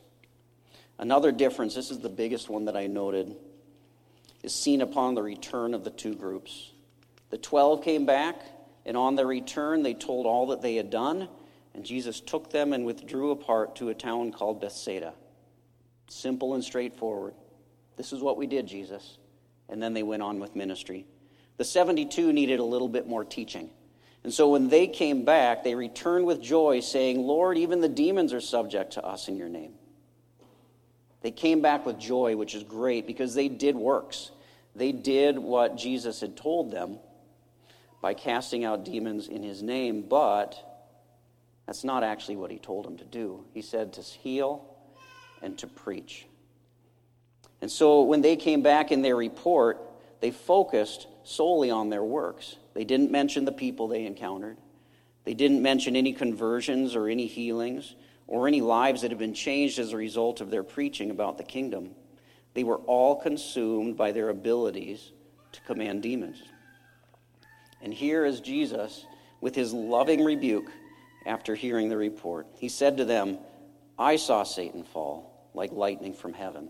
Another 0.97 1.32
difference, 1.32 1.74
this 1.74 1.89
is 1.89 2.00
the 2.00 2.10
biggest 2.10 2.50
one 2.50 2.66
that 2.66 2.76
I 2.76 2.88
noted 2.88 3.36
is 4.44 4.54
seen 4.54 4.82
upon 4.82 5.16
the 5.16 5.24
return 5.24 5.74
of 5.74 5.84
the 5.84 5.90
two 5.90 6.16
groups. 6.16 6.72
The 7.30 7.38
twelve 7.38 7.84
came 7.84 8.06
back, 8.06 8.42
and 8.86 8.96
on 8.98 9.16
their 9.16 9.28
return, 9.28 9.84
they 9.84 9.94
told 9.94 10.26
all 10.26 10.48
that 10.48 10.62
they 10.62 10.76
had 10.76 10.90
done, 10.90 11.28
and 11.74 11.86
Jesus 11.86 12.20
took 12.20 12.52
them 12.52 12.74
and 12.74 12.86
withdrew 12.86 13.32
apart 13.32 13.76
to 13.78 13.90
a 13.90 13.94
town 13.94 14.32
called 14.32 14.62
Bethsaida. 14.62 15.14
Simple 16.10 16.56
and 16.56 16.64
straightforward. 16.64 17.34
This 17.98 18.14
is 18.14 18.22
what 18.22 18.38
we 18.38 18.48
did, 18.48 18.68
Jesus. 18.68 19.18
And 19.68 19.84
then 19.84 19.94
they 19.94 20.04
went 20.04 20.24
on 20.24 20.40
with 20.40 20.56
ministry. 20.56 21.06
The 21.58 21.66
72 21.66 22.34
needed 22.34 22.60
a 22.60 22.64
little 22.64 22.88
bit 22.88 23.08
more 23.08 23.24
teaching. 23.24 23.70
And 24.24 24.34
so 24.34 24.50
when 24.50 24.70
they 24.70 24.88
came 24.88 25.24
back, 25.24 25.64
they 25.64 25.76
returned 25.76 26.26
with 26.26 26.42
joy, 26.42 26.80
saying, 26.80 27.20
Lord, 27.20 27.58
even 27.58 27.82
the 27.82 27.90
demons 27.90 28.34
are 28.34 28.42
subject 28.42 28.94
to 28.94 29.06
us 29.06 29.28
in 29.28 29.38
your 29.38 29.50
name. 29.50 29.74
They 31.22 31.32
came 31.32 31.61
back 31.61 31.86
with 31.86 31.99
joy, 31.99 32.36
which 32.36 32.55
is 32.55 32.63
great 32.63 33.05
because 33.05 33.34
they 33.34 33.49
did 33.49 33.76
works. 33.76 34.32
They 34.76 34.91
did 34.91 35.38
what 35.38 35.76
Jesus 35.76 36.22
had 36.22 36.38
told 36.38 36.72
them 36.72 36.99
by 38.01 38.13
casting 38.13 38.63
out 38.63 38.86
demons 38.86 39.28
in 39.28 39.43
his 39.43 39.61
name, 39.61 40.03
but 40.07 40.55
that's 41.65 41.84
not 41.84 42.03
actually 42.03 42.38
what 42.38 42.51
he 42.51 42.57
told 42.57 42.86
them 42.86 42.97
to 42.97 43.03
do. 43.03 43.43
He 43.53 43.61
said 43.61 43.93
to 43.93 44.01
heal 44.01 44.65
and 45.41 45.57
to 45.59 45.67
preach. 45.67 46.26
And 47.61 47.70
so 47.70 48.03
when 48.03 48.22
they 48.22 48.38
came 48.38 48.61
back 48.61 48.91
in 48.91 49.01
their 49.01 49.17
report, 49.17 49.82
they 50.22 50.32
focused 50.32 51.07
solely 51.24 51.70
on 51.70 51.89
their 51.89 52.03
works. 52.03 52.55
They 52.74 52.86
didn't 52.86 53.11
mention 53.11 53.43
the 53.43 53.51
people 53.51 53.89
they 53.89 54.05
encountered. 54.05 54.57
They 55.26 55.34
didn't 55.34 55.61
mention 55.61 55.95
any 55.95 56.13
conversions 56.13 56.95
or 56.95 57.07
any 57.07 57.28
healings 57.28 57.95
or 58.30 58.47
any 58.47 58.61
lives 58.61 59.01
that 59.01 59.09
have 59.09 59.17
been 59.17 59.34
changed 59.34 59.80
as 59.80 59.91
a 59.91 59.97
result 59.97 60.39
of 60.39 60.51
their 60.51 60.61
preaching 60.61 61.09
about 61.09 61.39
the 61.39 61.43
kingdom. 61.43 61.89
They 62.53 62.63
were 62.63 62.77
all 62.77 63.15
consumed 63.15 63.97
by 63.97 64.11
their 64.11 64.30
abilities 64.30 65.11
to 65.51 65.61
command 65.61 66.03
demons. 66.03 66.38
And 67.82 67.91
here 67.91 68.23
is 68.25 68.39
Jesus 68.39 69.03
with 69.41 69.55
his 69.55 69.73
loving 69.73 70.23
rebuke 70.23 70.71
after 71.25 71.55
hearing 71.55 71.89
the 71.89 71.97
report. 71.97 72.45
He 72.53 72.69
said 72.69 72.97
to 72.97 73.05
them, 73.05 73.39
I 73.97 74.15
saw 74.17 74.43
Satan 74.43 74.84
fall 74.84 75.49
like 75.55 75.71
lightning 75.71 76.13
from 76.13 76.34
heaven. 76.34 76.69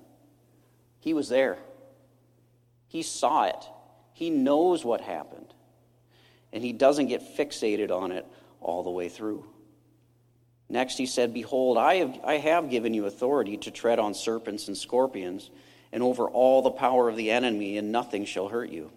He 1.02 1.14
was 1.14 1.28
there, 1.28 1.58
he 2.88 3.02
saw 3.02 3.44
it, 3.44 3.66
he 4.14 4.30
knows 4.30 4.86
what 4.86 5.02
happened, 5.02 5.54
and 6.54 6.64
he 6.64 6.72
doesn't 6.72 7.08
get 7.08 7.36
fixated 7.38 7.92
on 7.92 8.14
it 8.14 8.26
all 8.62 8.82
the 8.82 8.90
way 8.90 9.10
through. 9.10 9.46
Next, 10.70 10.98
he 10.98 11.08
said, 11.08 11.34
Behold, 11.34 11.78
I 11.78 11.96
have, 11.96 12.20
I 12.24 12.38
have 12.38 12.70
given 12.70 12.94
you 12.94 13.06
authority 13.06 13.58
to 13.58 13.72
tread 13.72 13.98
on 13.98 14.14
serpents 14.14 14.68
and 14.68 14.78
scorpions 14.78 15.50
and 15.92 16.04
over 16.04 16.30
all 16.30 16.62
the 16.62 16.70
power 16.70 17.10
of 17.10 17.16
the 17.16 17.32
enemy, 17.32 17.78
and 17.78 17.92
nothing 17.92 18.26
shall 18.26 18.48
hurt 18.48 18.70
you. 18.70 18.92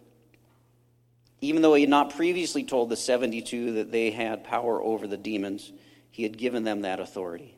Even 1.41 1.63
though 1.63 1.75
he 1.75 1.83
had 1.83 1.91
not 1.91 2.15
previously 2.15 2.63
told 2.63 2.91
the 2.91 2.97
72 2.97 3.73
that 3.73 3.91
they 3.91 4.11
had 4.11 4.45
power 4.45 4.81
over 4.81 5.07
the 5.07 5.17
demons, 5.17 5.73
he 6.11 6.23
had 6.23 6.37
given 6.37 6.65
them 6.65 6.83
that 6.83 7.01
authority. 7.01 7.57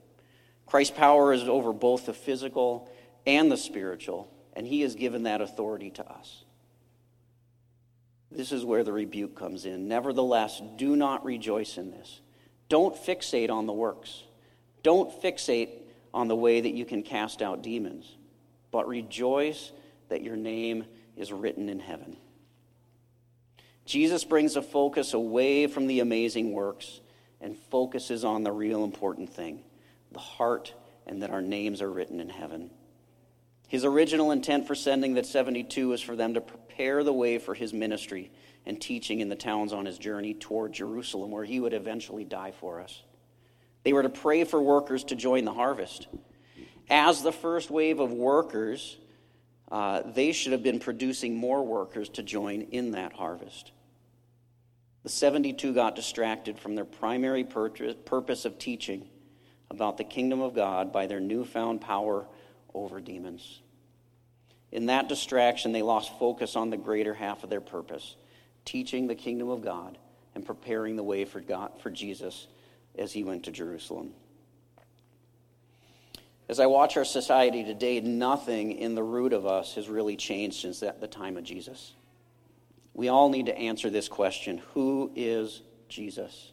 Christ's 0.67 0.97
power 0.97 1.33
is 1.33 1.43
over 1.49 1.73
both 1.73 2.07
the 2.07 2.15
physical 2.15 2.91
and 3.27 3.51
the 3.51 3.57
spiritual, 3.57 4.33
and 4.55 4.67
he 4.67 4.83
has 4.83 4.95
given 4.95 5.25
that 5.25 5.41
authority 5.41 5.91
to 5.91 6.09
us. 6.09 6.45
This 8.31 8.53
is 8.53 8.65
where 8.65 8.85
the 8.85 8.93
rebuke 8.93 9.37
comes 9.37 9.67
in. 9.67 9.89
Nevertheless, 9.89 10.63
do 10.77 10.97
not 10.97 11.25
rejoice 11.25 11.77
in 11.77 11.91
this. 11.91 12.21
Don't 12.69 12.95
fixate 12.95 13.51
on 13.51 13.67
the 13.67 13.73
works. 13.73 14.23
Don't 14.83 15.11
fixate 15.23 15.71
on 16.13 16.29
the 16.29 16.37
way 16.37 16.61
that 16.61 16.75
you 16.75 16.85
can 16.85 17.03
cast 17.03 17.43
out 17.43 17.63
demons, 17.63 18.17
but 18.71 18.87
rejoice 18.87 19.73
that 20.09 20.23
your 20.23 20.37
name 20.37 20.85
is 21.17 21.33
written 21.33 21.69
in 21.69 21.81
heaven. 21.81 22.17
Jesus 23.85 24.25
brings 24.25 24.57
a 24.57 24.63
focus 24.63 25.13
away 25.13 25.67
from 25.67 25.87
the 25.87 26.01
amazing 26.01 26.53
works 26.53 27.01
and 27.41 27.57
focuses 27.71 28.25
on 28.25 28.43
the 28.43 28.53
real 28.53 28.85
important 28.85 29.31
thing 29.31 29.63
the 30.13 30.21
heart 30.21 30.73
and 31.07 31.23
that 31.23 31.31
our 31.31 31.43
names 31.43 31.83
are 31.83 31.91
written 31.91 32.21
in 32.21 32.29
heaven. 32.29 32.71
His 33.67 33.85
original 33.85 34.31
intent 34.31 34.69
for 34.69 34.77
sending 34.77 35.15
the 35.15 35.25
72 35.25 35.89
was 35.89 36.01
for 36.01 36.15
them 36.15 36.35
to 36.35 36.41
prepare 36.41 37.03
the 37.03 37.13
way 37.13 37.39
for 37.39 37.55
his 37.55 37.73
ministry 37.73 38.31
and 38.67 38.81
teaching 38.81 39.21
in 39.21 39.29
the 39.29 39.37
towns 39.37 39.73
on 39.73 39.87
his 39.87 39.99
journey 39.99 40.35
toward 40.35 40.73
Jerusalem, 40.73 41.31
where 41.31 41.45
he 41.45 41.61
would 41.61 41.75
eventually 41.75 42.25
die 42.25 42.53
for 42.53 42.81
us. 42.81 43.03
They 43.83 43.93
were 43.93 44.03
to 44.03 44.09
pray 44.09 44.45
for 44.45 44.61
workers 44.61 45.05
to 45.05 45.17
join 45.17 45.45
the 45.45 45.53
harvest. 45.53 46.09
As 46.89 47.23
the 47.23 47.33
first 47.33 47.71
wave 47.71 48.01
of 48.01 48.11
workers, 48.13 48.97
uh, 49.71 50.03
they 50.07 50.33
should 50.33 50.53
have 50.53 50.63
been 50.63 50.81
producing 50.81 51.37
more 51.37 51.65
workers 51.65 52.09
to 52.11 52.23
join 52.23 52.63
in 52.63 52.93
that 52.93 53.13
harvest. 53.13 53.73
The 55.03 55.11
72 55.11 55.75
got 55.75 55.97
distracted 55.97 56.59
from 56.59 56.75
their 56.75 56.87
primary 56.87 57.45
purpose 57.45 58.45
of 58.47 58.59
teaching 58.59 59.07
about 59.71 59.99
the 59.99 60.05
kingdom 60.05 60.41
of 60.41 60.55
God 60.55 60.93
by 60.93 61.07
their 61.07 61.21
newfound 61.21 61.83
power 61.83 62.27
over 62.73 63.01
demons. 63.01 63.61
In 64.73 64.87
that 64.87 65.09
distraction, 65.09 65.73
they 65.73 65.83
lost 65.83 66.19
focus 66.19 66.57
on 66.57 66.71
the 66.71 66.77
greater 66.77 67.13
half 67.13 67.45
of 67.45 67.51
their 67.51 67.61
purpose 67.61 68.17
teaching 68.65 69.07
the 69.07 69.15
kingdom 69.15 69.49
of 69.49 69.63
God 69.63 69.99
and 70.35 70.45
preparing 70.45 70.97
the 70.97 71.03
way 71.03 71.25
for 71.25 71.41
God 71.41 71.73
for 71.83 71.91
Jesus 71.91 72.47
as 72.99 73.13
he 73.13 73.25
went 73.25 73.45
to 73.45 73.51
Jerusalem. 73.51 74.13
As 76.49 76.61
I 76.61 76.67
watch 76.67 76.97
our 76.97 77.05
society 77.05 77.65
today, 77.65 78.01
nothing 78.01 78.73
in 78.73 78.95
the 78.95 79.03
root 79.03 79.33
of 79.33 79.47
us 79.47 79.75
has 79.77 79.89
really 79.89 80.17
changed 80.17 80.61
since 80.61 80.81
that, 80.81 81.01
the 81.01 81.07
time 81.07 81.37
of 81.37 81.45
Jesus. 81.45 81.95
We 82.93 83.09
all 83.09 83.31
need 83.31 83.47
to 83.47 83.57
answer 83.57 83.91
this 83.91 84.09
question 84.09 84.63
Who 84.75 85.11
is 85.17 85.63
Jesus? 85.89 86.53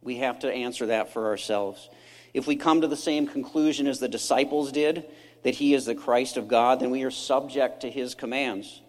We 0.00 0.16
have 0.16 0.40
to 0.40 0.52
answer 0.52 0.86
that 0.86 1.12
for 1.12 1.26
ourselves. 1.26 1.88
If 2.34 2.46
we 2.46 2.56
come 2.56 2.80
to 2.80 2.88
the 2.88 2.96
same 2.96 3.26
conclusion 3.26 3.86
as 3.86 4.00
the 4.00 4.08
disciples 4.08 4.72
did, 4.72 5.04
that 5.42 5.54
he 5.54 5.74
is 5.74 5.84
the 5.84 5.94
Christ 5.94 6.36
of 6.36 6.48
God, 6.48 6.80
then 6.80 6.90
we 6.90 7.04
are 7.04 7.10
subject 7.10 7.82
to 7.82 7.90
his 7.90 8.14
commands. 8.14 8.80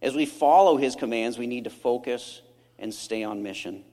As 0.00 0.14
we 0.14 0.26
follow 0.26 0.76
his 0.76 0.94
commands, 0.94 1.38
we 1.38 1.46
need 1.46 1.64
to 1.64 1.70
focus 1.70 2.40
and 2.78 2.92
stay 2.94 3.24
on 3.24 3.42
mission. 3.42 3.84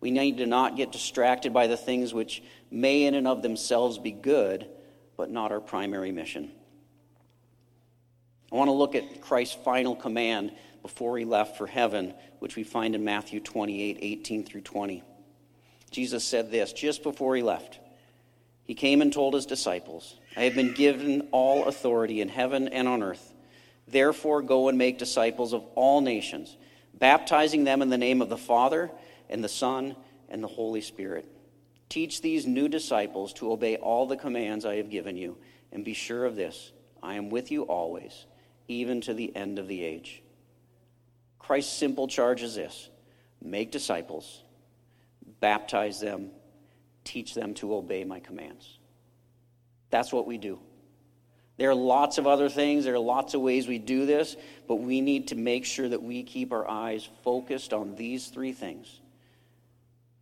We 0.00 0.10
need 0.10 0.38
to 0.38 0.46
not 0.46 0.76
get 0.76 0.90
distracted 0.90 1.52
by 1.52 1.66
the 1.66 1.76
things 1.76 2.14
which 2.14 2.42
may, 2.70 3.04
in 3.04 3.14
and 3.14 3.28
of 3.28 3.42
themselves, 3.42 3.98
be 3.98 4.10
good, 4.10 4.66
but 5.16 5.30
not 5.30 5.52
our 5.52 5.60
primary 5.60 6.10
mission. 6.10 6.50
I 8.50 8.56
want 8.56 8.68
to 8.68 8.72
look 8.72 8.94
at 8.94 9.20
Christ's 9.20 9.56
final 9.62 9.94
command 9.94 10.52
before 10.82 11.16
he 11.16 11.24
left 11.24 11.56
for 11.56 11.66
heaven, 11.66 12.14
which 12.40 12.56
we 12.56 12.64
find 12.64 12.94
in 12.94 13.04
Matthew 13.04 13.40
28 13.40 13.98
18 14.02 14.44
through 14.44 14.62
20. 14.62 15.02
Jesus 15.90 16.24
said 16.24 16.50
this 16.50 16.72
just 16.72 17.02
before 17.02 17.36
he 17.36 17.42
left. 17.42 17.78
He 18.64 18.74
came 18.74 19.02
and 19.02 19.12
told 19.12 19.34
his 19.34 19.46
disciples, 19.46 20.16
I 20.36 20.42
have 20.44 20.54
been 20.54 20.72
given 20.72 21.28
all 21.30 21.66
authority 21.66 22.20
in 22.20 22.28
heaven 22.28 22.68
and 22.68 22.88
on 22.88 23.02
earth. 23.02 23.31
Therefore, 23.86 24.42
go 24.42 24.68
and 24.68 24.78
make 24.78 24.98
disciples 24.98 25.52
of 25.52 25.64
all 25.74 26.00
nations, 26.00 26.56
baptizing 26.94 27.64
them 27.64 27.82
in 27.82 27.90
the 27.90 27.98
name 27.98 28.22
of 28.22 28.28
the 28.28 28.36
Father, 28.36 28.90
and 29.28 29.42
the 29.42 29.48
Son, 29.48 29.96
and 30.28 30.42
the 30.42 30.48
Holy 30.48 30.80
Spirit. 30.80 31.28
Teach 31.88 32.22
these 32.22 32.46
new 32.46 32.68
disciples 32.68 33.32
to 33.34 33.52
obey 33.52 33.76
all 33.76 34.06
the 34.06 34.16
commands 34.16 34.64
I 34.64 34.76
have 34.76 34.90
given 34.90 35.16
you, 35.16 35.36
and 35.72 35.84
be 35.84 35.94
sure 35.94 36.24
of 36.24 36.36
this 36.36 36.72
I 37.02 37.14
am 37.14 37.30
with 37.30 37.50
you 37.50 37.62
always, 37.64 38.26
even 38.68 39.00
to 39.02 39.14
the 39.14 39.34
end 39.36 39.58
of 39.58 39.68
the 39.68 39.84
age. 39.84 40.22
Christ's 41.38 41.76
simple 41.76 42.06
charge 42.06 42.42
is 42.42 42.54
this 42.54 42.88
make 43.42 43.72
disciples, 43.72 44.44
baptize 45.40 46.00
them, 46.00 46.30
teach 47.04 47.34
them 47.34 47.54
to 47.54 47.74
obey 47.74 48.04
my 48.04 48.20
commands. 48.20 48.78
That's 49.90 50.12
what 50.12 50.26
we 50.26 50.38
do. 50.38 50.60
There 51.62 51.70
are 51.70 51.76
lots 51.76 52.18
of 52.18 52.26
other 52.26 52.48
things, 52.48 52.84
there 52.84 52.94
are 52.94 52.98
lots 52.98 53.34
of 53.34 53.40
ways 53.40 53.68
we 53.68 53.78
do 53.78 54.04
this, 54.04 54.36
but 54.66 54.80
we 54.80 55.00
need 55.00 55.28
to 55.28 55.36
make 55.36 55.64
sure 55.64 55.88
that 55.88 56.02
we 56.02 56.24
keep 56.24 56.50
our 56.52 56.68
eyes 56.68 57.08
focused 57.22 57.72
on 57.72 57.94
these 57.94 58.26
three 58.26 58.50
things. 58.50 59.00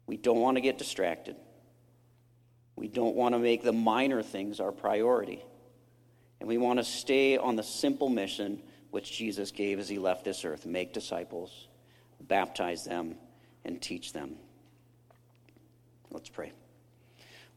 We 0.07 0.19
don't 0.19 0.41
want 0.41 0.59
to 0.59 0.61
get 0.61 0.77
distracted. 0.77 1.37
We 2.77 2.89
don't 2.89 3.17
want 3.17 3.35
to 3.35 3.39
make 3.39 3.63
the 3.63 3.73
minor 3.73 4.23
things 4.23 4.61
our 4.61 4.71
priority. 4.71 5.43
And 6.41 6.47
we 6.47 6.59
want 6.59 6.79
to 6.79 6.85
stay 6.85 7.39
on 7.39 7.57
the 7.57 7.63
simple 7.63 8.11
mission 8.11 8.61
which 8.91 9.11
Jesus 9.11 9.51
gave 9.51 9.79
as 9.79 9.89
he 9.89 9.99
left 9.99 10.27
this 10.27 10.45
earth 10.45 10.67
make 10.67 10.93
disciples, 10.93 11.69
baptize 12.21 12.85
them, 12.85 13.15
and 13.65 13.81
teach 13.81 14.13
them. 14.13 14.37
Let's 16.11 16.29
pray. 16.29 16.53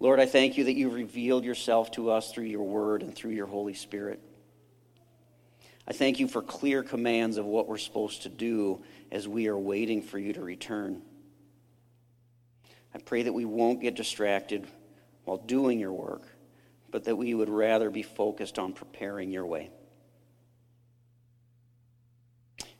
Lord, 0.04 0.20
I 0.20 0.26
thank 0.26 0.58
you 0.58 0.66
that 0.66 0.74
you 0.74 0.90
revealed 0.90 1.46
yourself 1.46 1.92
to 1.92 2.12
us 2.12 2.30
through 2.30 2.44
your 2.44 2.64
word 2.64 3.04
and 3.04 3.16
through 3.16 3.32
your 3.32 3.48
Holy 3.48 3.74
Spirit. 3.74 4.20
I 5.88 5.94
thank 5.94 6.20
you 6.20 6.28
for 6.28 6.42
clear 6.42 6.84
commands 6.84 7.38
of 7.38 7.46
what 7.46 7.70
we're 7.70 7.78
supposed 7.78 8.24
to 8.24 8.30
do 8.30 8.84
as 9.14 9.30
we 9.30 9.48
are 9.48 9.58
waiting 9.58 10.02
for 10.02 10.20
you 10.20 10.34
to 10.34 10.42
return. 10.42 11.02
I 12.94 12.98
pray 12.98 13.24
that 13.24 13.32
we 13.32 13.46
won't 13.46 13.80
get 13.80 13.96
distracted 13.96 14.68
while 15.24 15.38
doing 15.38 15.80
your 15.80 15.94
work, 15.94 16.24
but 16.92 17.06
that 17.06 17.16
we 17.16 17.34
would 17.34 17.48
rather 17.48 17.90
be 17.90 18.04
focused 18.04 18.60
on 18.60 18.74
preparing 18.74 19.32
your 19.32 19.46
way. 19.46 19.72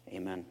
Amen. 0.10 0.46